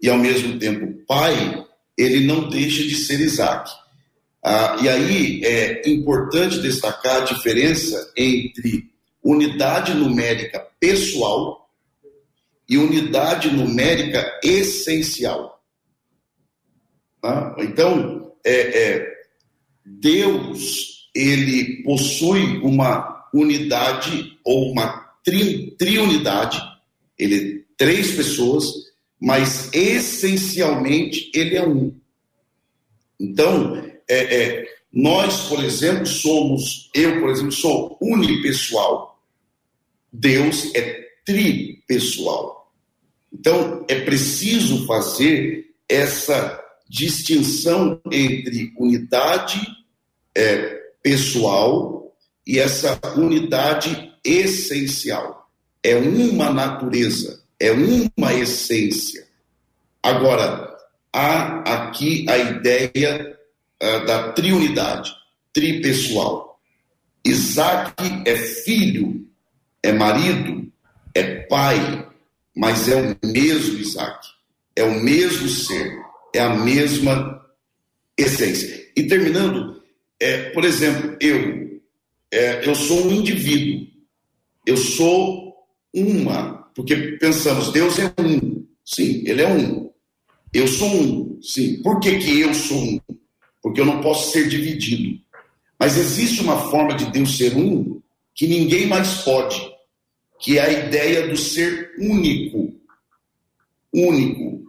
e 0.01 0.09
ao 0.09 0.17
mesmo 0.17 0.57
tempo 0.57 1.05
pai, 1.05 1.65
ele 1.97 2.25
não 2.25 2.49
deixa 2.49 2.83
de 2.83 2.95
ser 2.95 3.19
Isaac. 3.19 3.69
Ah, 4.43 4.77
e 4.81 4.87
aí 4.87 5.41
é 5.43 5.89
importante 5.89 6.61
destacar 6.61 7.17
a 7.17 7.25
diferença 7.25 8.11
entre 8.15 8.89
unidade 9.23 9.93
numérica 9.93 10.65
pessoal 10.79 11.69
e 12.67 12.77
unidade 12.77 13.51
numérica 13.51 14.39
essencial. 14.43 15.61
Ah, 17.21 17.55
então, 17.59 18.33
é, 18.45 18.93
é, 18.93 19.13
Deus 19.85 21.09
ele 21.13 21.83
possui 21.83 22.59
uma 22.59 23.27
unidade 23.33 24.37
ou 24.45 24.71
uma 24.71 24.87
tri, 25.23 25.75
triunidade, 25.77 26.61
ele 27.17 27.58
três 27.79 28.11
pessoas, 28.11 28.65
mas 29.19 29.73
essencialmente 29.73 31.31
ele 31.33 31.55
é 31.55 31.65
um. 31.65 31.97
Então, 33.17 33.77
é, 34.07 34.17
é, 34.17 34.65
nós, 34.91 35.47
por 35.47 35.63
exemplo, 35.63 36.05
somos, 36.05 36.91
eu, 36.93 37.21
por 37.21 37.29
exemplo, 37.29 37.53
sou 37.53 37.97
unipessoal. 38.01 39.17
Deus 40.11 40.75
é 40.75 41.07
tripessoal. 41.25 42.73
Então, 43.31 43.85
é 43.87 44.01
preciso 44.01 44.85
fazer 44.85 45.73
essa 45.87 46.61
distinção 46.89 48.01
entre 48.11 48.73
unidade 48.77 49.61
é, 50.35 50.81
pessoal 51.01 52.13
e 52.45 52.59
essa 52.59 52.99
unidade 53.15 54.11
essencial. 54.25 55.49
É 55.81 55.95
uma 55.95 56.51
natureza 56.51 57.38
é 57.59 57.71
uma 57.71 58.33
essência. 58.33 59.27
Agora, 60.01 60.77
há 61.13 61.59
aqui 61.85 62.25
a 62.29 62.37
ideia 62.37 63.37
uh, 63.83 64.05
da 64.05 64.31
triunidade, 64.31 65.11
tripessoal. 65.51 66.59
Isaac 67.25 67.93
é 68.25 68.35
filho, 68.35 69.27
é 69.83 69.91
marido, 69.91 70.71
é 71.13 71.41
pai, 71.41 72.07
mas 72.55 72.87
é 72.87 72.95
o 72.95 73.27
mesmo 73.27 73.77
Isaac, 73.77 74.27
é 74.75 74.83
o 74.83 75.03
mesmo 75.03 75.49
ser, 75.49 75.97
é 76.33 76.39
a 76.39 76.55
mesma 76.55 77.45
essência. 78.17 78.89
E 78.95 79.03
terminando, 79.03 79.81
é, 80.19 80.49
por 80.51 80.63
exemplo, 80.63 81.17
eu, 81.19 81.81
é, 82.31 82.67
eu 82.67 82.73
sou 82.73 83.07
um 83.07 83.11
indivíduo, 83.11 83.87
eu 84.65 84.77
sou 84.77 85.67
uma 85.93 86.58
porque 86.79 86.95
pensamos, 87.19 87.73
Deus 87.73 87.99
é 87.99 88.09
um. 88.21 88.65
Sim, 88.85 89.21
ele 89.25 89.41
é 89.41 89.47
um. 89.49 89.91
Eu 90.53 90.65
sou 90.65 90.87
um. 90.87 91.37
Sim. 91.41 91.81
Por 91.83 91.99
que, 91.99 92.17
que 92.19 92.39
eu 92.39 92.53
sou 92.53 92.77
um? 92.77 92.99
Porque 93.61 93.81
eu 93.81 93.85
não 93.85 93.99
posso 93.99 94.31
ser 94.31 94.47
dividido. 94.47 95.19
Mas 95.77 95.97
existe 95.97 96.41
uma 96.41 96.71
forma 96.71 96.95
de 96.95 97.11
Deus 97.11 97.35
ser 97.35 97.53
um 97.53 98.01
que 98.33 98.47
ninguém 98.47 98.87
mais 98.87 99.15
pode, 99.23 99.59
que 100.39 100.57
é 100.57 100.61
a 100.61 100.87
ideia 100.87 101.27
do 101.27 101.35
ser 101.35 101.91
único. 101.99 102.73
Único. 103.93 104.63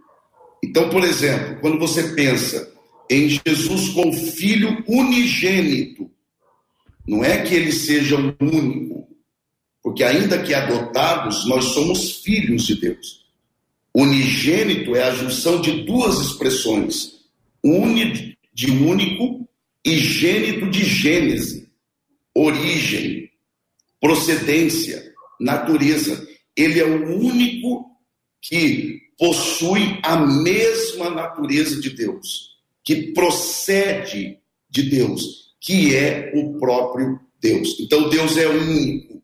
Então, 0.61 0.89
por 0.89 1.05
exemplo, 1.05 1.61
quando 1.61 1.79
você 1.79 2.09
pensa 2.09 2.73
em 3.09 3.29
Jesus 3.29 3.87
como 3.93 4.11
filho 4.11 4.83
unigênito, 4.85 6.11
não 7.07 7.23
é 7.23 7.41
que 7.41 7.55
ele 7.55 7.71
seja 7.71 8.17
o 8.17 8.35
único, 8.41 9.00
porque 9.83 10.03
ainda 10.03 10.41
que 10.41 10.53
adotados, 10.53 11.47
nós 11.47 11.65
somos 11.65 12.21
filhos 12.21 12.65
de 12.65 12.75
Deus. 12.75 13.25
Unigênito 13.93 14.95
é 14.95 15.03
a 15.03 15.15
junção 15.15 15.59
de 15.59 15.83
duas 15.83 16.19
expressões: 16.19 17.19
uni 17.63 18.37
de 18.53 18.71
único 18.71 19.47
e 19.83 19.97
gênito 19.97 20.69
de 20.69 20.83
gênese, 20.83 21.67
origem, 22.33 23.29
procedência, 23.99 25.13
natureza. 25.39 26.27
Ele 26.55 26.79
é 26.79 26.85
o 26.85 27.17
único 27.17 27.89
que 28.41 29.01
possui 29.17 29.99
a 30.03 30.17
mesma 30.17 31.09
natureza 31.09 31.79
de 31.81 31.89
Deus, 31.91 32.57
que 32.83 33.13
procede 33.13 34.37
de 34.69 34.83
Deus, 34.83 35.53
que 35.59 35.95
é 35.95 36.31
o 36.35 36.57
próprio 36.59 37.19
Deus. 37.41 37.79
Então 37.79 38.09
Deus 38.09 38.37
é 38.37 38.47
único 38.47 39.20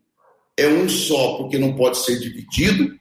é 0.57 0.67
um 0.67 0.89
só 0.89 1.37
porque 1.37 1.57
não 1.57 1.73
pode 1.75 1.97
ser 1.97 2.19
dividido, 2.19 2.97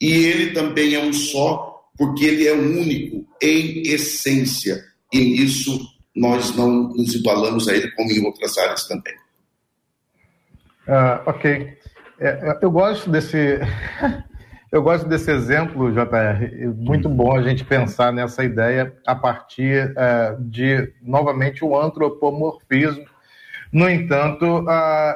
e 0.00 0.12
ele 0.12 0.52
também 0.52 0.94
é 0.94 1.02
um 1.02 1.12
só 1.12 1.82
porque 1.98 2.24
ele 2.24 2.46
é 2.46 2.52
único 2.52 3.26
em 3.42 3.82
essência, 3.82 4.82
e 5.12 5.18
nisso 5.18 5.80
nós 6.14 6.54
não 6.56 6.88
nos 6.88 7.14
igualamos 7.14 7.68
a 7.68 7.74
ele 7.74 7.90
como 7.92 8.10
em 8.10 8.24
outras 8.24 8.56
áreas 8.58 8.86
também. 8.86 9.14
Uh, 10.86 11.22
ok. 11.26 11.76
É, 12.20 12.58
eu 12.60 12.70
gosto 12.70 13.10
desse. 13.10 13.58
eu 14.70 14.82
gosto 14.82 15.08
desse 15.08 15.30
exemplo, 15.30 15.92
JR. 15.92 16.74
Muito 16.76 17.08
bom 17.08 17.36
a 17.36 17.42
gente 17.42 17.64
pensar 17.64 18.12
nessa 18.12 18.44
ideia 18.44 18.94
a 19.06 19.14
partir 19.14 19.90
uh, 19.92 20.42
de, 20.42 20.92
novamente, 21.02 21.64
o 21.64 21.78
antropomorfismo 21.78 23.04
no 23.72 23.88
entanto, 23.88 24.66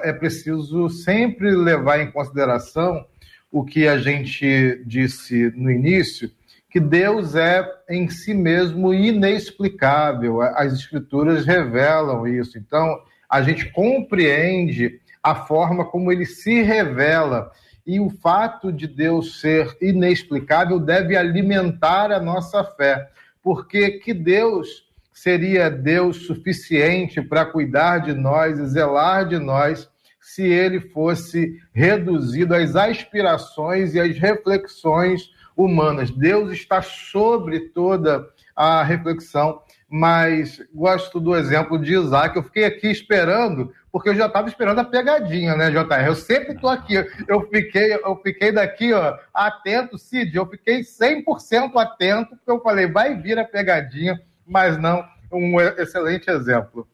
é 0.03 0.13
preciso 0.15 0.89
sempre 0.89 1.51
levar 1.51 2.01
em 2.01 2.11
consideração 2.11 3.05
o 3.53 3.65
que 3.65 3.87
a 3.87 3.99
gente 3.99 4.83
disse 4.87 5.53
no 5.55 5.71
início, 5.71 6.31
que 6.71 6.81
Deus 6.81 7.35
é 7.35 7.67
em 7.89 8.09
si 8.09 8.33
mesmo 8.35 8.93
inexplicável. 8.95 10.41
As 10.41 10.73
escrituras 10.73 11.45
revelam 11.45 12.27
isso. 12.27 12.59
Então, 12.59 12.99
a 13.29 13.43
gente 13.43 13.71
compreende 13.73 15.01
a 15.23 15.35
forma 15.35 15.85
como 15.85 16.11
ele 16.11 16.25
se 16.25 16.63
revela. 16.63 17.51
E 17.87 18.01
o 18.01 18.11
fato 18.11 18.73
de 18.73 18.87
Deus 18.87 19.41
ser 19.41 19.77
inexplicável 19.81 20.81
deve 20.81 21.17
alimentar 21.17 22.11
a 22.11 22.19
nossa 22.19 22.65
fé. 22.65 23.09
Porque 23.43 23.93
que 23.93 24.13
Deus 24.13 24.86
seria 25.17 25.71
Deus 25.71 26.27
suficiente 26.27 27.23
para 27.23 27.47
cuidar 27.47 28.01
de 28.01 28.13
nós 28.13 28.59
e 28.59 28.67
zelar 28.67 29.27
de 29.27 29.39
nós 29.39 29.89
se 30.21 30.43
ele 30.43 30.79
fosse 30.79 31.59
reduzido 31.73 32.55
às 32.55 32.77
aspirações 32.77 33.95
e 33.95 34.01
às 34.01 34.19
reflexões 34.19 35.31
humanas. 35.57 36.11
Deus 36.11 36.53
está 36.53 36.83
sobre 36.83 37.71
toda 37.71 38.29
a 38.55 38.83
reflexão, 38.83 39.63
mas 39.89 40.63
gosto 40.75 41.19
do 41.19 41.35
exemplo 41.35 41.79
de 41.79 41.95
Isaac. 41.95 42.37
Eu 42.37 42.43
fiquei 42.43 42.67
aqui 42.67 42.89
esperando, 42.89 43.73
porque 43.91 44.11
eu 44.11 44.15
já 44.15 44.27
estava 44.27 44.49
esperando 44.49 44.81
a 44.81 44.85
pegadinha, 44.85 45.57
né, 45.57 45.71
JR? 45.71 46.07
Eu 46.07 46.15
sempre 46.15 46.53
estou 46.53 46.69
aqui. 46.69 46.95
Eu 47.27 47.49
fiquei, 47.49 47.95
eu 47.95 48.21
fiquei 48.23 48.53
daqui, 48.53 48.93
ó, 48.93 49.17
atento, 49.33 49.97
Cid. 49.97 50.37
Eu 50.37 50.47
fiquei 50.47 50.81
100% 50.81 51.75
atento, 51.75 52.37
porque 52.37 52.51
eu 52.51 52.61
falei, 52.61 52.87
vai 52.87 53.15
vir 53.15 53.39
a 53.39 53.45
pegadinha 53.45 54.21
mas 54.47 54.81
não 54.81 55.05
um 55.33 55.61
excelente 55.61 56.31
exemplo. 56.31 56.87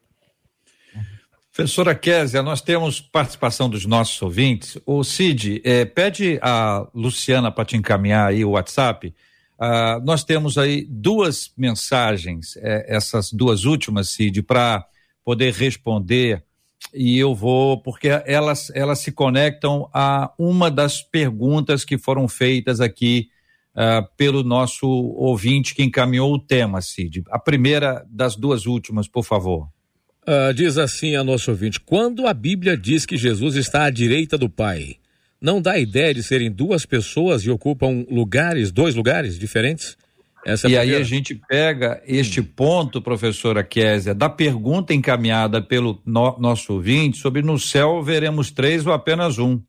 Professora 1.55 1.95
Késia, 1.95 2.43
nós 2.43 2.63
temos 2.63 2.99
participação 2.99 3.69
dos 3.69 3.85
nossos 3.85 4.21
ouvintes. 4.23 4.79
O 4.87 5.05
Cid, 5.05 5.61
eh, 5.63 5.85
pede 5.85 6.39
a 6.41 6.89
Luciana 6.95 7.53
para 7.53 7.67
te 7.67 7.77
encaminhar 7.77 8.29
aí 8.31 8.43
o 8.43 8.53
WhatsApp. 8.53 9.15
Ah, 9.59 10.01
nós 10.03 10.25
temos 10.25 10.57
aí 10.57 10.87
duas 10.89 11.53
mensagens, 11.57 12.57
eh, 12.57 12.87
essas 12.89 13.31
duas 13.31 13.65
últimas, 13.65 14.09
Cid, 14.09 14.43
para 14.43 14.85
poder 15.23 15.53
responder. 15.53 16.43
E 16.93 17.19
eu 17.19 17.35
vou, 17.35 17.79
porque 17.83 18.09
elas, 18.25 18.73
elas 18.75 19.01
se 19.01 19.13
conectam 19.13 19.91
a 19.93 20.33
uma 20.39 20.71
das 20.71 21.03
perguntas 21.03 21.85
que 21.85 21.99
foram 21.99 22.27
feitas 22.29 22.81
aqui 22.81 23.29
uh, 23.77 24.07
pelo 24.17 24.43
nosso 24.43 24.87
ouvinte 24.87 25.75
que 25.75 25.83
encaminhou 25.83 26.33
o 26.33 26.39
tema, 26.39 26.81
Cid. 26.81 27.23
A 27.31 27.39
primeira 27.39 28.05
das 28.11 28.37
duas 28.37 28.67
últimas, 28.67 29.09
por 29.09 29.25
favor. 29.25 29.69
Uh, 30.27 30.55
diz 30.55 30.79
assim 30.79 31.17
a 31.17 31.25
nosso 31.25 31.51
ouvinte: 31.51 31.81
quando 31.81 32.27
a 32.27 32.35
Bíblia 32.35 32.77
diz 32.77 33.05
que 33.05 33.17
Jesus 33.17 33.57
está 33.57 33.85
à 33.85 33.91
direita 33.91 34.39
do 34.39 34.49
Pai, 34.49 34.97
não 35.41 35.61
dá 35.61 35.79
ideia 35.79 36.15
de 36.15 36.23
serem 36.23 36.51
duas 36.51 36.87
pessoas 36.87 37.43
e 37.43 37.51
ocupam 37.51 38.07
lugares, 38.09 38.71
dois 38.71 38.95
lugares 38.95 39.39
diferentes? 39.39 39.97
Essa 40.45 40.67
é 40.67 40.71
e 40.71 40.79
aí 40.79 40.95
a 40.95 41.03
gente 41.03 41.35
pega 41.35 42.03
este 42.05 42.43
ponto, 42.43 43.01
professora 43.01 43.63
Késia, 43.63 44.15
da 44.15 44.29
pergunta 44.29 44.93
encaminhada 44.93 45.63
pelo 45.63 46.01
no, 46.05 46.37
nosso 46.39 46.75
ouvinte 46.75 47.19
sobre 47.19 47.43
no 47.43 47.59
céu 47.59 48.03
veremos 48.03 48.51
três 48.51 48.87
ou 48.87 48.93
apenas 48.93 49.39
um. 49.39 49.61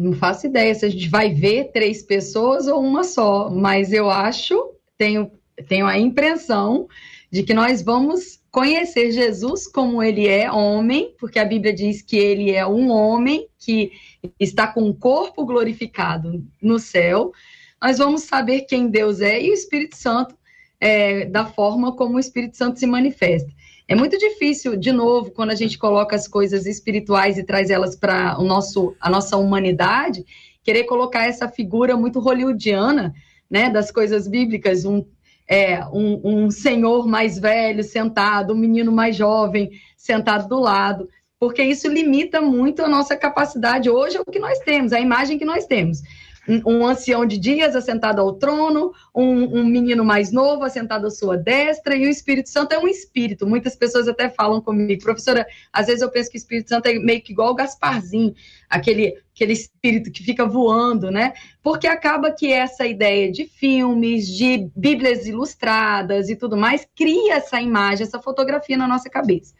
Não 0.00 0.14
faço 0.14 0.46
ideia 0.46 0.74
se 0.74 0.86
a 0.86 0.88
gente 0.88 1.08
vai 1.10 1.34
ver 1.34 1.72
três 1.72 2.02
pessoas 2.02 2.66
ou 2.66 2.82
uma 2.82 3.04
só, 3.04 3.50
mas 3.50 3.92
eu 3.92 4.08
acho, 4.08 4.72
tenho, 4.96 5.30
tenho 5.68 5.86
a 5.86 5.98
impressão 5.98 6.88
de 7.30 7.42
que 7.42 7.52
nós 7.52 7.82
vamos 7.82 8.40
conhecer 8.50 9.12
Jesus 9.12 9.66
como 9.66 10.02
ele 10.02 10.26
é 10.26 10.50
homem, 10.50 11.14
porque 11.20 11.38
a 11.38 11.44
Bíblia 11.44 11.74
diz 11.74 12.00
que 12.00 12.16
ele 12.16 12.50
é 12.50 12.66
um 12.66 12.90
homem 12.90 13.46
que 13.58 13.92
está 14.40 14.66
com 14.66 14.88
o 14.88 14.94
corpo 14.94 15.44
glorificado 15.44 16.42
no 16.62 16.78
céu. 16.78 17.30
Nós 17.80 17.98
vamos 17.98 18.22
saber 18.22 18.62
quem 18.62 18.88
Deus 18.88 19.20
é 19.20 19.38
e 19.38 19.50
o 19.50 19.54
Espírito 19.54 19.96
Santo 19.96 20.34
é, 20.80 21.26
da 21.26 21.44
forma 21.44 21.94
como 21.94 22.16
o 22.16 22.20
Espírito 22.20 22.56
Santo 22.56 22.78
se 22.78 22.86
manifesta. 22.86 23.52
É 23.90 23.94
muito 23.96 24.16
difícil, 24.16 24.76
de 24.76 24.92
novo, 24.92 25.32
quando 25.32 25.50
a 25.50 25.56
gente 25.56 25.76
coloca 25.76 26.14
as 26.14 26.28
coisas 26.28 26.64
espirituais 26.64 27.36
e 27.36 27.42
traz 27.42 27.70
elas 27.70 27.96
para 27.96 28.38
o 28.38 28.44
nosso, 28.44 28.94
a 29.00 29.10
nossa 29.10 29.36
humanidade, 29.36 30.24
querer 30.62 30.84
colocar 30.84 31.26
essa 31.26 31.48
figura 31.48 31.96
muito 31.96 32.20
hollywoodiana, 32.20 33.12
né, 33.50 33.68
das 33.68 33.90
coisas 33.90 34.28
bíblicas, 34.28 34.84
um, 34.84 35.04
é, 35.44 35.84
um, 35.86 36.20
um 36.22 36.50
senhor 36.52 37.08
mais 37.08 37.36
velho 37.36 37.82
sentado, 37.82 38.52
um 38.54 38.56
menino 38.56 38.92
mais 38.92 39.16
jovem 39.16 39.72
sentado 39.96 40.48
do 40.48 40.60
lado, 40.60 41.08
porque 41.36 41.60
isso 41.60 41.88
limita 41.88 42.40
muito 42.40 42.84
a 42.84 42.88
nossa 42.88 43.16
capacidade. 43.16 43.90
Hoje 43.90 44.18
é 44.18 44.20
o 44.20 44.24
que 44.24 44.38
nós 44.38 44.60
temos, 44.60 44.92
a 44.92 45.00
imagem 45.00 45.36
que 45.36 45.44
nós 45.44 45.66
temos 45.66 46.00
um 46.64 46.86
ancião 46.86 47.24
de 47.26 47.38
dias 47.38 47.76
assentado 47.76 48.20
ao 48.20 48.32
trono, 48.34 48.92
um, 49.14 49.60
um, 49.60 49.64
menino 49.64 50.04
mais 50.04 50.32
novo 50.32 50.64
assentado 50.64 51.06
à 51.06 51.10
sua 51.10 51.36
destra, 51.36 51.94
e 51.94 52.06
o 52.06 52.10
Espírito 52.10 52.48
Santo 52.48 52.72
é 52.72 52.78
um 52.78 52.88
espírito. 52.88 53.46
Muitas 53.46 53.76
pessoas 53.76 54.08
até 54.08 54.28
falam 54.28 54.60
comigo, 54.60 55.02
professora, 55.02 55.46
às 55.72 55.86
vezes 55.86 56.02
eu 56.02 56.10
penso 56.10 56.30
que 56.30 56.36
o 56.36 56.38
Espírito 56.38 56.68
Santo 56.68 56.86
é 56.86 56.94
meio 56.94 57.22
que 57.22 57.32
igual 57.32 57.50
o 57.50 57.54
Gasparzinho, 57.54 58.34
aquele, 58.68 59.16
aquele 59.34 59.52
espírito 59.52 60.10
que 60.10 60.24
fica 60.24 60.46
voando, 60.46 61.10
né? 61.10 61.34
Porque 61.62 61.86
acaba 61.86 62.30
que 62.30 62.52
essa 62.52 62.86
ideia 62.86 63.30
de 63.30 63.44
filmes, 63.46 64.26
de 64.26 64.70
Bíblias 64.74 65.26
ilustradas 65.26 66.28
e 66.28 66.36
tudo 66.36 66.56
mais, 66.56 66.86
cria 66.96 67.34
essa 67.34 67.60
imagem, 67.60 68.06
essa 68.06 68.20
fotografia 68.20 68.76
na 68.76 68.88
nossa 68.88 69.10
cabeça. 69.10 69.54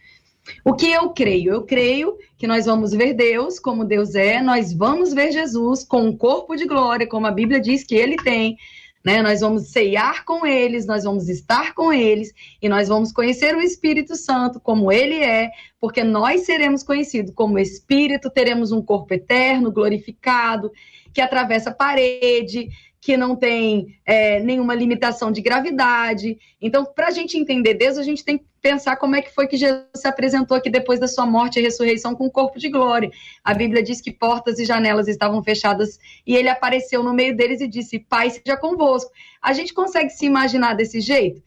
O 0.65 0.75
que 0.75 0.91
eu 0.91 1.11
creio? 1.11 1.53
Eu 1.53 1.63
creio 1.63 2.17
que 2.39 2.47
nós 2.47 2.67
vamos 2.67 2.93
ver 2.93 3.15
Deus 3.15 3.59
como 3.59 3.85
Deus 3.85 4.15
é, 4.15 4.41
nós 4.41 4.73
vamos 4.73 5.13
ver 5.13 5.33
Jesus 5.33 5.85
com 5.85 6.03
um 6.03 6.17
corpo 6.17 6.57
de 6.57 6.67
glória, 6.67 7.07
como 7.07 7.27
a 7.27 7.31
Bíblia 7.31 7.61
diz 7.61 7.85
que 7.85 7.95
ele 7.95 8.17
tem. 8.17 8.57
Né? 9.05 9.23
Nós 9.23 9.41
vamos 9.41 9.69
ceiar 9.69 10.25
com 10.25 10.47
eles, 10.47 10.87
nós 10.87 11.05
vamos 11.05 11.29
estar 11.29 11.75
com 11.75 11.93
eles 11.93 12.33
e 12.61 12.69
nós 12.69 12.89
vamos 12.89 13.13
conhecer 13.13 13.57
o 13.57 13.63
Espírito 13.63 14.15
Santo 14.15 14.61
como 14.61 14.93
ele 14.93 15.23
é, 15.23 15.51
porque 15.81 16.05
nós 16.05 16.43
seremos 16.43 16.83
conhecidos 16.83 17.33
como 17.35 17.59
Espírito, 17.59 18.31
teremos 18.31 18.73
um 18.73 18.83
corpo 18.83 19.15
eterno, 19.15 19.73
glorificado, 19.73 20.71
que 21.15 21.21
atravessa 21.21 21.73
parede, 21.73 22.69
que 23.01 23.17
não 23.17 23.35
tem 23.35 23.99
é, 24.05 24.39
nenhuma 24.41 24.75
limitação 24.75 25.33
de 25.33 25.41
gravidade. 25.41 26.39
Então, 26.61 26.85
para 26.85 27.09
a 27.09 27.11
gente 27.11 27.39
entender 27.39 27.75
Deus, 27.75 27.97
a 27.97 28.03
gente 28.03 28.25
tem 28.25 28.37
que 28.37 28.45
pensar 28.61 28.97
como 28.97 29.17
é 29.17 29.23
que 29.23 29.35
foi 29.35 29.47
que 29.47 29.57
Jesus 29.57 29.87
se 29.95 30.07
apresentou 30.07 30.57
aqui 30.57 30.71
depois 30.71 31.01
da 31.01 31.09
sua 31.09 31.27
morte 31.27 31.59
e 31.59 31.63
ressurreição 31.63 32.15
com 32.15 32.27
o 32.27 32.31
corpo 32.31 32.59
de 32.59 32.69
glória. 32.69 33.11
A 33.43 33.55
Bíblia 33.55 33.83
diz 33.83 34.01
que 34.01 34.13
portas 34.13 34.59
e 34.59 34.65
janelas 34.65 35.09
estavam 35.09 35.43
fechadas 35.43 35.99
e 36.27 36.37
ele 36.37 36.49
apareceu 36.49 37.03
no 37.03 37.15
meio 37.15 37.37
deles 37.37 37.61
e 37.61 37.69
disse: 37.69 37.99
Pai, 37.99 38.31
seja 38.31 38.57
convosco. 38.57 39.11
A 39.41 39.53
gente 39.53 39.73
consegue 39.73 40.11
se 40.11 40.27
imaginar 40.27 40.75
desse 40.75 41.01
jeito? 41.01 41.43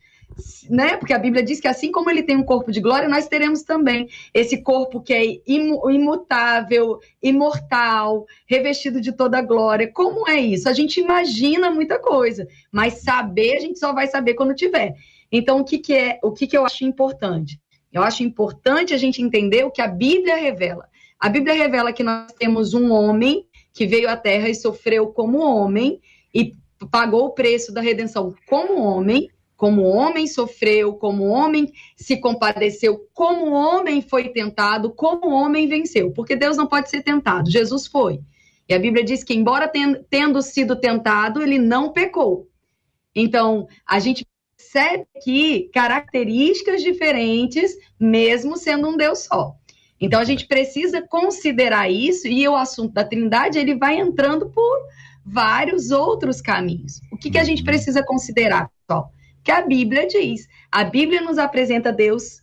né? 0.69 0.97
Porque 0.97 1.13
a 1.13 1.19
Bíblia 1.19 1.43
diz 1.43 1.59
que 1.59 1.67
assim 1.67 1.91
como 1.91 2.09
ele 2.09 2.23
tem 2.23 2.35
um 2.35 2.43
corpo 2.43 2.71
de 2.71 2.81
glória, 2.81 3.07
nós 3.07 3.27
teremos 3.27 3.63
também 3.63 4.09
esse 4.33 4.61
corpo 4.61 5.01
que 5.01 5.13
é 5.13 5.23
imutável, 5.45 6.99
imortal, 7.21 8.25
revestido 8.47 8.99
de 8.99 9.11
toda 9.11 9.41
glória. 9.41 9.91
Como 9.91 10.27
é 10.27 10.39
isso? 10.39 10.67
A 10.67 10.73
gente 10.73 10.99
imagina 10.99 11.69
muita 11.69 11.99
coisa, 11.99 12.47
mas 12.71 12.95
saber 12.95 13.57
a 13.57 13.59
gente 13.59 13.79
só 13.79 13.93
vai 13.93 14.07
saber 14.07 14.33
quando 14.33 14.55
tiver. 14.55 14.95
Então, 15.35 15.59
o 15.59 15.65
que, 15.65 15.79
que 15.79 15.93
é, 15.93 16.19
o 16.21 16.31
que, 16.31 16.45
que 16.45 16.55
eu 16.55 16.63
acho 16.63 16.85
importante? 16.85 17.59
Eu 17.91 18.03
acho 18.03 18.21
importante 18.21 18.93
a 18.93 18.97
gente 18.97 19.19
entender 19.19 19.65
o 19.65 19.71
que 19.71 19.81
a 19.81 19.87
Bíblia 19.87 20.35
revela. 20.35 20.87
A 21.19 21.27
Bíblia 21.27 21.55
revela 21.55 21.91
que 21.91 22.03
nós 22.03 22.31
temos 22.33 22.75
um 22.75 22.91
homem 22.91 23.47
que 23.73 23.87
veio 23.87 24.07
à 24.07 24.15
Terra 24.15 24.47
e 24.47 24.53
sofreu 24.53 25.07
como 25.07 25.39
homem 25.39 25.99
e 26.31 26.53
pagou 26.91 27.25
o 27.25 27.31
preço 27.31 27.73
da 27.73 27.81
redenção 27.81 28.35
como 28.47 28.79
homem 28.79 29.27
como 29.63 29.83
homem 29.83 30.27
sofreu, 30.27 30.93
como 30.95 31.23
homem 31.23 31.71
se 31.95 32.17
compadeceu, 32.17 33.07
como 33.13 33.51
homem 33.51 34.01
foi 34.01 34.27
tentado, 34.27 34.91
como 34.91 35.29
homem 35.29 35.69
venceu. 35.69 36.11
Porque 36.11 36.35
Deus 36.35 36.57
não 36.57 36.67
pode 36.67 36.89
ser 36.89 37.01
tentado, 37.01 37.49
Jesus 37.49 37.87
foi. 37.87 38.19
E 38.67 38.73
a 38.73 38.79
Bíblia 38.79 39.05
diz 39.05 39.23
que, 39.23 39.33
embora 39.33 39.71
tendo 40.09 40.41
sido 40.41 40.75
tentado, 40.75 41.41
ele 41.41 41.57
não 41.57 41.93
pecou. 41.93 42.49
Então, 43.15 43.65
a 43.87 43.99
gente 43.99 44.25
percebe 44.73 45.05
que 45.23 45.69
características 45.73 46.81
diferentes, 46.81 47.77
mesmo 47.99 48.57
sendo 48.57 48.89
um 48.89 48.97
Deus 48.97 49.25
só. 49.25 49.55
Então, 50.01 50.19
a 50.19 50.25
gente 50.25 50.47
precisa 50.47 51.01
considerar 51.01 51.89
isso, 51.89 52.27
e 52.27 52.47
o 52.47 52.55
assunto 52.55 52.93
da 52.93 53.05
Trindade, 53.05 53.59
ele 53.59 53.75
vai 53.75 53.99
entrando 53.99 54.49
por 54.49 54.79
vários 55.23 55.91
outros 55.91 56.41
caminhos. 56.41 56.99
O 57.11 57.17
que, 57.17 57.29
que 57.29 57.37
a 57.37 57.43
gente 57.43 57.63
precisa 57.63 58.03
considerar, 58.03 58.69
pessoal? 58.81 59.11
que 59.43 59.51
a 59.51 59.61
Bíblia 59.61 60.07
diz. 60.07 60.47
A 60.71 60.83
Bíblia 60.83 61.21
nos 61.21 61.37
apresenta 61.37 61.91
Deus 61.91 62.41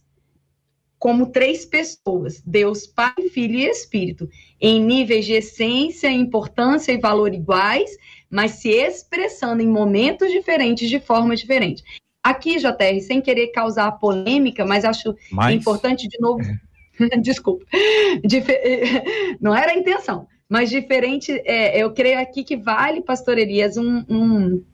como 0.99 1.31
três 1.31 1.65
pessoas: 1.65 2.43
Deus, 2.45 2.87
Pai, 2.87 3.15
Filho 3.33 3.59
e 3.59 3.65
Espírito, 3.65 4.29
em 4.61 4.83
níveis 4.83 5.25
de 5.25 5.33
essência, 5.33 6.13
importância 6.13 6.93
e 6.93 7.01
valor 7.01 7.33
iguais, 7.33 7.91
mas 8.29 8.53
se 8.53 8.69
expressando 8.69 9.63
em 9.63 9.69
momentos 9.69 10.31
diferentes, 10.31 10.89
de 10.89 11.01
formas 11.01 11.41
diferentes. 11.41 11.83
Aqui, 12.23 12.59
JR, 12.59 13.01
sem 13.01 13.21
querer 13.21 13.49
causar 13.49 13.93
polêmica, 13.93 14.65
mas 14.65 14.85
acho 14.85 15.15
mas... 15.33 15.55
importante 15.55 16.07
de 16.07 16.21
novo. 16.21 16.43
Desculpa. 17.23 17.65
Dif... 18.25 18.47
Não 19.41 19.55
era 19.55 19.73
a 19.73 19.77
intenção, 19.77 20.27
mas 20.49 20.69
diferente. 20.69 21.33
É, 21.45 21.83
eu 21.83 21.93
creio 21.93 22.21
aqui 22.21 22.45
que 22.45 22.57
vale, 22.57 23.03
Pastor 23.03 23.39
Elias, 23.39 23.77
um, 23.77 24.05
um 24.09 24.65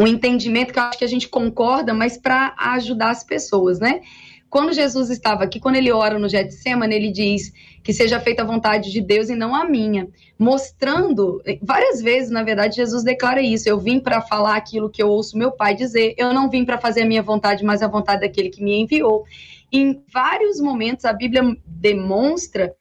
um 0.00 0.06
entendimento 0.06 0.72
que 0.72 0.78
eu 0.78 0.82
acho 0.84 0.98
que 0.98 1.04
a 1.04 1.08
gente 1.08 1.28
concorda, 1.28 1.92
mas 1.92 2.16
para 2.16 2.54
ajudar 2.56 3.10
as 3.10 3.22
pessoas, 3.22 3.78
né? 3.78 4.00
Quando 4.48 4.72
Jesus 4.72 5.10
estava 5.10 5.44
aqui, 5.44 5.60
quando 5.60 5.76
ele 5.76 5.92
ora 5.92 6.18
no 6.18 6.28
Getsemane, 6.28 6.94
ele 6.94 7.12
diz 7.12 7.52
que 7.82 7.92
seja 7.92 8.20
feita 8.20 8.42
a 8.42 8.46
vontade 8.46 8.90
de 8.90 9.00
Deus 9.00 9.28
e 9.30 9.34
não 9.34 9.54
a 9.54 9.64
minha, 9.64 10.08
mostrando 10.38 11.42
várias 11.62 12.02
vezes, 12.02 12.30
na 12.30 12.42
verdade, 12.42 12.76
Jesus 12.76 13.02
declara 13.02 13.40
isso. 13.40 13.68
Eu 13.68 13.78
vim 13.78 13.98
para 13.98 14.20
falar 14.20 14.56
aquilo 14.56 14.90
que 14.90 15.02
eu 15.02 15.08
ouço 15.08 15.38
meu 15.38 15.52
Pai 15.52 15.74
dizer. 15.74 16.14
Eu 16.16 16.32
não 16.32 16.50
vim 16.50 16.64
para 16.64 16.78
fazer 16.78 17.02
a 17.02 17.06
minha 17.06 17.22
vontade, 17.22 17.64
mas 17.64 17.82
a 17.82 17.88
vontade 17.88 18.20
daquele 18.20 18.50
que 18.50 18.62
me 18.62 18.78
enviou. 18.80 19.24
Em 19.72 20.02
vários 20.12 20.60
momentos 20.60 21.04
a 21.04 21.12
Bíblia 21.12 21.56
demonstra 21.66 22.74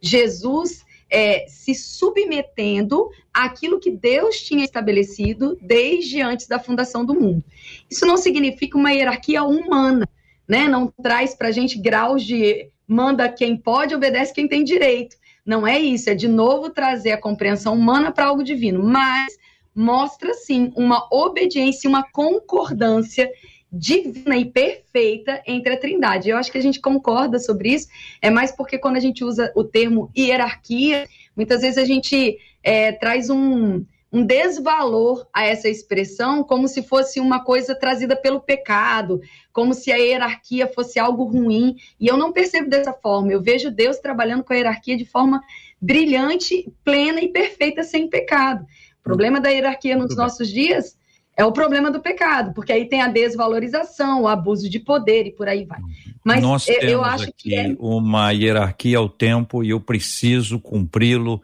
Jesus 0.00 0.84
é, 1.10 1.46
se 1.46 1.74
submetendo 1.74 3.08
àquilo 3.32 3.78
que 3.78 3.90
Deus 3.90 4.40
tinha 4.40 4.64
estabelecido 4.64 5.56
desde 5.60 6.20
antes 6.20 6.46
da 6.46 6.58
fundação 6.58 7.04
do 7.04 7.14
mundo. 7.14 7.44
Isso 7.90 8.06
não 8.06 8.16
significa 8.16 8.76
uma 8.76 8.92
hierarquia 8.92 9.44
humana, 9.44 10.08
né? 10.48 10.68
Não 10.68 10.88
traz 10.88 11.34
para 11.34 11.48
a 11.48 11.52
gente 11.52 11.78
graus 11.78 12.24
de 12.24 12.70
manda 12.86 13.28
quem 13.28 13.56
pode, 13.56 13.94
obedece 13.94 14.32
quem 14.32 14.48
tem 14.48 14.64
direito. 14.64 15.16
Não 15.44 15.66
é 15.66 15.78
isso, 15.78 16.08
é 16.08 16.14
de 16.14 16.28
novo 16.28 16.70
trazer 16.70 17.12
a 17.12 17.20
compreensão 17.20 17.74
humana 17.74 18.10
para 18.10 18.26
algo 18.26 18.42
divino, 18.42 18.82
mas 18.82 19.36
mostra 19.74 20.32
sim 20.34 20.72
uma 20.76 21.06
obediência, 21.10 21.88
uma 21.88 22.02
concordância 22.02 23.30
divina 23.70 24.36
e 24.36 24.44
perfeita 24.44 25.42
entre 25.46 25.74
a 25.74 25.76
Trindade. 25.76 26.30
Eu 26.30 26.36
acho 26.36 26.50
que 26.50 26.58
a 26.58 26.62
gente 26.62 26.80
concorda 26.80 27.38
sobre 27.38 27.70
isso, 27.74 27.88
é 28.22 28.30
mais 28.30 28.52
porque 28.52 28.78
quando 28.78 28.96
a 28.96 29.00
gente 29.00 29.24
usa 29.24 29.52
o 29.54 29.64
termo 29.64 30.10
hierarquia, 30.16 31.08
muitas 31.36 31.60
vezes 31.60 31.76
a 31.76 31.84
gente 31.84 32.38
é, 32.62 32.92
traz 32.92 33.28
um, 33.28 33.84
um 34.14 34.24
desvalor 34.24 35.26
a 35.34 35.44
essa 35.44 35.68
expressão, 35.68 36.44
como 36.44 36.68
se 36.68 36.84
fosse 36.84 37.18
uma 37.18 37.42
coisa 37.42 37.74
trazida 37.74 38.14
pelo 38.14 38.40
pecado, 38.40 39.20
como 39.52 39.74
se 39.74 39.90
a 39.90 39.96
hierarquia 39.96 40.68
fosse 40.68 41.00
algo 41.00 41.24
ruim. 41.24 41.74
E 41.98 42.06
eu 42.06 42.16
não 42.16 42.32
percebo 42.32 42.70
dessa 42.70 42.92
forma. 42.92 43.32
Eu 43.32 43.42
vejo 43.42 43.72
Deus 43.72 43.98
trabalhando 43.98 44.44
com 44.44 44.52
a 44.52 44.56
hierarquia 44.56 44.96
de 44.96 45.04
forma 45.04 45.42
brilhante, 45.80 46.72
plena 46.84 47.20
e 47.20 47.26
perfeita, 47.26 47.82
sem 47.82 48.08
pecado. 48.08 48.64
O 49.00 49.02
problema 49.02 49.40
da 49.40 49.48
hierarquia 49.48 49.96
nos 49.96 50.14
nossos 50.14 50.48
dias 50.48 50.96
é 51.36 51.44
o 51.44 51.50
problema 51.50 51.90
do 51.90 52.00
pecado, 52.00 52.54
porque 52.54 52.72
aí 52.72 52.88
tem 52.88 53.02
a 53.02 53.08
desvalorização, 53.08 54.22
o 54.22 54.28
abuso 54.28 54.70
de 54.70 54.78
poder 54.78 55.26
e 55.26 55.32
por 55.32 55.48
aí 55.48 55.64
vai. 55.64 55.80
Mas 56.24 56.40
Nós 56.40 56.68
eu, 56.68 56.80
eu 56.82 57.04
acho 57.04 57.32
que 57.36 57.52
é... 57.52 57.74
uma 57.80 58.30
hierarquia 58.30 58.98
ao 58.98 59.08
tempo 59.08 59.64
e 59.64 59.70
eu 59.70 59.80
preciso 59.80 60.60
cumpri-lo, 60.60 61.42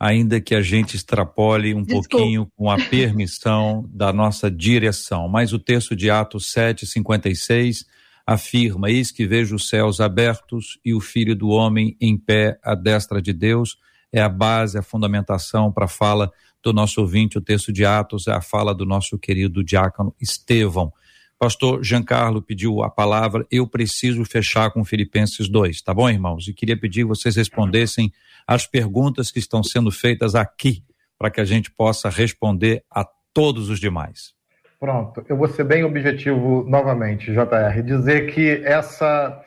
ainda 0.00 0.40
que 0.40 0.54
a 0.54 0.62
gente 0.62 0.96
extrapole 0.96 1.74
um 1.74 1.82
Desculpa. 1.82 2.08
pouquinho 2.08 2.50
com 2.56 2.70
a 2.70 2.78
permissão 2.78 3.86
da 3.92 4.10
nossa 4.10 4.50
direção. 4.50 5.28
Mas 5.28 5.52
o 5.52 5.58
texto 5.58 5.94
de 5.94 6.10
Atos 6.10 6.50
7, 6.50 6.86
56 6.86 7.84
afirma: 8.26 8.90
Eis 8.90 9.10
que 9.10 9.26
vejo 9.26 9.56
os 9.56 9.68
céus 9.68 10.00
abertos 10.00 10.78
e 10.82 10.94
o 10.94 11.00
Filho 11.00 11.36
do 11.36 11.50
Homem 11.50 11.94
em 12.00 12.16
pé 12.16 12.58
à 12.64 12.74
destra 12.74 13.20
de 13.20 13.34
Deus. 13.34 13.76
É 14.10 14.22
a 14.22 14.28
base, 14.28 14.78
a 14.78 14.82
fundamentação 14.82 15.70
para 15.70 15.84
a 15.84 15.88
fala 15.88 16.32
do 16.62 16.72
nosso 16.72 17.00
ouvinte, 17.00 17.38
o 17.38 17.40
texto 17.40 17.72
de 17.72 17.84
Atos 17.84 18.26
é 18.26 18.32
a 18.32 18.40
fala 18.40 18.74
do 18.74 18.84
nosso 18.84 19.18
querido 19.18 19.62
diácono 19.62 20.14
Estevão. 20.20 20.92
Pastor 21.40 21.82
Giancarlo 21.82 22.42
pediu 22.42 22.82
a 22.82 22.90
palavra, 22.90 23.46
eu 23.50 23.66
preciso 23.66 24.26
fechar 24.26 24.70
com 24.72 24.84
Filipenses 24.84 25.48
2, 25.48 25.80
tá 25.80 25.94
bom, 25.94 26.06
irmãos? 26.06 26.46
E 26.46 26.52
queria 26.52 26.78
pedir 26.78 27.00
que 27.00 27.08
vocês 27.08 27.34
respondessem 27.34 28.12
as 28.46 28.66
perguntas 28.66 29.30
que 29.30 29.38
estão 29.38 29.62
sendo 29.62 29.90
feitas 29.90 30.34
aqui, 30.34 30.84
para 31.18 31.30
que 31.30 31.40
a 31.40 31.44
gente 31.46 31.70
possa 31.70 32.10
responder 32.10 32.84
a 32.90 33.06
todos 33.32 33.70
os 33.70 33.80
demais. 33.80 34.34
Pronto, 34.78 35.24
eu 35.30 35.34
vou 35.34 35.48
ser 35.48 35.64
bem 35.64 35.82
objetivo 35.82 36.62
novamente, 36.68 37.32
JR, 37.32 37.82
dizer 37.82 38.34
que 38.34 38.62
essa, 38.62 39.42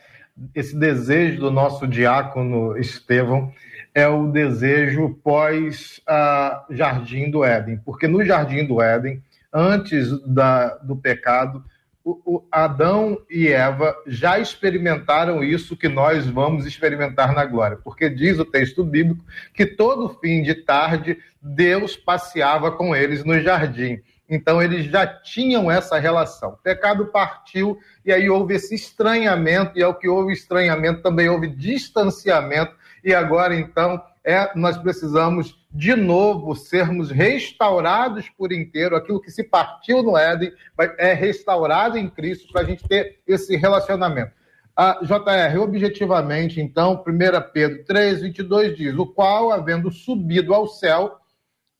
esse 0.52 0.76
desejo 0.76 1.42
do 1.42 1.50
nosso 1.52 1.86
diácono 1.86 2.76
Estevão 2.76 3.52
é 3.94 4.08
o 4.08 4.32
desejo 4.32 5.16
pós 5.22 6.00
a 6.08 6.66
Jardim 6.70 7.30
do 7.30 7.44
Éden, 7.44 7.78
porque 7.84 8.08
no 8.08 8.24
Jardim 8.24 8.66
do 8.66 8.82
Éden, 8.82 9.22
antes 9.52 10.10
da, 10.26 10.70
do 10.78 10.96
pecado, 10.96 11.62
o, 12.04 12.36
o 12.36 12.44
Adão 12.52 13.18
e 13.30 13.48
Eva 13.48 13.96
já 14.06 14.38
experimentaram 14.38 15.42
isso 15.42 15.76
que 15.76 15.88
nós 15.88 16.26
vamos 16.26 16.66
experimentar 16.66 17.32
na 17.32 17.46
glória, 17.46 17.78
porque 17.82 18.10
diz 18.10 18.38
o 18.38 18.44
texto 18.44 18.84
bíblico 18.84 19.24
que 19.54 19.64
todo 19.64 20.18
fim 20.20 20.42
de 20.42 20.54
tarde 20.54 21.18
Deus 21.40 21.96
passeava 21.96 22.70
com 22.70 22.94
eles 22.94 23.24
no 23.24 23.40
jardim. 23.40 24.00
Então 24.28 24.62
eles 24.62 24.86
já 24.86 25.06
tinham 25.06 25.70
essa 25.70 25.98
relação. 25.98 26.50
O 26.50 26.56
pecado 26.56 27.06
partiu 27.06 27.78
e 28.04 28.12
aí 28.12 28.28
houve 28.28 28.54
esse 28.54 28.74
estranhamento, 28.74 29.78
e 29.78 29.82
ao 29.82 29.94
que 29.94 30.08
houve 30.08 30.32
estranhamento 30.32 31.02
também 31.02 31.28
houve 31.28 31.48
distanciamento 31.48 32.74
e 33.02 33.14
agora 33.14 33.54
então 33.54 34.02
é, 34.22 34.50
nós 34.54 34.76
precisamos 34.78 35.54
de 35.74 35.96
novo 35.96 36.54
sermos 36.54 37.10
restaurados 37.10 38.28
por 38.38 38.52
inteiro. 38.52 38.94
Aquilo 38.94 39.20
que 39.20 39.32
se 39.32 39.42
partiu 39.42 40.04
no 40.04 40.16
Éden 40.16 40.52
é 40.96 41.12
restaurado 41.12 41.98
em 41.98 42.08
Cristo 42.08 42.52
para 42.52 42.62
a 42.62 42.64
gente 42.64 42.86
ter 42.86 43.20
esse 43.26 43.56
relacionamento. 43.56 44.32
A 44.76 45.00
JR, 45.02 45.60
objetivamente, 45.60 46.60
então, 46.60 47.02
1 47.06 47.52
Pedro 47.52 47.84
3, 47.84 48.22
22 48.22 48.76
diz: 48.76 48.96
O 48.96 49.06
qual, 49.06 49.50
havendo 49.52 49.90
subido 49.90 50.54
ao 50.54 50.66
céu, 50.66 51.18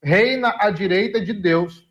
reina 0.03 0.55
à 0.59 0.71
direita 0.71 1.21
de 1.21 1.33
Deus, 1.33 1.89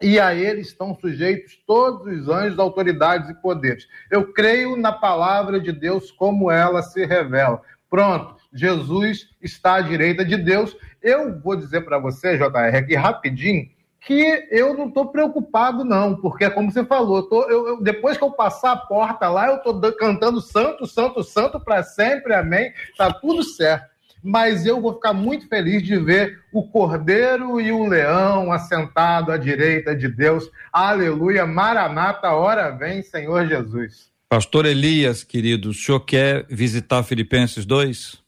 e 0.00 0.18
a 0.20 0.34
ele 0.34 0.60
estão 0.60 0.94
sujeitos 0.94 1.58
todos 1.66 2.06
os 2.06 2.28
anjos, 2.28 2.58
autoridades 2.58 3.28
e 3.28 3.34
poderes. 3.34 3.86
Eu 4.10 4.32
creio 4.32 4.76
na 4.76 4.92
palavra 4.92 5.60
de 5.60 5.72
Deus 5.72 6.10
como 6.10 6.50
ela 6.50 6.82
se 6.82 7.04
revela. 7.04 7.60
Pronto. 7.90 8.37
Jesus 8.52 9.28
está 9.40 9.76
à 9.76 9.80
direita 9.80 10.24
de 10.24 10.36
Deus. 10.36 10.76
Eu 11.02 11.38
vou 11.40 11.56
dizer 11.56 11.82
para 11.82 11.98
você, 11.98 12.36
JR, 12.36 12.76
aqui 12.76 12.94
rapidinho, 12.94 13.68
que 14.00 14.48
eu 14.50 14.74
não 14.74 14.88
estou 14.88 15.08
preocupado, 15.08 15.84
não, 15.84 16.16
porque, 16.16 16.48
como 16.50 16.70
você 16.70 16.84
falou, 16.84 17.22
tô, 17.24 17.42
eu, 17.44 17.68
eu, 17.68 17.82
depois 17.82 18.16
que 18.16 18.24
eu 18.24 18.30
passar 18.30 18.72
a 18.72 18.76
porta 18.76 19.28
lá, 19.28 19.48
eu 19.48 19.56
estou 19.56 19.80
cantando 19.92 20.40
santo, 20.40 20.86
santo, 20.86 21.22
santo 21.22 21.60
para 21.60 21.82
sempre, 21.82 22.34
amém. 22.34 22.72
Tá 22.96 23.12
tudo 23.12 23.42
certo. 23.42 23.86
Mas 24.22 24.66
eu 24.66 24.80
vou 24.80 24.94
ficar 24.94 25.12
muito 25.12 25.48
feliz 25.48 25.82
de 25.82 25.96
ver 25.96 26.40
o 26.52 26.66
cordeiro 26.68 27.60
e 27.60 27.70
o 27.70 27.86
leão 27.86 28.50
assentado 28.50 29.30
à 29.30 29.36
direita 29.36 29.94
de 29.94 30.08
Deus. 30.08 30.50
Aleluia, 30.72 31.46
Maranata, 31.46 32.32
hora 32.32 32.70
vem, 32.70 33.02
Senhor 33.02 33.46
Jesus. 33.46 34.08
Pastor 34.28 34.66
Elias, 34.66 35.22
querido, 35.22 35.70
o 35.70 35.74
senhor 35.74 36.00
quer 36.00 36.44
visitar 36.48 37.02
Filipenses 37.02 37.64
2? 37.64 38.27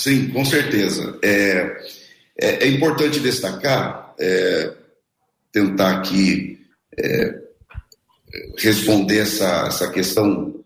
Sim, 0.00 0.30
com 0.30 0.42
certeza. 0.46 1.18
É, 1.22 1.76
é, 2.40 2.64
é 2.64 2.68
importante 2.68 3.20
destacar, 3.20 4.14
é, 4.18 4.72
tentar 5.52 5.98
aqui 5.98 6.58
é, 6.98 7.38
responder 8.56 9.18
essa, 9.18 9.66
essa 9.66 9.90
questão, 9.90 10.64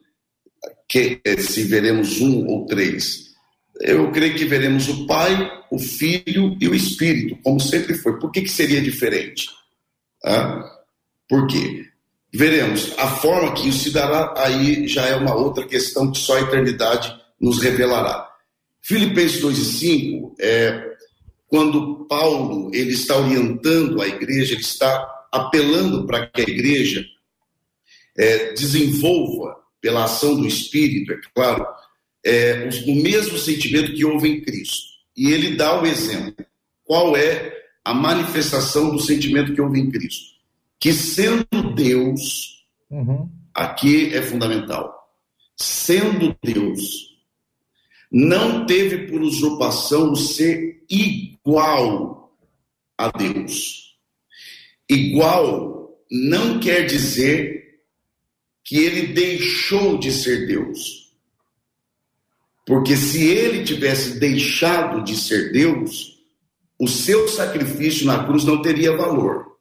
que 0.89 1.21
é, 1.25 1.37
se 1.37 1.65
veremos 1.65 2.21
um 2.21 2.47
ou 2.47 2.65
três. 2.67 3.35
Eu 3.81 4.13
creio 4.13 4.37
que 4.37 4.45
veremos 4.45 4.89
o 4.89 5.05
Pai, 5.05 5.51
o 5.69 5.81
Filho 5.81 6.57
e 6.61 6.69
o 6.69 6.75
Espírito, 6.75 7.37
como 7.43 7.59
sempre 7.59 7.95
foi. 7.95 8.17
Por 8.21 8.31
que, 8.31 8.43
que 8.43 8.51
seria 8.51 8.81
diferente? 8.81 9.49
Ah, 10.25 10.63
por 11.29 11.49
quê? 11.49 11.87
Veremos. 12.33 12.95
A 12.99 13.09
forma 13.17 13.53
que 13.53 13.69
isso 13.69 13.83
se 13.85 13.91
dará 13.91 14.33
aí 14.37 14.87
já 14.87 15.07
é 15.07 15.17
uma 15.17 15.35
outra 15.35 15.67
questão 15.67 16.13
que 16.13 16.19
só 16.19 16.37
a 16.37 16.43
eternidade 16.43 17.13
nos 17.41 17.61
revelará. 17.61 18.34
Filipenses 18.85 19.41
2 19.41 19.59
e 19.59 19.65
5 19.65 20.37
é 20.39 20.95
quando 21.47 22.05
Paulo 22.05 22.71
ele 22.75 22.93
está 22.93 23.17
orientando 23.17 24.03
a 24.03 24.07
igreja, 24.07 24.53
ele 24.53 24.61
está 24.61 25.27
apelando 25.33 26.07
para 26.07 26.27
que 26.27 26.43
a 26.43 26.45
igreja 26.45 27.03
é, 28.17 28.53
desenvolva 28.53 29.57
pela 29.81 30.05
ação 30.05 30.37
do 30.37 30.47
Espírito, 30.47 31.13
é 31.13 31.21
claro, 31.35 31.67
é, 32.23 32.69
o 32.87 32.95
mesmo 32.97 33.39
sentimento 33.39 33.95
que 33.95 34.05
houve 34.05 34.29
em 34.29 34.43
Cristo. 34.43 34.85
E 35.17 35.31
ele 35.31 35.57
dá 35.57 35.81
o 35.81 35.87
exemplo. 35.87 36.45
Qual 36.85 37.17
é 37.17 37.55
a 37.83 37.95
manifestação 37.95 38.91
do 38.91 39.01
sentimento 39.01 39.55
que 39.55 39.61
houve 39.61 39.81
em 39.81 39.91
Cristo? 39.91 40.35
Que 40.79 40.93
sendo 40.93 41.75
Deus, 41.75 42.67
uhum. 42.91 43.31
aqui 43.55 44.15
é 44.15 44.21
fundamental, 44.21 44.93
sendo 45.57 46.37
Deus, 46.43 47.14
não 48.17 48.65
teve 48.65 49.09
por 49.09 49.21
usurpação 49.21 50.15
ser 50.15 50.85
igual 50.89 52.33
a 52.97 53.11
Deus. 53.11 53.97
Igual 54.89 55.99
não 56.09 56.61
quer 56.61 56.87
dizer 56.87 57.81
que 58.63 58.77
ele 58.77 59.09
deixou 59.09 59.99
de 59.99 60.13
ser 60.13 60.47
Deus. 60.47 61.13
Porque 62.65 62.97
se 62.97 63.27
ele 63.27 63.65
tivesse 63.65 64.21
deixado 64.21 65.03
de 65.03 65.17
ser 65.17 65.51
Deus, 65.51 66.25
o 66.79 66.87
seu 66.87 67.27
sacrifício 67.27 68.07
na 68.07 68.25
cruz 68.25 68.45
não 68.45 68.63
teria 68.63 68.97
valor. 68.97 69.57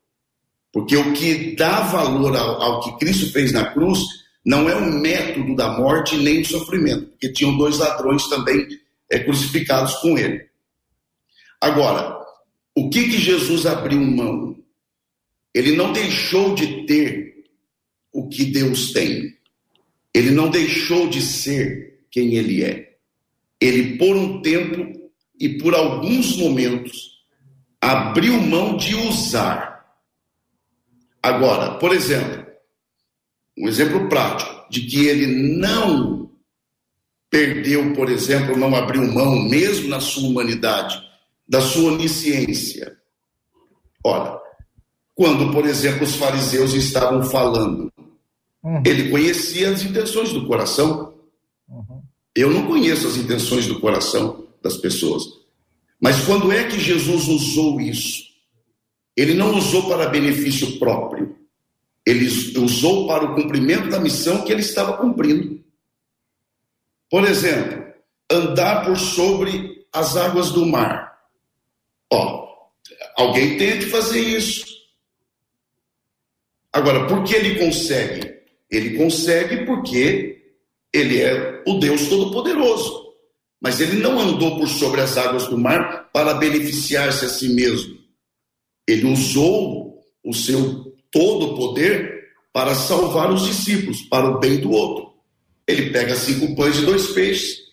Porque 0.71 0.95
o 0.95 1.11
que 1.13 1.55
dá 1.55 1.81
valor 1.81 2.37
ao, 2.37 2.61
ao 2.61 2.79
que 2.81 2.99
Cristo 2.99 3.31
fez 3.33 3.51
na 3.51 3.73
cruz 3.73 4.22
não 4.45 4.69
é 4.69 4.75
um 4.75 4.99
método 4.99 5.55
da 5.55 5.77
morte 5.77 6.17
nem 6.17 6.41
do 6.41 6.47
sofrimento, 6.47 7.07
porque 7.11 7.31
tinham 7.31 7.57
dois 7.57 7.77
ladrões 7.77 8.27
também 8.27 8.67
é, 9.09 9.19
crucificados 9.19 9.95
com 9.95 10.17
ele. 10.17 10.45
Agora, 11.61 12.19
o 12.75 12.89
que 12.89 13.03
que 13.03 13.17
Jesus 13.17 13.65
abriu 13.65 14.01
mão? 14.01 14.57
Ele 15.53 15.75
não 15.75 15.93
deixou 15.93 16.55
de 16.55 16.85
ter 16.85 17.45
o 18.11 18.27
que 18.27 18.45
Deus 18.45 18.91
tem. 18.91 19.37
Ele 20.13 20.31
não 20.31 20.49
deixou 20.49 21.07
de 21.07 21.21
ser 21.21 22.05
quem 22.11 22.35
ele 22.35 22.63
é. 22.63 22.97
Ele, 23.61 23.97
por 23.97 24.15
um 24.15 24.41
tempo 24.41 25.09
e 25.39 25.57
por 25.57 25.73
alguns 25.73 26.35
momentos, 26.37 27.23
abriu 27.79 28.41
mão 28.41 28.75
de 28.75 28.95
usar. 28.95 29.97
Agora, 31.21 31.77
por 31.77 31.93
exemplo, 31.93 32.42
um 33.57 33.67
exemplo 33.67 34.09
prático 34.09 34.69
de 34.69 34.81
que 34.81 35.05
ele 35.05 35.27
não 35.57 36.31
perdeu, 37.29 37.93
por 37.93 38.09
exemplo, 38.09 38.55
não 38.55 38.75
abriu 38.75 39.11
mão, 39.11 39.41
mesmo 39.41 39.89
na 39.89 39.99
sua 39.99 40.27
humanidade, 40.27 41.01
da 41.47 41.61
sua 41.61 41.93
onisciência. 41.93 42.95
Ora, 44.03 44.39
quando, 45.15 45.51
por 45.51 45.65
exemplo, 45.65 46.03
os 46.03 46.15
fariseus 46.15 46.73
estavam 46.73 47.23
falando, 47.23 47.91
uhum. 48.63 48.83
ele 48.85 49.09
conhecia 49.09 49.71
as 49.71 49.83
intenções 49.83 50.31
do 50.31 50.45
coração. 50.47 51.13
Uhum. 51.67 52.01
Eu 52.35 52.51
não 52.51 52.67
conheço 52.67 53.07
as 53.07 53.17
intenções 53.17 53.67
do 53.67 53.79
coração 53.79 54.47
das 54.61 54.77
pessoas. 54.77 55.23
Mas 55.99 56.25
quando 56.25 56.51
é 56.51 56.65
que 56.65 56.79
Jesus 56.79 57.27
usou 57.27 57.79
isso? 57.79 58.23
Ele 59.15 59.33
não 59.33 59.55
usou 59.55 59.87
para 59.87 60.09
benefício 60.09 60.79
próprio. 60.79 61.35
Ele 62.05 62.27
usou 62.59 63.07
para 63.07 63.23
o 63.23 63.35
cumprimento 63.35 63.89
da 63.89 63.99
missão 63.99 64.43
que 64.43 64.51
ele 64.51 64.61
estava 64.61 64.97
cumprindo. 64.97 65.63
Por 67.09 67.23
exemplo, 67.25 67.93
andar 68.29 68.85
por 68.85 68.97
sobre 68.97 69.85
as 69.93 70.17
águas 70.17 70.51
do 70.51 70.65
mar. 70.65 71.17
Ó, 72.11 72.47
alguém 73.15 73.57
tente 73.57 73.85
fazer 73.85 74.19
isso. 74.19 74.65
Agora, 76.71 77.07
por 77.07 77.23
que 77.23 77.35
ele 77.35 77.59
consegue? 77.59 78.33
Ele 78.69 78.97
consegue 78.97 79.65
porque 79.65 80.55
ele 80.91 81.21
é 81.21 81.63
o 81.67 81.79
Deus 81.79 82.07
Todo-Poderoso. 82.07 83.03
Mas 83.61 83.79
ele 83.79 84.01
não 84.01 84.19
andou 84.19 84.57
por 84.57 84.67
sobre 84.67 84.99
as 84.99 85.17
águas 85.17 85.47
do 85.47 85.57
mar 85.57 86.09
para 86.11 86.33
beneficiar-se 86.33 87.25
a 87.25 87.29
si 87.29 87.49
mesmo. 87.49 87.97
Ele 88.87 89.05
usou 89.05 90.01
o 90.23 90.33
seu 90.33 90.82
todo 91.13 91.55
poder 91.55 92.23
para 92.51 92.75
salvar 92.75 93.31
os 93.31 93.45
discípulos, 93.45 94.01
para 94.01 94.27
o 94.27 94.39
bem 94.39 94.57
do 94.57 94.71
outro. 94.71 95.13
Ele 95.65 95.91
pega 95.91 96.15
cinco 96.15 96.55
pães 96.55 96.77
e 96.77 96.85
dois 96.85 97.07
peixes 97.07 97.63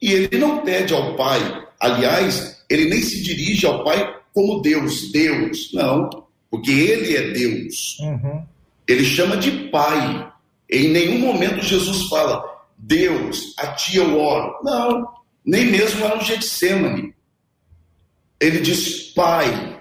e 0.00 0.12
ele 0.12 0.38
não 0.38 0.58
pede 0.58 0.92
ao 0.92 1.16
Pai. 1.16 1.40
Aliás, 1.80 2.62
ele 2.68 2.88
nem 2.88 3.00
se 3.02 3.22
dirige 3.22 3.66
ao 3.66 3.82
Pai 3.82 4.16
como 4.34 4.60
Deus, 4.60 5.10
Deus, 5.12 5.70
não, 5.72 6.08
porque 6.50 6.70
ele 6.70 7.16
é 7.16 7.30
Deus. 7.30 7.98
Uhum. 8.00 8.44
Ele 8.86 9.04
chama 9.04 9.36
de 9.36 9.50
Pai. 9.68 10.30
Em 10.70 10.88
nenhum 10.88 11.18
momento 11.18 11.62
Jesus 11.62 12.08
fala, 12.08 12.42
Deus, 12.78 13.54
a 13.58 13.68
ti 13.68 13.96
eu 13.96 14.18
oro. 14.18 14.58
Não, 14.64 15.06
nem 15.44 15.66
mesmo 15.66 16.04
lá 16.04 16.16
no 16.16 16.22
Getsemane. 16.22 17.14
Ele 18.40 18.60
diz, 18.60 19.12
Pai, 19.12 19.71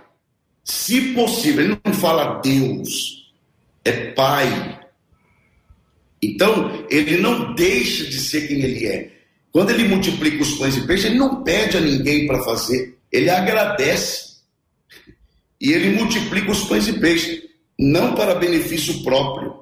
se 0.64 1.14
possível, 1.14 1.64
ele 1.64 1.80
não 1.84 1.94
fala 1.94 2.40
Deus, 2.42 3.32
é 3.84 4.12
Pai. 4.12 4.80
Então, 6.22 6.86
ele 6.90 7.18
não 7.18 7.56
deixa 7.56 8.06
de 8.06 8.20
ser 8.20 8.48
quem 8.48 8.62
ele 8.62 8.86
é. 8.86 9.12
Quando 9.52 9.72
ele 9.72 9.88
multiplica 9.88 10.42
os 10.42 10.54
pães 10.54 10.78
e 10.78 10.86
peixes, 10.86 11.06
ele 11.06 11.18
não 11.18 11.44
pede 11.44 11.78
a 11.78 11.82
ninguém 11.82 12.28
para 12.28 12.44
fazer, 12.44 12.98
ele 13.12 13.30
agradece. 13.30 14.32
E 15.60 15.72
ele 15.74 15.90
multiplica 15.92 16.52
os 16.52 16.64
pães 16.64 16.88
e 16.88 16.94
peixes, 16.94 17.44
não 17.78 18.16
para 18.16 18.36
benefício 18.36 19.04
próprio. 19.04 19.62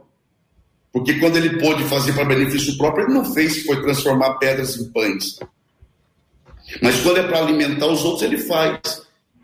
Porque 0.91 1.15
quando 1.15 1.37
ele 1.37 1.59
pôde 1.59 1.83
fazer 1.85 2.13
para 2.13 2.25
benefício 2.25 2.77
próprio, 2.77 3.05
ele 3.05 3.13
não 3.13 3.33
fez, 3.33 3.63
foi 3.63 3.81
transformar 3.81 4.35
pedras 4.35 4.75
em 4.75 4.91
pães. 4.91 5.39
Mas 6.81 6.99
quando 7.01 7.17
é 7.17 7.23
para 7.23 7.39
alimentar 7.39 7.87
os 7.87 8.03
outros, 8.03 8.23
ele 8.23 8.37
faz. 8.37 8.79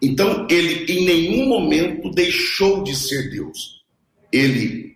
Então, 0.02 0.48
ele 0.50 0.92
em 0.92 1.06
nenhum 1.06 1.48
momento 1.48 2.12
deixou 2.12 2.84
de 2.84 2.96
ser 2.96 3.30
Deus. 3.30 3.84
Ele 4.32 4.96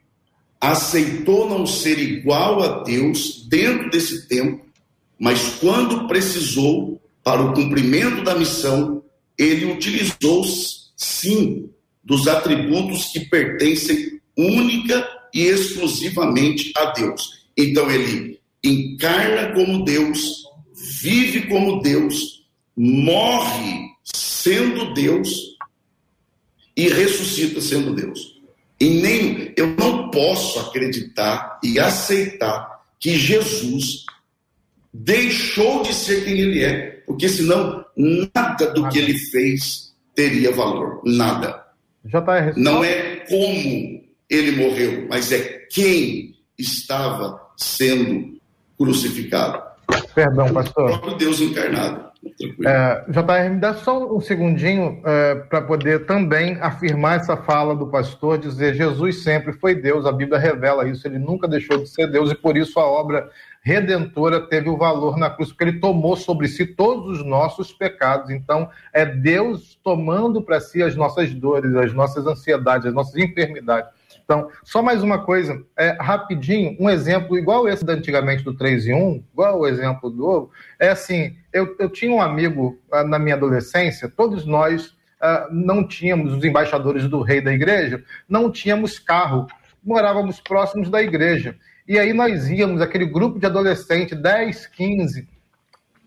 aceitou 0.60 1.50
não 1.50 1.66
ser 1.66 1.98
igual 2.00 2.62
a 2.62 2.84
Deus 2.84 3.46
dentro 3.48 3.90
desse 3.90 4.28
tempo, 4.28 4.66
mas 5.18 5.56
quando 5.60 6.08
precisou 6.08 7.02
para 7.24 7.42
o 7.42 7.54
cumprimento 7.54 8.24
da 8.24 8.36
missão, 8.36 9.04
ele 9.38 9.72
utilizou 9.72 10.44
sim 10.96 11.70
dos 12.04 12.28
atributos 12.28 13.06
que 13.06 13.22
pertencem 13.22 14.20
única 14.38 15.08
e 15.34 15.42
exclusivamente 15.44 16.72
a 16.76 16.86
Deus. 16.92 17.46
Então 17.58 17.90
ele 17.90 18.40
encarna 18.64 19.54
como 19.54 19.84
Deus, 19.84 20.44
vive 21.02 21.48
como 21.48 21.82
Deus, 21.82 22.46
morre 22.76 23.90
sendo 24.42 24.94
Deus 24.94 25.58
e 26.76 26.88
ressuscita 26.88 27.60
sendo 27.60 27.94
Deus. 27.94 28.40
E 28.80 28.90
nem 29.02 29.54
eu 29.58 29.68
não 29.76 30.10
posso 30.10 30.60
acreditar 30.60 31.60
e 31.62 31.78
aceitar 31.78 32.82
que 32.98 33.18
Jesus 33.18 34.06
deixou 34.94 35.84
de 35.84 35.94
ser 35.94 36.24
quem 36.24 36.40
ele 36.40 36.64
é, 36.64 37.04
porque 37.06 37.28
senão 37.28 37.86
nada 37.96 38.74
do 38.74 38.88
que 38.90 39.00
ele 39.00 39.18
fez 39.18 39.94
teria 40.16 40.52
valor, 40.52 41.02
nada. 41.06 41.66
JR, 42.06 42.54
não 42.56 42.84
é 42.84 43.18
como 43.28 44.04
ele 44.30 44.52
morreu, 44.52 45.08
mas 45.10 45.32
é 45.34 45.68
quem 45.70 46.36
estava 46.58 47.42
sendo 47.58 48.40
crucificado. 48.78 49.62
Perdão, 50.16 50.54
pastor. 50.54 50.86
O 50.86 51.00
próprio 51.00 51.18
Deus 51.18 51.42
encarnado. 51.42 52.09
É, 52.66 53.06
JR, 53.10 53.50
me 53.50 53.60
dá 53.60 53.74
só 53.74 54.14
um 54.14 54.20
segundinho 54.20 55.02
é, 55.06 55.36
para 55.36 55.62
poder 55.62 56.06
também 56.06 56.58
afirmar 56.60 57.18
essa 57.18 57.38
fala 57.38 57.74
do 57.74 57.88
pastor, 57.88 58.38
dizer 58.38 58.76
Jesus 58.76 59.24
sempre 59.24 59.54
foi 59.54 59.74
Deus, 59.74 60.06
a 60.06 60.12
Bíblia 60.12 60.38
revela 60.38 60.88
isso, 60.88 61.08
ele 61.08 61.18
nunca 61.18 61.48
deixou 61.48 61.78
de 61.78 61.88
ser 61.88 62.08
Deus 62.08 62.30
e 62.30 62.36
por 62.36 62.58
isso 62.58 62.78
a 62.80 62.86
obra 62.86 63.30
redentora 63.62 64.42
teve 64.42 64.70
o 64.70 64.78
valor 64.78 65.18
na 65.18 65.30
cruz, 65.30 65.50
porque 65.50 65.64
ele 65.64 65.80
tomou 65.80 66.16
sobre 66.16 66.48
si 66.48 66.66
todos 66.66 67.20
os 67.20 67.26
nossos 67.26 67.72
pecados. 67.72 68.30
Então, 68.30 68.70
é 68.94 69.06
Deus 69.06 69.78
tomando 69.84 70.42
para 70.42 70.60
si 70.60 70.82
as 70.82 70.96
nossas 70.96 71.34
dores, 71.34 71.76
as 71.76 71.94
nossas 71.94 72.26
ansiedades, 72.26 72.88
as 72.88 72.94
nossas 72.94 73.16
enfermidades. 73.16 73.92
Então, 74.30 74.48
só 74.64 74.84
mais 74.84 75.02
uma 75.02 75.26
coisa, 75.26 75.60
é, 75.76 75.98
rapidinho, 76.00 76.78
um 76.80 76.88
exemplo 76.88 77.36
igual 77.36 77.68
esse 77.68 77.84
da 77.84 77.94
antigamente 77.94 78.44
do 78.44 78.56
3 78.56 78.86
em 78.86 78.94
1, 78.94 79.24
igual 79.34 79.62
o 79.62 79.68
exemplo 79.68 80.08
do 80.08 80.24
ovo, 80.24 80.52
é 80.78 80.90
assim, 80.90 81.36
eu, 81.52 81.76
eu 81.80 81.90
tinha 81.90 82.14
um 82.14 82.22
amigo 82.22 82.80
ah, 82.92 83.04
na 83.04 83.18
minha 83.18 83.34
adolescência, 83.34 84.08
todos 84.08 84.46
nós 84.46 84.96
ah, 85.20 85.48
não 85.52 85.84
tínhamos, 85.84 86.32
os 86.32 86.44
embaixadores 86.44 87.08
do 87.08 87.24
rei 87.24 87.42
da 87.42 87.52
igreja, 87.52 88.04
não 88.30 88.52
tínhamos 88.52 89.00
carro, 89.00 89.48
morávamos 89.84 90.40
próximos 90.40 90.92
da 90.92 91.02
igreja. 91.02 91.56
E 91.88 91.98
aí 91.98 92.14
nós 92.14 92.48
íamos, 92.48 92.82
aquele 92.82 93.08
grupo 93.08 93.40
de 93.40 93.48
adolescentes, 93.48 94.16
10, 94.16 94.68
15, 94.68 95.28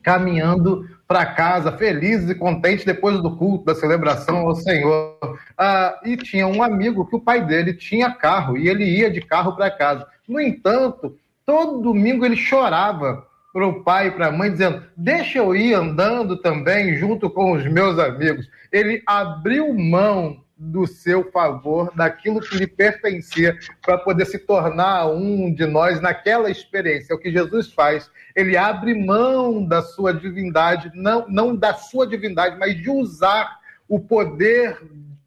caminhando 0.03 0.89
para 1.07 1.27
casa, 1.27 1.73
felizes 1.73 2.31
e 2.31 2.35
contentes 2.35 2.85
depois 2.85 3.21
do 3.21 3.37
culto, 3.37 3.67
da 3.67 3.75
celebração 3.75 4.39
ao 4.39 4.55
Senhor. 4.55 5.19
Ah, 5.57 6.01
e 6.05 6.17
tinha 6.17 6.47
um 6.47 6.63
amigo 6.63 7.07
que 7.07 7.17
o 7.17 7.21
pai 7.21 7.45
dele 7.45 7.75
tinha 7.75 8.11
carro 8.11 8.57
e 8.57 8.69
ele 8.69 8.85
ia 8.85 9.11
de 9.11 9.21
carro 9.21 9.55
para 9.55 9.71
casa. 9.71 10.07
No 10.27 10.41
entanto, 10.41 11.17
todo 11.45 11.83
domingo 11.83 12.25
ele 12.25 12.37
chorava 12.37 13.27
para 13.53 13.67
o 13.67 13.83
pai 13.85 14.09
e 14.09 14.11
para 14.11 14.29
a 14.29 14.33
mãe, 14.33 14.51
dizendo: 14.51 14.83
Deixa 14.97 15.39
eu 15.39 15.55
ir 15.55 15.75
andando 15.75 16.39
também 16.39 16.97
junto 16.97 17.29
com 17.29 17.53
os 17.53 17.65
meus 17.67 17.99
amigos. 17.99 18.49
Ele 18.73 19.03
abriu 19.07 19.75
mão 19.75 20.42
do 20.65 20.87
seu 20.87 21.29
favor, 21.33 21.93
daquilo 21.97 22.41
que 22.41 22.57
lhe 22.57 22.69
pertencia, 22.69 23.59
para 23.83 23.99
poder 23.99 24.27
se 24.27 24.39
tornar 24.39 25.07
um 25.07 25.53
de 25.53 25.67
nós 25.67 26.01
naquela 26.01 26.49
experiência. 26.49 27.13
É 27.13 27.17
o 27.17 27.19
que 27.19 27.33
Jesus 27.33 27.73
faz. 27.73 28.09
Ele 28.35 28.57
abre 28.57 28.95
mão 28.95 29.65
da 29.65 29.83
sua 29.83 30.15
divindade, 30.15 30.93
não, 30.95 31.27
não 31.29 31.57
da 31.57 31.75
sua 31.75 32.07
divindade, 32.07 32.57
mas 32.59 32.81
de 32.81 32.89
usar 32.89 33.59
o 33.89 33.99
poder 33.99 34.79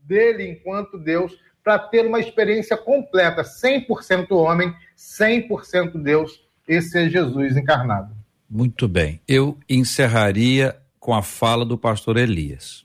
dele 0.04 0.52
enquanto 0.52 0.98
Deus 0.98 1.38
para 1.62 1.80
ter 1.80 2.06
uma 2.06 2.20
experiência 2.20 2.78
completa, 2.78 3.42
100% 3.42 4.32
homem, 4.32 4.74
100% 4.98 6.02
Deus. 6.02 6.46
Esse 6.68 6.98
é 6.98 7.10
Jesus 7.10 7.58
encarnado. 7.58 8.16
Muito 8.50 8.88
bem. 8.88 9.20
Eu 9.28 9.58
encerraria 9.68 10.78
com 11.00 11.14
a 11.14 11.22
fala 11.22 11.66
do 11.66 11.78
pastor 11.78 12.18
Elias 12.18 12.85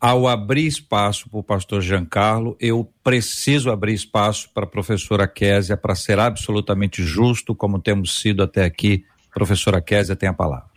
ao 0.00 0.28
abrir 0.28 0.66
espaço 0.66 1.28
para 1.28 1.40
o 1.40 1.42
pastor 1.42 1.80
Giancarlo, 1.80 2.56
eu 2.60 2.88
preciso 3.02 3.70
abrir 3.70 3.94
espaço 3.94 4.48
para 4.54 4.64
a 4.64 4.68
professora 4.68 5.26
Késia 5.26 5.76
para 5.76 5.94
ser 5.94 6.18
absolutamente 6.18 7.02
justo, 7.02 7.54
como 7.54 7.80
temos 7.80 8.20
sido 8.20 8.42
até 8.42 8.64
aqui. 8.64 9.04
Professora 9.34 9.80
Késia 9.80 10.16
tem 10.16 10.28
a 10.28 10.32
palavra. 10.32 10.68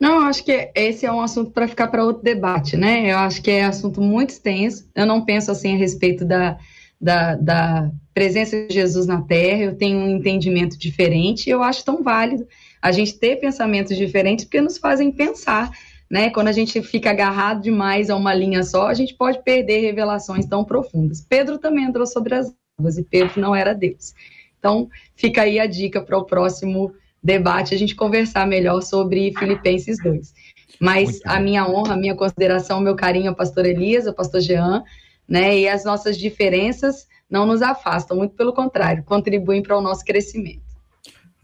Não, 0.00 0.26
acho 0.26 0.44
que 0.44 0.70
esse 0.74 1.06
é 1.06 1.12
um 1.12 1.20
assunto 1.20 1.50
para 1.50 1.68
ficar 1.68 1.88
para 1.88 2.04
outro 2.04 2.22
debate, 2.22 2.76
né? 2.76 3.12
Eu 3.12 3.18
acho 3.18 3.40
que 3.42 3.50
é 3.50 3.64
assunto 3.64 4.00
muito 4.00 4.30
extenso. 4.30 4.88
Eu 4.94 5.06
não 5.06 5.24
penso 5.24 5.50
assim 5.50 5.74
a 5.74 5.78
respeito 5.78 6.24
da, 6.24 6.58
da, 7.00 7.36
da 7.36 7.90
presença 8.12 8.66
de 8.66 8.74
Jesus 8.74 9.06
na 9.06 9.22
Terra, 9.22 9.62
eu 9.62 9.76
tenho 9.76 9.98
um 9.98 10.16
entendimento 10.16 10.78
diferente. 10.78 11.48
Eu 11.48 11.62
acho 11.62 11.84
tão 11.84 12.02
válido 12.02 12.46
a 12.80 12.90
gente 12.92 13.18
ter 13.18 13.36
pensamentos 13.36 13.96
diferentes 13.96 14.44
porque 14.44 14.60
nos 14.60 14.78
fazem 14.78 15.12
pensar 15.12 15.70
né? 16.10 16.30
Quando 16.30 16.48
a 16.48 16.52
gente 16.52 16.80
fica 16.82 17.10
agarrado 17.10 17.62
demais 17.62 18.10
a 18.10 18.16
uma 18.16 18.34
linha 18.34 18.62
só, 18.62 18.88
a 18.88 18.94
gente 18.94 19.14
pode 19.14 19.42
perder 19.42 19.80
revelações 19.80 20.46
tão 20.46 20.64
profundas. 20.64 21.20
Pedro 21.20 21.58
também 21.58 21.84
entrou 21.84 22.06
sobre 22.06 22.34
as 22.34 22.54
águas 22.78 22.98
e 22.98 23.04
Pedro 23.04 23.40
não 23.40 23.54
era 23.54 23.74
Deus. 23.74 24.14
Então, 24.58 24.88
fica 25.14 25.42
aí 25.42 25.60
a 25.60 25.66
dica 25.66 26.00
para 26.00 26.16
o 26.16 26.24
próximo 26.24 26.92
debate, 27.22 27.74
a 27.74 27.78
gente 27.78 27.94
conversar 27.94 28.46
melhor 28.46 28.80
sobre 28.82 29.32
Filipenses 29.38 29.96
2. 30.02 30.34
Mas 30.80 31.20
a 31.24 31.40
minha 31.40 31.66
honra, 31.68 31.94
a 31.94 31.96
minha 31.96 32.14
consideração, 32.14 32.80
meu 32.80 32.96
carinho 32.96 33.30
ao 33.30 33.36
pastor 33.36 33.64
Elias, 33.64 34.06
ao 34.06 34.14
pastor 34.14 34.40
Jean, 34.40 34.82
né? 35.28 35.58
E 35.58 35.68
as 35.68 35.84
nossas 35.84 36.18
diferenças 36.18 37.06
não 37.28 37.46
nos 37.46 37.62
afastam, 37.62 38.16
muito 38.16 38.34
pelo 38.34 38.52
contrário, 38.52 39.04
contribuem 39.04 39.62
para 39.62 39.76
o 39.76 39.80
nosso 39.80 40.04
crescimento. 40.04 40.63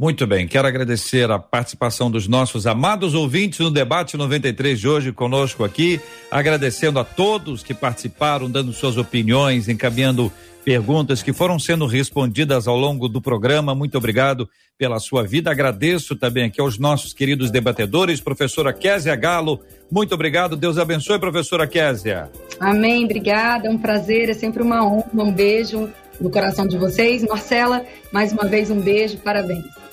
Muito 0.01 0.27
bem, 0.27 0.49
quero 0.49 0.67
agradecer 0.67 1.31
a 1.31 1.39
participação 1.39 2.11
dos 2.11 2.27
nossos 2.27 2.67
amados 2.67 3.13
ouvintes 3.13 3.59
no 3.59 3.71
debate 3.71 4.17
93 4.17 4.81
de 4.81 4.89
hoje 4.89 5.13
conosco 5.13 5.63
aqui, 5.63 6.01
agradecendo 6.31 6.99
a 6.99 7.05
todos 7.05 7.63
que 7.63 7.75
participaram, 7.75 8.51
dando 8.51 8.73
suas 8.73 8.97
opiniões, 8.97 9.69
encaminhando 9.69 10.33
perguntas 10.65 11.23
que 11.23 11.35
foram 11.35 11.59
sendo 11.59 11.85
respondidas 11.85 12.67
ao 12.67 12.79
longo 12.79 13.11
do 13.11 13.21
programa. 13.21 13.75
Muito 13.75 13.99
obrigado 13.99 14.49
pela 14.79 14.99
sua 14.99 15.23
vida. 15.23 15.51
Agradeço 15.51 16.17
também 16.17 16.45
aqui 16.45 16.63
aos 16.63 16.79
nossos 16.79 17.13
queridos 17.13 17.51
debatedores, 17.51 18.23
professora 18.23 18.73
Késia 18.73 19.15
Galo. 19.15 19.61
Muito 19.93 20.15
obrigado. 20.15 20.57
Deus 20.57 20.79
abençoe, 20.79 21.19
professora 21.19 21.67
Késia. 21.67 22.31
Amém. 22.59 23.05
Obrigada. 23.05 23.69
É 23.69 23.71
um 23.71 23.77
prazer. 23.77 24.31
É 24.31 24.35
sempre 24.35 24.63
uma 24.63 24.83
honra. 24.83 25.11
Um 25.13 25.31
beijo 25.31 25.91
no 26.19 26.31
coração 26.31 26.67
de 26.67 26.79
vocês. 26.79 27.23
Marcela, 27.23 27.85
mais 28.11 28.33
uma 28.33 28.47
vez 28.47 28.71
um 28.71 28.81
beijo, 28.81 29.19
parabéns. 29.19 29.90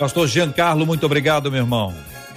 Pastor 0.00 0.26
Giancarlo, 0.26 0.86
muito 0.86 1.04
obrigado, 1.04 1.52
meu 1.52 1.60
irmão. 1.60 1.94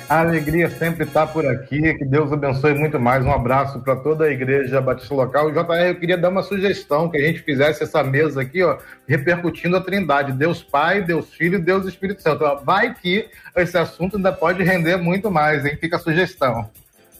A 0.09 0.20
alegria 0.20 0.70
sempre 0.70 1.05
está 1.05 1.26
por 1.26 1.45
aqui. 1.45 1.93
Que 1.93 2.03
Deus 2.03 2.30
abençoe 2.30 2.74
muito 2.74 2.99
mais. 2.99 3.26
Um 3.26 3.32
abraço 3.32 3.80
para 3.80 3.95
toda 3.95 4.26
a 4.26 4.30
igreja 4.30 4.82
Batista 4.82 5.16
Local. 5.16 5.49
JR, 5.49 5.88
eu 5.88 5.95
queria 5.95 6.18
dar 6.18 6.28
uma 6.28 6.43
sugestão 6.43 7.09
que 7.09 7.16
a 7.16 7.22
gente 7.22 7.39
fizesse 7.39 7.82
essa 7.82 8.03
mesa 8.03 8.41
aqui, 8.41 8.61
ó, 8.61 8.78
repercutindo 9.07 9.78
a 9.78 9.82
Trindade: 9.82 10.34
Deus 10.34 10.61
Pai, 10.61 11.01
Deus 11.01 11.34
Filho 11.34 11.55
e 11.55 11.61
Deus 11.61 11.86
Espírito 11.86 12.22
Santo. 12.22 12.43
Vai 12.66 12.93
que 12.95 13.30
esse 13.55 13.78
assunto 13.78 14.18
ainda 14.18 14.34
pode 14.34 14.61
render 14.61 14.97
muito 14.97 15.32
mais, 15.32 15.66
hein? 15.66 15.78
Fica 15.80 15.95
a 15.95 15.99
sugestão. 15.99 16.70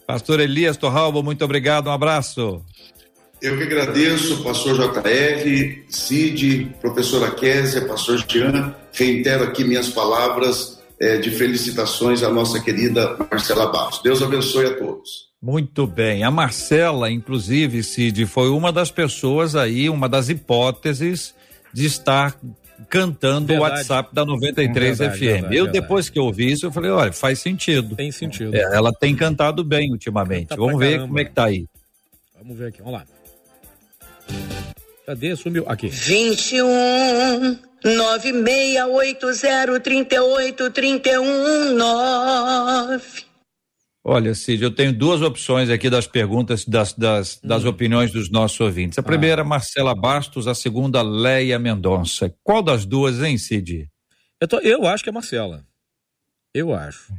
Pastor 0.06 0.41
Elias 0.41 0.76
Torralbo, 0.76 1.24
muito 1.24 1.46
obrigado. 1.46 1.88
Um 1.88 1.94
abraço. 1.94 2.62
Eu 3.44 3.58
que 3.58 3.64
agradeço, 3.64 4.41
pastor 4.41 4.78
JR, 4.78 5.84
Cid, 5.89 6.78
professora 6.80 7.30
Késia, 7.30 7.86
pastor 7.86 8.24
Jean. 8.26 8.74
Reitero 8.94 9.44
aqui 9.44 9.66
minhas 9.66 9.89
palavras 9.89 10.82
é, 10.98 11.18
de 11.18 11.30
felicitações 11.30 12.24
à 12.24 12.30
nossa 12.30 12.62
querida 12.62 13.18
Marcela 13.30 13.70
Barros. 13.70 14.00
Deus 14.02 14.24
abençoe 14.24 14.68
a 14.68 14.78
todos. 14.78 15.28
Muito 15.41 15.86
bem. 15.86 16.24
A 16.24 16.32
Marcela, 16.32 17.12
inclusive, 17.12 17.84
Cid, 17.84 18.26
foi 18.28 18.48
uma 18.48 18.72
das 18.72 18.89
pessoas 18.89 19.58
aí, 19.58 19.89
uma 19.89 20.08
das 20.08 20.30
hipóteses 20.30 21.36
de 21.74 21.86
estar 21.86 22.39
cantando 22.89 23.52
o 23.52 23.60
WhatsApp 23.60 24.16
da 24.16 24.24
93 24.24 25.00
verdade, 25.00 25.18
FM. 25.18 25.22
Verdade, 25.22 25.56
eu, 25.58 25.66
verdade. 25.66 25.82
depois 25.82 26.10
que 26.10 26.18
eu 26.18 26.24
ouvi 26.24 26.50
isso, 26.50 26.66
eu 26.66 26.72
falei, 26.72 26.91
olha, 26.91 27.12
faz 27.12 27.39
sentido. 27.39 27.94
Tem 27.98 28.10
sentido. 28.10 28.56
É, 28.56 28.62
ela 28.74 28.94
tem 28.94 29.14
cantado 29.14 29.66
bem 29.66 29.91
ultimamente. 29.91 30.48
Tá 30.48 30.56
Vamos 30.56 30.80
ver 30.80 30.91
caramba. 30.91 31.08
como 31.08 31.20
é 31.20 31.26
que 31.26 31.32
tá 31.32 31.44
aí. 31.44 31.66
Vamos 32.41 32.58
ver 32.58 32.68
aqui, 32.68 32.78
vamos 32.82 32.94
lá. 32.94 33.12
Cadê? 35.06 35.36
Sumiu. 35.36 35.66
Aqui. 35.68 35.88
21 35.90 37.60
9680 37.84 39.80
3831 39.80 41.76
9. 41.76 43.34
Olha, 44.06 44.36
Cid, 44.36 44.62
eu 44.62 44.72
tenho 44.72 44.92
duas 44.92 45.22
opções 45.22 45.70
aqui 45.70 45.90
das 45.90 46.06
perguntas, 46.06 46.66
das, 46.66 46.92
das, 46.92 47.40
das 47.42 47.64
hum. 47.64 47.70
opiniões 47.70 48.12
dos 48.12 48.30
nossos 48.30 48.60
ouvintes. 48.60 49.00
A 49.00 49.04
primeira, 49.04 49.44
ah. 49.44 49.46
Marcela 49.46 49.96
Bastos, 49.96 50.46
a 50.46 50.54
segunda, 50.54 51.02
Leia 51.02 51.58
Mendonça. 51.58 52.34
Qual 52.44 52.62
das 52.62 52.86
duas, 52.86 53.22
hein, 53.24 53.38
Cid? 53.38 53.90
Eu, 54.42 54.48
tô, 54.48 54.60
eu 54.60 54.86
acho 54.86 55.04
que 55.04 55.10
é 55.10 55.14
Marcela. 55.14 55.64
Eu 56.54 56.74
acho. 56.74 57.14
O 57.14 57.16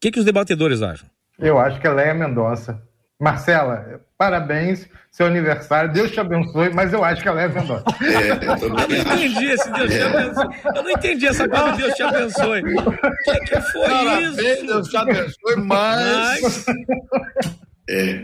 que, 0.00 0.10
que 0.10 0.18
os 0.18 0.24
debatedores 0.24 0.82
acham? 0.82 1.08
Eu 1.38 1.58
acho 1.58 1.80
que 1.80 1.86
é 1.86 1.90
Leia 1.90 2.12
Mendonça. 2.12 2.82
Marcela, 3.20 4.00
parabéns, 4.18 4.88
seu 5.10 5.26
aniversário, 5.26 5.92
Deus 5.92 6.10
te 6.10 6.18
abençoe, 6.18 6.70
mas 6.70 6.92
eu 6.92 7.04
acho 7.04 7.22
que 7.22 7.28
ela 7.28 7.42
é 7.42 7.48
Mendonça. 7.48 7.84
É, 8.02 8.64
eu 8.64 8.68
não 8.68 8.82
entendi 8.82 9.46
esse 9.46 9.70
Deus 9.70 9.90
te 9.92 10.02
abençoe. 10.02 10.46
Eu 10.64 10.82
não 10.82 10.90
entendi 10.90 11.26
essa 11.26 11.48
coisa 11.48 11.72
de 11.72 11.78
Deus 11.78 11.94
te 11.94 12.02
abençoe. 12.02 12.62
O 12.62 12.92
que, 13.24 13.40
que 13.40 13.60
foi 13.60 13.88
parabéns, 13.88 14.38
isso? 14.38 14.66
Deus 14.66 14.88
te 14.88 14.96
abençoe, 14.96 15.56
mas. 15.56 16.42
mas... 16.42 16.66
É. 17.88 18.22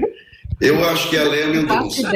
Eu 0.61 0.86
acho 0.90 1.08
que 1.08 1.16
a 1.16 1.24
Léa 1.24 1.46
Mendonça. 1.46 2.12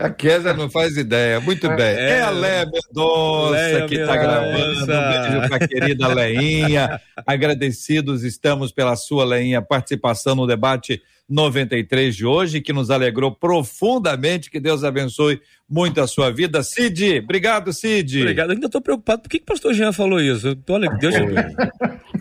a 0.00 0.10
Kézia 0.10 0.54
não 0.54 0.70
faz 0.70 0.96
ideia. 0.96 1.40
Muito 1.40 1.68
bem. 1.68 1.78
É, 1.78 2.10
é 2.10 2.20
a 2.22 2.30
Léa 2.30 2.64
Mendonça 2.64 3.86
que 3.86 3.96
está 3.96 4.16
gravando. 4.16 4.82
Um 4.82 4.86
beijo 4.86 5.48
para 5.48 5.56
a 5.56 5.68
querida 5.68 6.08
Leinha. 6.08 7.00
Agradecidos 7.26 8.24
estamos 8.24 8.72
pela 8.72 8.96
sua, 8.96 9.26
Leinha, 9.26 9.60
participação 9.60 10.34
no 10.34 10.46
debate 10.46 11.02
93 11.28 12.14
de 12.14 12.24
hoje, 12.24 12.60
que 12.60 12.72
nos 12.72 12.90
alegrou 12.90 13.32
profundamente. 13.32 14.50
Que 14.50 14.60
Deus 14.60 14.84
abençoe 14.84 15.40
muito 15.68 16.00
a 16.00 16.06
sua 16.06 16.30
vida. 16.30 16.62
Cid, 16.62 17.18
obrigado, 17.18 17.72
Cid. 17.72 18.20
Obrigado. 18.20 18.50
Eu 18.50 18.54
ainda 18.54 18.66
estou 18.66 18.80
preocupado. 18.80 19.22
Por 19.22 19.28
que, 19.28 19.38
que 19.38 19.44
o 19.44 19.46
pastor 19.46 19.74
Jean 19.74 19.92
falou 19.92 20.20
isso? 20.20 20.56
Olha, 20.68 20.88
Deus 20.98 21.14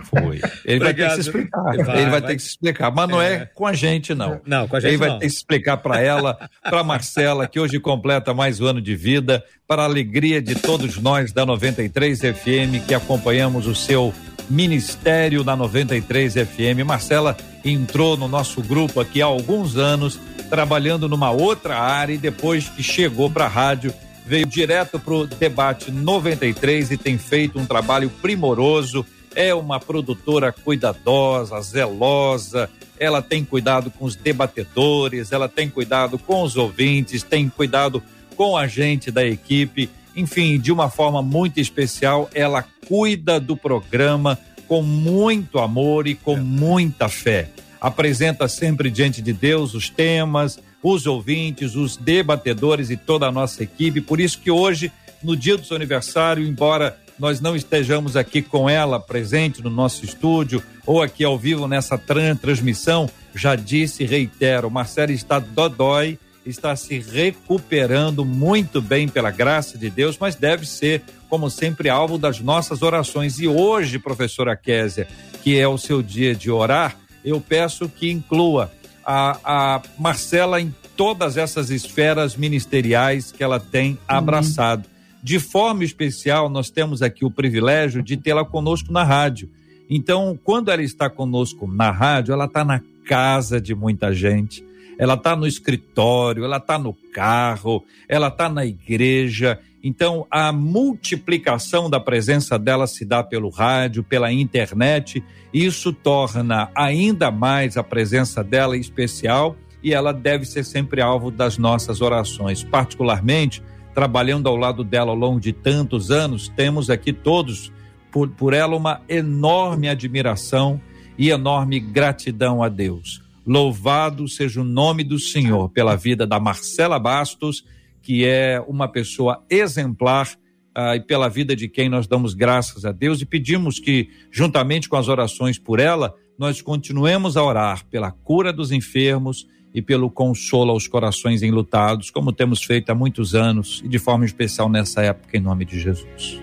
Foi. 0.05 0.41
Ele 0.65 0.77
obrigado. 0.77 0.81
vai 0.81 0.93
ter 0.93 1.07
que 1.07 1.13
se 1.13 1.19
explicar. 1.21 1.63
Vai, 1.63 1.75
Ele 1.75 1.83
vai, 1.83 2.09
vai, 2.09 2.21
ter 2.21 2.35
que 2.35 2.41
se 2.41 2.49
explicar. 2.49 2.91
Mas 2.91 3.09
não 3.09 3.21
é, 3.21 3.33
é 3.33 3.45
com 3.45 3.67
a 3.67 3.73
gente, 3.73 4.13
não. 4.13 4.41
Não, 4.45 4.67
com 4.67 4.75
a 4.75 4.79
gente 4.79 4.89
Ele 4.89 4.97
vai 4.97 5.11
ter 5.19 5.27
que 5.27 5.33
explicar 5.33 5.77
para 5.77 5.99
ela, 5.99 6.49
para 6.63 6.83
Marcela, 6.83 7.47
que 7.47 7.59
hoje 7.59 7.79
completa 7.79 8.33
mais 8.33 8.59
um 8.59 8.65
ano 8.65 8.81
de 8.81 8.95
vida, 8.95 9.43
para 9.67 9.83
a 9.83 9.85
alegria 9.85 10.41
de 10.41 10.55
todos 10.55 10.97
nós 10.97 11.31
da 11.31 11.45
93 11.45 12.19
FM 12.19 12.85
que 12.87 12.93
acompanhamos 12.93 13.67
o 13.67 13.75
seu 13.75 14.13
Ministério 14.49 15.43
da 15.43 15.55
93 15.55 16.33
FM. 16.33 16.85
Marcela 16.85 17.35
entrou 17.63 18.15
no 18.15 18.27
nosso 18.27 18.61
grupo 18.61 18.99
aqui 18.99 19.21
há 19.21 19.25
alguns 19.25 19.75
anos, 19.77 20.19
trabalhando 20.49 21.09
numa 21.09 21.31
outra 21.31 21.77
área 21.79 22.13
e 22.13 22.17
depois 22.17 22.69
que 22.69 22.83
chegou 22.83 23.29
para 23.29 23.45
a 23.45 23.49
rádio, 23.49 23.93
veio 24.25 24.45
direto 24.45 24.99
para 24.99 25.13
o 25.13 25.27
debate 25.27 25.91
93 25.91 26.91
e 26.91 26.97
tem 26.97 27.17
feito 27.17 27.59
um 27.59 27.65
trabalho 27.65 28.09
primoroso. 28.21 29.05
É 29.33 29.53
uma 29.53 29.79
produtora 29.79 30.51
cuidadosa, 30.51 31.59
zelosa, 31.61 32.69
ela 32.97 33.21
tem 33.21 33.43
cuidado 33.43 33.91
com 33.91 34.05
os 34.05 34.15
debatedores, 34.15 35.31
ela 35.31 35.49
tem 35.49 35.69
cuidado 35.69 36.17
com 36.17 36.41
os 36.41 36.55
ouvintes, 36.55 37.23
tem 37.23 37.49
cuidado 37.49 38.01
com 38.35 38.55
a 38.55 38.67
gente 38.67 39.11
da 39.11 39.25
equipe 39.25 39.89
enfim, 40.15 40.59
de 40.59 40.71
uma 40.71 40.89
forma 40.89 41.21
muito 41.21 41.59
especial, 41.59 42.29
ela 42.33 42.63
cuida 42.87 43.39
do 43.39 43.57
programa 43.57 44.39
com 44.67 44.81
muito 44.81 45.59
amor 45.59 46.07
e 46.07 46.15
com 46.15 46.37
muita 46.37 47.07
fé. 47.09 47.49
Apresenta 47.79 48.47
sempre 48.47 48.89
diante 48.89 49.21
de 49.21 49.33
Deus 49.33 49.73
os 49.73 49.89
temas, 49.89 50.59
os 50.81 51.05
ouvintes, 51.05 51.75
os 51.75 51.97
debatedores 51.97 52.89
e 52.89 52.97
toda 52.97 53.27
a 53.27 53.31
nossa 53.31 53.63
equipe. 53.63 54.01
Por 54.01 54.19
isso 54.19 54.39
que 54.39 54.49
hoje, 54.49 54.91
no 55.21 55.35
dia 55.35 55.57
do 55.57 55.65
seu 55.65 55.75
aniversário, 55.75 56.45
embora 56.45 56.97
nós 57.17 57.39
não 57.39 57.55
estejamos 57.55 58.17
aqui 58.17 58.41
com 58.41 58.69
ela 58.69 58.99
presente 58.99 59.63
no 59.63 59.69
nosso 59.69 60.03
estúdio 60.03 60.61
ou 60.85 61.01
aqui 61.01 61.23
ao 61.23 61.37
vivo 61.37 61.67
nessa 61.67 61.97
transmissão, 61.97 63.09
já 63.33 63.55
disse 63.55 64.03
e 64.03 64.05
reitero, 64.05 64.69
Marcela 64.69 65.11
está 65.11 65.39
dodói 65.39 66.19
está 66.45 66.75
se 66.75 66.99
recuperando 66.99 68.23
muito 68.23 68.81
bem 68.81 69.07
pela 69.07 69.31
graça 69.31 69.77
de 69.77 69.89
Deus, 69.89 70.17
mas 70.19 70.35
deve 70.35 70.65
ser, 70.65 71.01
como 71.27 71.49
sempre, 71.49 71.89
alvo 71.89 72.17
das 72.17 72.39
nossas 72.39 72.81
orações. 72.81 73.39
E 73.39 73.47
hoje, 73.47 73.97
professora 73.97 74.55
Késia, 74.55 75.07
que 75.43 75.57
é 75.59 75.67
o 75.67 75.77
seu 75.77 76.01
dia 76.01 76.35
de 76.35 76.51
orar, 76.51 76.95
eu 77.23 77.41
peço 77.41 77.89
que 77.89 78.11
inclua 78.11 78.71
a, 79.03 79.39
a 79.43 79.81
Marcela 79.97 80.61
em 80.61 80.73
todas 80.95 81.35
essas 81.37 81.69
esferas 81.69 82.35
ministeriais 82.35 83.31
que 83.31 83.43
ela 83.43 83.59
tem 83.59 83.97
abraçado. 84.07 84.85
Uhum. 84.85 84.95
De 85.23 85.39
forma 85.39 85.83
especial, 85.83 86.49
nós 86.49 86.69
temos 86.69 87.01
aqui 87.01 87.25
o 87.25 87.31
privilégio 87.31 88.03
de 88.03 88.15
tê-la 88.15 88.45
conosco 88.45 88.93
na 88.93 89.03
rádio. 89.03 89.49
Então, 89.89 90.39
quando 90.43 90.69
ela 90.69 90.83
está 90.83 91.09
conosco 91.09 91.67
na 91.67 91.89
rádio, 91.89 92.31
ela 92.31 92.45
está 92.45 92.63
na 92.63 92.81
casa 93.07 93.59
de 93.59 93.73
muita 93.73 94.13
gente 94.13 94.63
ela 94.97 95.15
está 95.15 95.35
no 95.35 95.45
escritório, 95.45 96.43
ela 96.43 96.57
está 96.57 96.77
no 96.77 96.93
carro, 97.13 97.83
ela 98.07 98.27
está 98.27 98.49
na 98.49 98.65
igreja. 98.65 99.59
Então, 99.83 100.25
a 100.31 100.51
multiplicação 100.51 101.89
da 101.89 101.99
presença 101.99 102.57
dela 102.57 102.87
se 102.87 103.05
dá 103.05 103.23
pelo 103.23 103.49
rádio, 103.49 104.03
pela 104.03 104.31
internet. 104.31 105.23
Isso 105.53 105.93
torna 105.93 106.69
ainda 106.73 107.29
mais 107.29 107.77
a 107.77 107.83
presença 107.83 108.43
dela 108.43 108.75
especial 108.77 109.55
e 109.83 109.93
ela 109.93 110.11
deve 110.11 110.45
ser 110.45 110.63
sempre 110.63 111.01
alvo 111.01 111.29
das 111.29 111.59
nossas 111.59 112.01
orações. 112.01 112.63
Particularmente, 112.63 113.61
trabalhando 113.93 114.49
ao 114.49 114.55
lado 114.55 114.83
dela 114.83 115.11
ao 115.11 115.15
longo 115.15 115.39
de 115.39 115.53
tantos 115.53 116.09
anos, 116.09 116.49
temos 116.49 116.89
aqui 116.89 117.13
todos, 117.13 117.71
por, 118.11 118.29
por 118.29 118.53
ela, 118.53 118.75
uma 118.75 119.01
enorme 119.07 119.87
admiração 119.87 120.81
e 121.17 121.29
enorme 121.29 121.79
gratidão 121.79 122.63
a 122.63 122.69
Deus. 122.69 123.24
Louvado 123.45 124.27
seja 124.27 124.61
o 124.61 124.63
nome 124.63 125.03
do 125.03 125.19
Senhor 125.19 125.69
pela 125.69 125.95
vida 125.95 126.25
da 126.25 126.39
Marcela 126.39 126.97
Bastos, 126.97 127.63
que 128.01 128.25
é 128.25 128.63
uma 128.67 128.87
pessoa 128.87 129.43
exemplar 129.49 130.29
ah, 130.73 130.95
e 130.95 130.99
pela 130.99 131.29
vida 131.29 131.55
de 131.55 131.67
quem 131.67 131.87
nós 131.87 132.07
damos 132.07 132.33
graças 132.33 132.85
a 132.85 132.91
Deus 132.91 133.21
e 133.21 133.25
pedimos 133.25 133.79
que, 133.79 134.09
juntamente 134.31 134.89
com 134.89 134.97
as 134.97 135.07
orações 135.07 135.57
por 135.57 135.79
ela, 135.79 136.13
nós 136.37 136.61
continuemos 136.61 137.37
a 137.37 137.43
orar 137.43 137.85
pela 137.85 138.11
cura 138.11 138.51
dos 138.51 138.71
enfermos 138.71 139.47
e 139.73 139.81
pelo 139.81 140.09
consolo 140.09 140.71
aos 140.71 140.87
corações 140.87 141.43
enlutados, 141.43 142.09
como 142.09 142.31
temos 142.31 142.63
feito 142.63 142.89
há 142.89 142.95
muitos 142.95 143.35
anos 143.35 143.81
e 143.83 143.87
de 143.87 143.99
forma 143.99 144.25
especial 144.25 144.69
nessa 144.69 145.01
época, 145.01 145.37
em 145.37 145.41
nome 145.41 145.65
de 145.65 145.79
Jesus. 145.79 146.41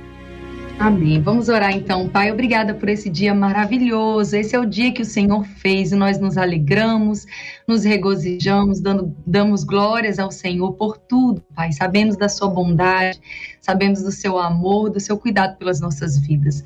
Amém. 0.78 1.20
Vamos 1.22 1.48
orar 1.48 1.72
então, 1.72 2.08
Pai. 2.08 2.32
Obrigada 2.32 2.74
por 2.74 2.88
esse 2.88 3.08
dia 3.08 3.32
maravilhoso. 3.34 4.34
Esse 4.34 4.56
é 4.56 4.58
o 4.58 4.66
dia 4.66 4.92
que 4.92 5.02
o 5.02 5.04
Senhor 5.04 5.44
fez 5.44 5.92
e 5.92 5.94
nós 5.94 6.18
nos 6.18 6.36
alegramos, 6.36 7.24
nos 7.68 7.84
regozijamos, 7.84 8.80
dando, 8.80 9.14
damos 9.24 9.62
glórias 9.62 10.18
ao 10.18 10.32
Senhor 10.32 10.72
por 10.72 10.98
tudo, 10.98 11.40
Pai. 11.54 11.70
Sabemos 11.70 12.16
da 12.16 12.28
Sua 12.28 12.48
bondade, 12.48 13.20
sabemos 13.60 14.02
do 14.02 14.10
Seu 14.10 14.38
amor, 14.38 14.90
do 14.90 14.98
Seu 14.98 15.16
cuidado 15.16 15.56
pelas 15.56 15.80
nossas 15.80 16.18
vidas. 16.18 16.64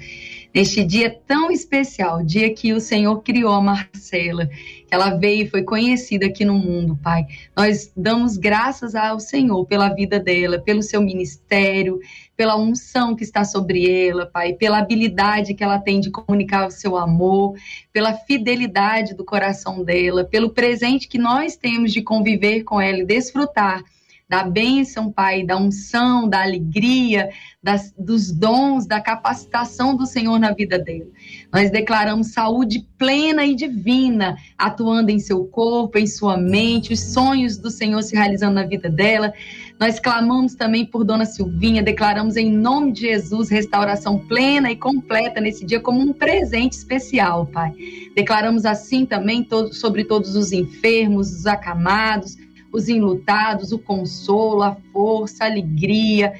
neste 0.54 0.82
dia 0.82 1.14
tão 1.26 1.50
especial, 1.50 2.24
dia 2.24 2.52
que 2.54 2.72
o 2.72 2.80
Senhor 2.80 3.20
criou 3.22 3.52
a 3.52 3.60
Marcela, 3.60 4.48
ela 4.90 5.10
veio 5.10 5.44
e 5.44 5.48
foi 5.48 5.62
conhecida 5.62 6.26
aqui 6.26 6.44
no 6.44 6.54
mundo, 6.54 6.98
Pai. 7.02 7.26
Nós 7.56 7.90
damos 7.96 8.36
graças 8.36 8.94
ao 8.94 9.18
Senhor 9.18 9.64
pela 9.66 9.88
vida 9.88 10.18
dela, 10.20 10.58
pelo 10.58 10.82
seu 10.82 11.00
ministério, 11.00 11.98
pela 12.36 12.56
unção 12.56 13.16
que 13.16 13.24
está 13.24 13.44
sobre 13.44 14.08
ela, 14.08 14.26
Pai, 14.26 14.52
pela 14.52 14.78
habilidade 14.78 15.54
que 15.54 15.64
ela 15.64 15.78
tem 15.78 16.00
de 16.00 16.10
comunicar 16.10 16.66
o 16.66 16.70
seu 16.70 16.96
amor, 16.96 17.54
pela 17.92 18.14
fidelidade 18.14 19.14
do 19.14 19.24
coração 19.24 19.82
dela, 19.82 20.24
pelo 20.24 20.50
presente 20.50 21.08
que 21.08 21.18
nós 21.18 21.56
temos 21.56 21.92
de 21.92 22.02
conviver 22.02 22.62
com 22.62 22.80
ela 22.80 22.98
e 22.98 23.06
desfrutar 23.06 23.82
da 24.28 24.42
bênção, 24.42 25.12
Pai, 25.12 25.44
da 25.44 25.56
unção, 25.56 26.28
da 26.28 26.42
alegria, 26.42 27.30
das, 27.62 27.94
dos 27.96 28.32
dons, 28.32 28.84
da 28.84 29.00
capacitação 29.00 29.96
do 29.96 30.04
Senhor 30.04 30.38
na 30.38 30.52
vida 30.52 30.78
dele. 30.78 31.12
Nós 31.52 31.70
declaramos 31.70 32.32
saúde 32.32 32.84
plena 32.98 33.44
e 33.44 33.54
divina, 33.54 34.36
atuando 34.58 35.10
em 35.10 35.20
seu 35.20 35.44
corpo, 35.44 35.96
em 35.96 36.08
sua 36.08 36.36
mente, 36.36 36.92
os 36.92 37.00
sonhos 37.12 37.56
do 37.56 37.70
Senhor 37.70 38.02
se 38.02 38.16
realizando 38.16 38.54
na 38.54 38.64
vida 38.64 38.90
dela. 38.90 39.32
Nós 39.78 40.00
clamamos 40.00 40.54
também 40.54 40.84
por 40.84 41.04
Dona 41.04 41.24
Silvinha, 41.24 41.82
declaramos 41.82 42.36
em 42.36 42.50
nome 42.50 42.92
de 42.92 43.02
Jesus 43.02 43.48
restauração 43.48 44.18
plena 44.18 44.72
e 44.72 44.76
completa 44.76 45.40
nesse 45.40 45.64
dia 45.64 45.78
como 45.78 46.00
um 46.00 46.12
presente 46.12 46.72
especial, 46.72 47.46
Pai. 47.46 47.72
Declaramos 48.16 48.64
assim 48.64 49.06
também 49.06 49.44
todo, 49.44 49.72
sobre 49.72 50.04
todos 50.04 50.34
os 50.34 50.50
enfermos, 50.50 51.30
os 51.30 51.46
acamados, 51.46 52.36
os 52.72 52.88
enlutados, 52.88 53.72
o 53.72 53.78
consolo, 53.78 54.62
a 54.62 54.76
força, 54.92 55.44
a 55.44 55.46
alegria, 55.46 56.32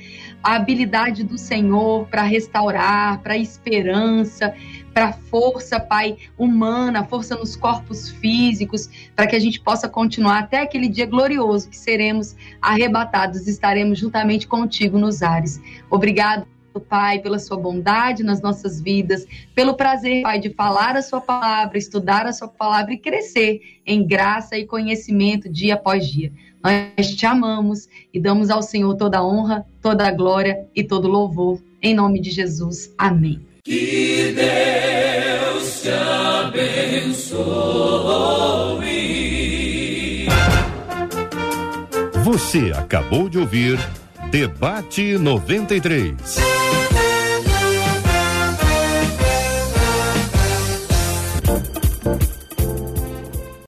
a 0.43 0.57
habilidade 0.57 1.25
do 1.25 1.39
Senhor 1.39 2.07
para 2.09 2.23
restaurar, 2.23 3.21
para 3.21 3.37
esperança, 3.37 4.55
para 4.95 5.13
força, 5.13 5.79
Pai, 5.79 6.17
humana, 6.39 7.05
força 7.05 7.37
nos 7.37 7.55
corpos 7.55 8.11
físicos, 8.11 8.89
para 9.15 9.27
que 9.27 9.37
a 9.37 9.39
gente 9.39 9.61
possa 9.61 9.89
continuar 9.89 10.39
até 10.39 10.63
aquele 10.63 10.89
dia 10.89 11.07
glorioso 11.07 11.69
que 11.69 11.77
seremos 11.77 12.35
arrebatados, 12.63 13.47
estaremos 13.47 13.99
juntamente 13.99 14.47
contigo 14.47 14.99
nos 14.99 15.23
ares. 15.23 15.61
Obrigado 15.91 16.47
Pai, 16.81 17.19
pela 17.19 17.39
sua 17.39 17.57
bondade 17.57 18.23
nas 18.23 18.41
nossas 18.41 18.81
vidas, 18.81 19.27
pelo 19.55 19.75
prazer, 19.75 20.23
Pai, 20.23 20.39
de 20.39 20.51
falar 20.51 20.97
a 20.97 21.03
sua 21.03 21.21
palavra, 21.21 21.79
estudar 21.79 22.27
a 22.27 22.33
sua 22.33 22.49
palavra 22.49 22.93
e 22.95 22.99
crescer 22.99 23.61
em 23.87 24.07
graça 24.07 24.57
e 24.57 24.67
conhecimento 24.67 25.49
dia 25.49 25.75
após 25.75 26.07
dia. 26.07 26.33
Nós 26.63 27.15
te 27.15 27.25
amamos 27.27 27.89
e 28.13 28.19
damos 28.19 28.51
ao 28.51 28.63
Senhor 28.63 28.95
toda 28.97 29.19
a 29.19 29.25
honra, 29.25 29.65
toda 29.81 30.07
a 30.07 30.11
glória 30.11 30.67
e 30.75 30.83
todo 30.83 31.07
louvor. 31.07 31.61
Em 31.81 31.95
nome 31.95 32.21
de 32.21 32.31
Jesus. 32.31 32.93
Amém. 32.99 33.41
Que 33.65 34.35
Deus 34.35 35.83
te 35.83 35.91
abençoe. 35.91 37.47
Você 42.25 42.73
acabou 42.77 43.29
de 43.29 43.39
ouvir 43.39 43.79
Debate 44.31 45.17
93. 45.17 46.66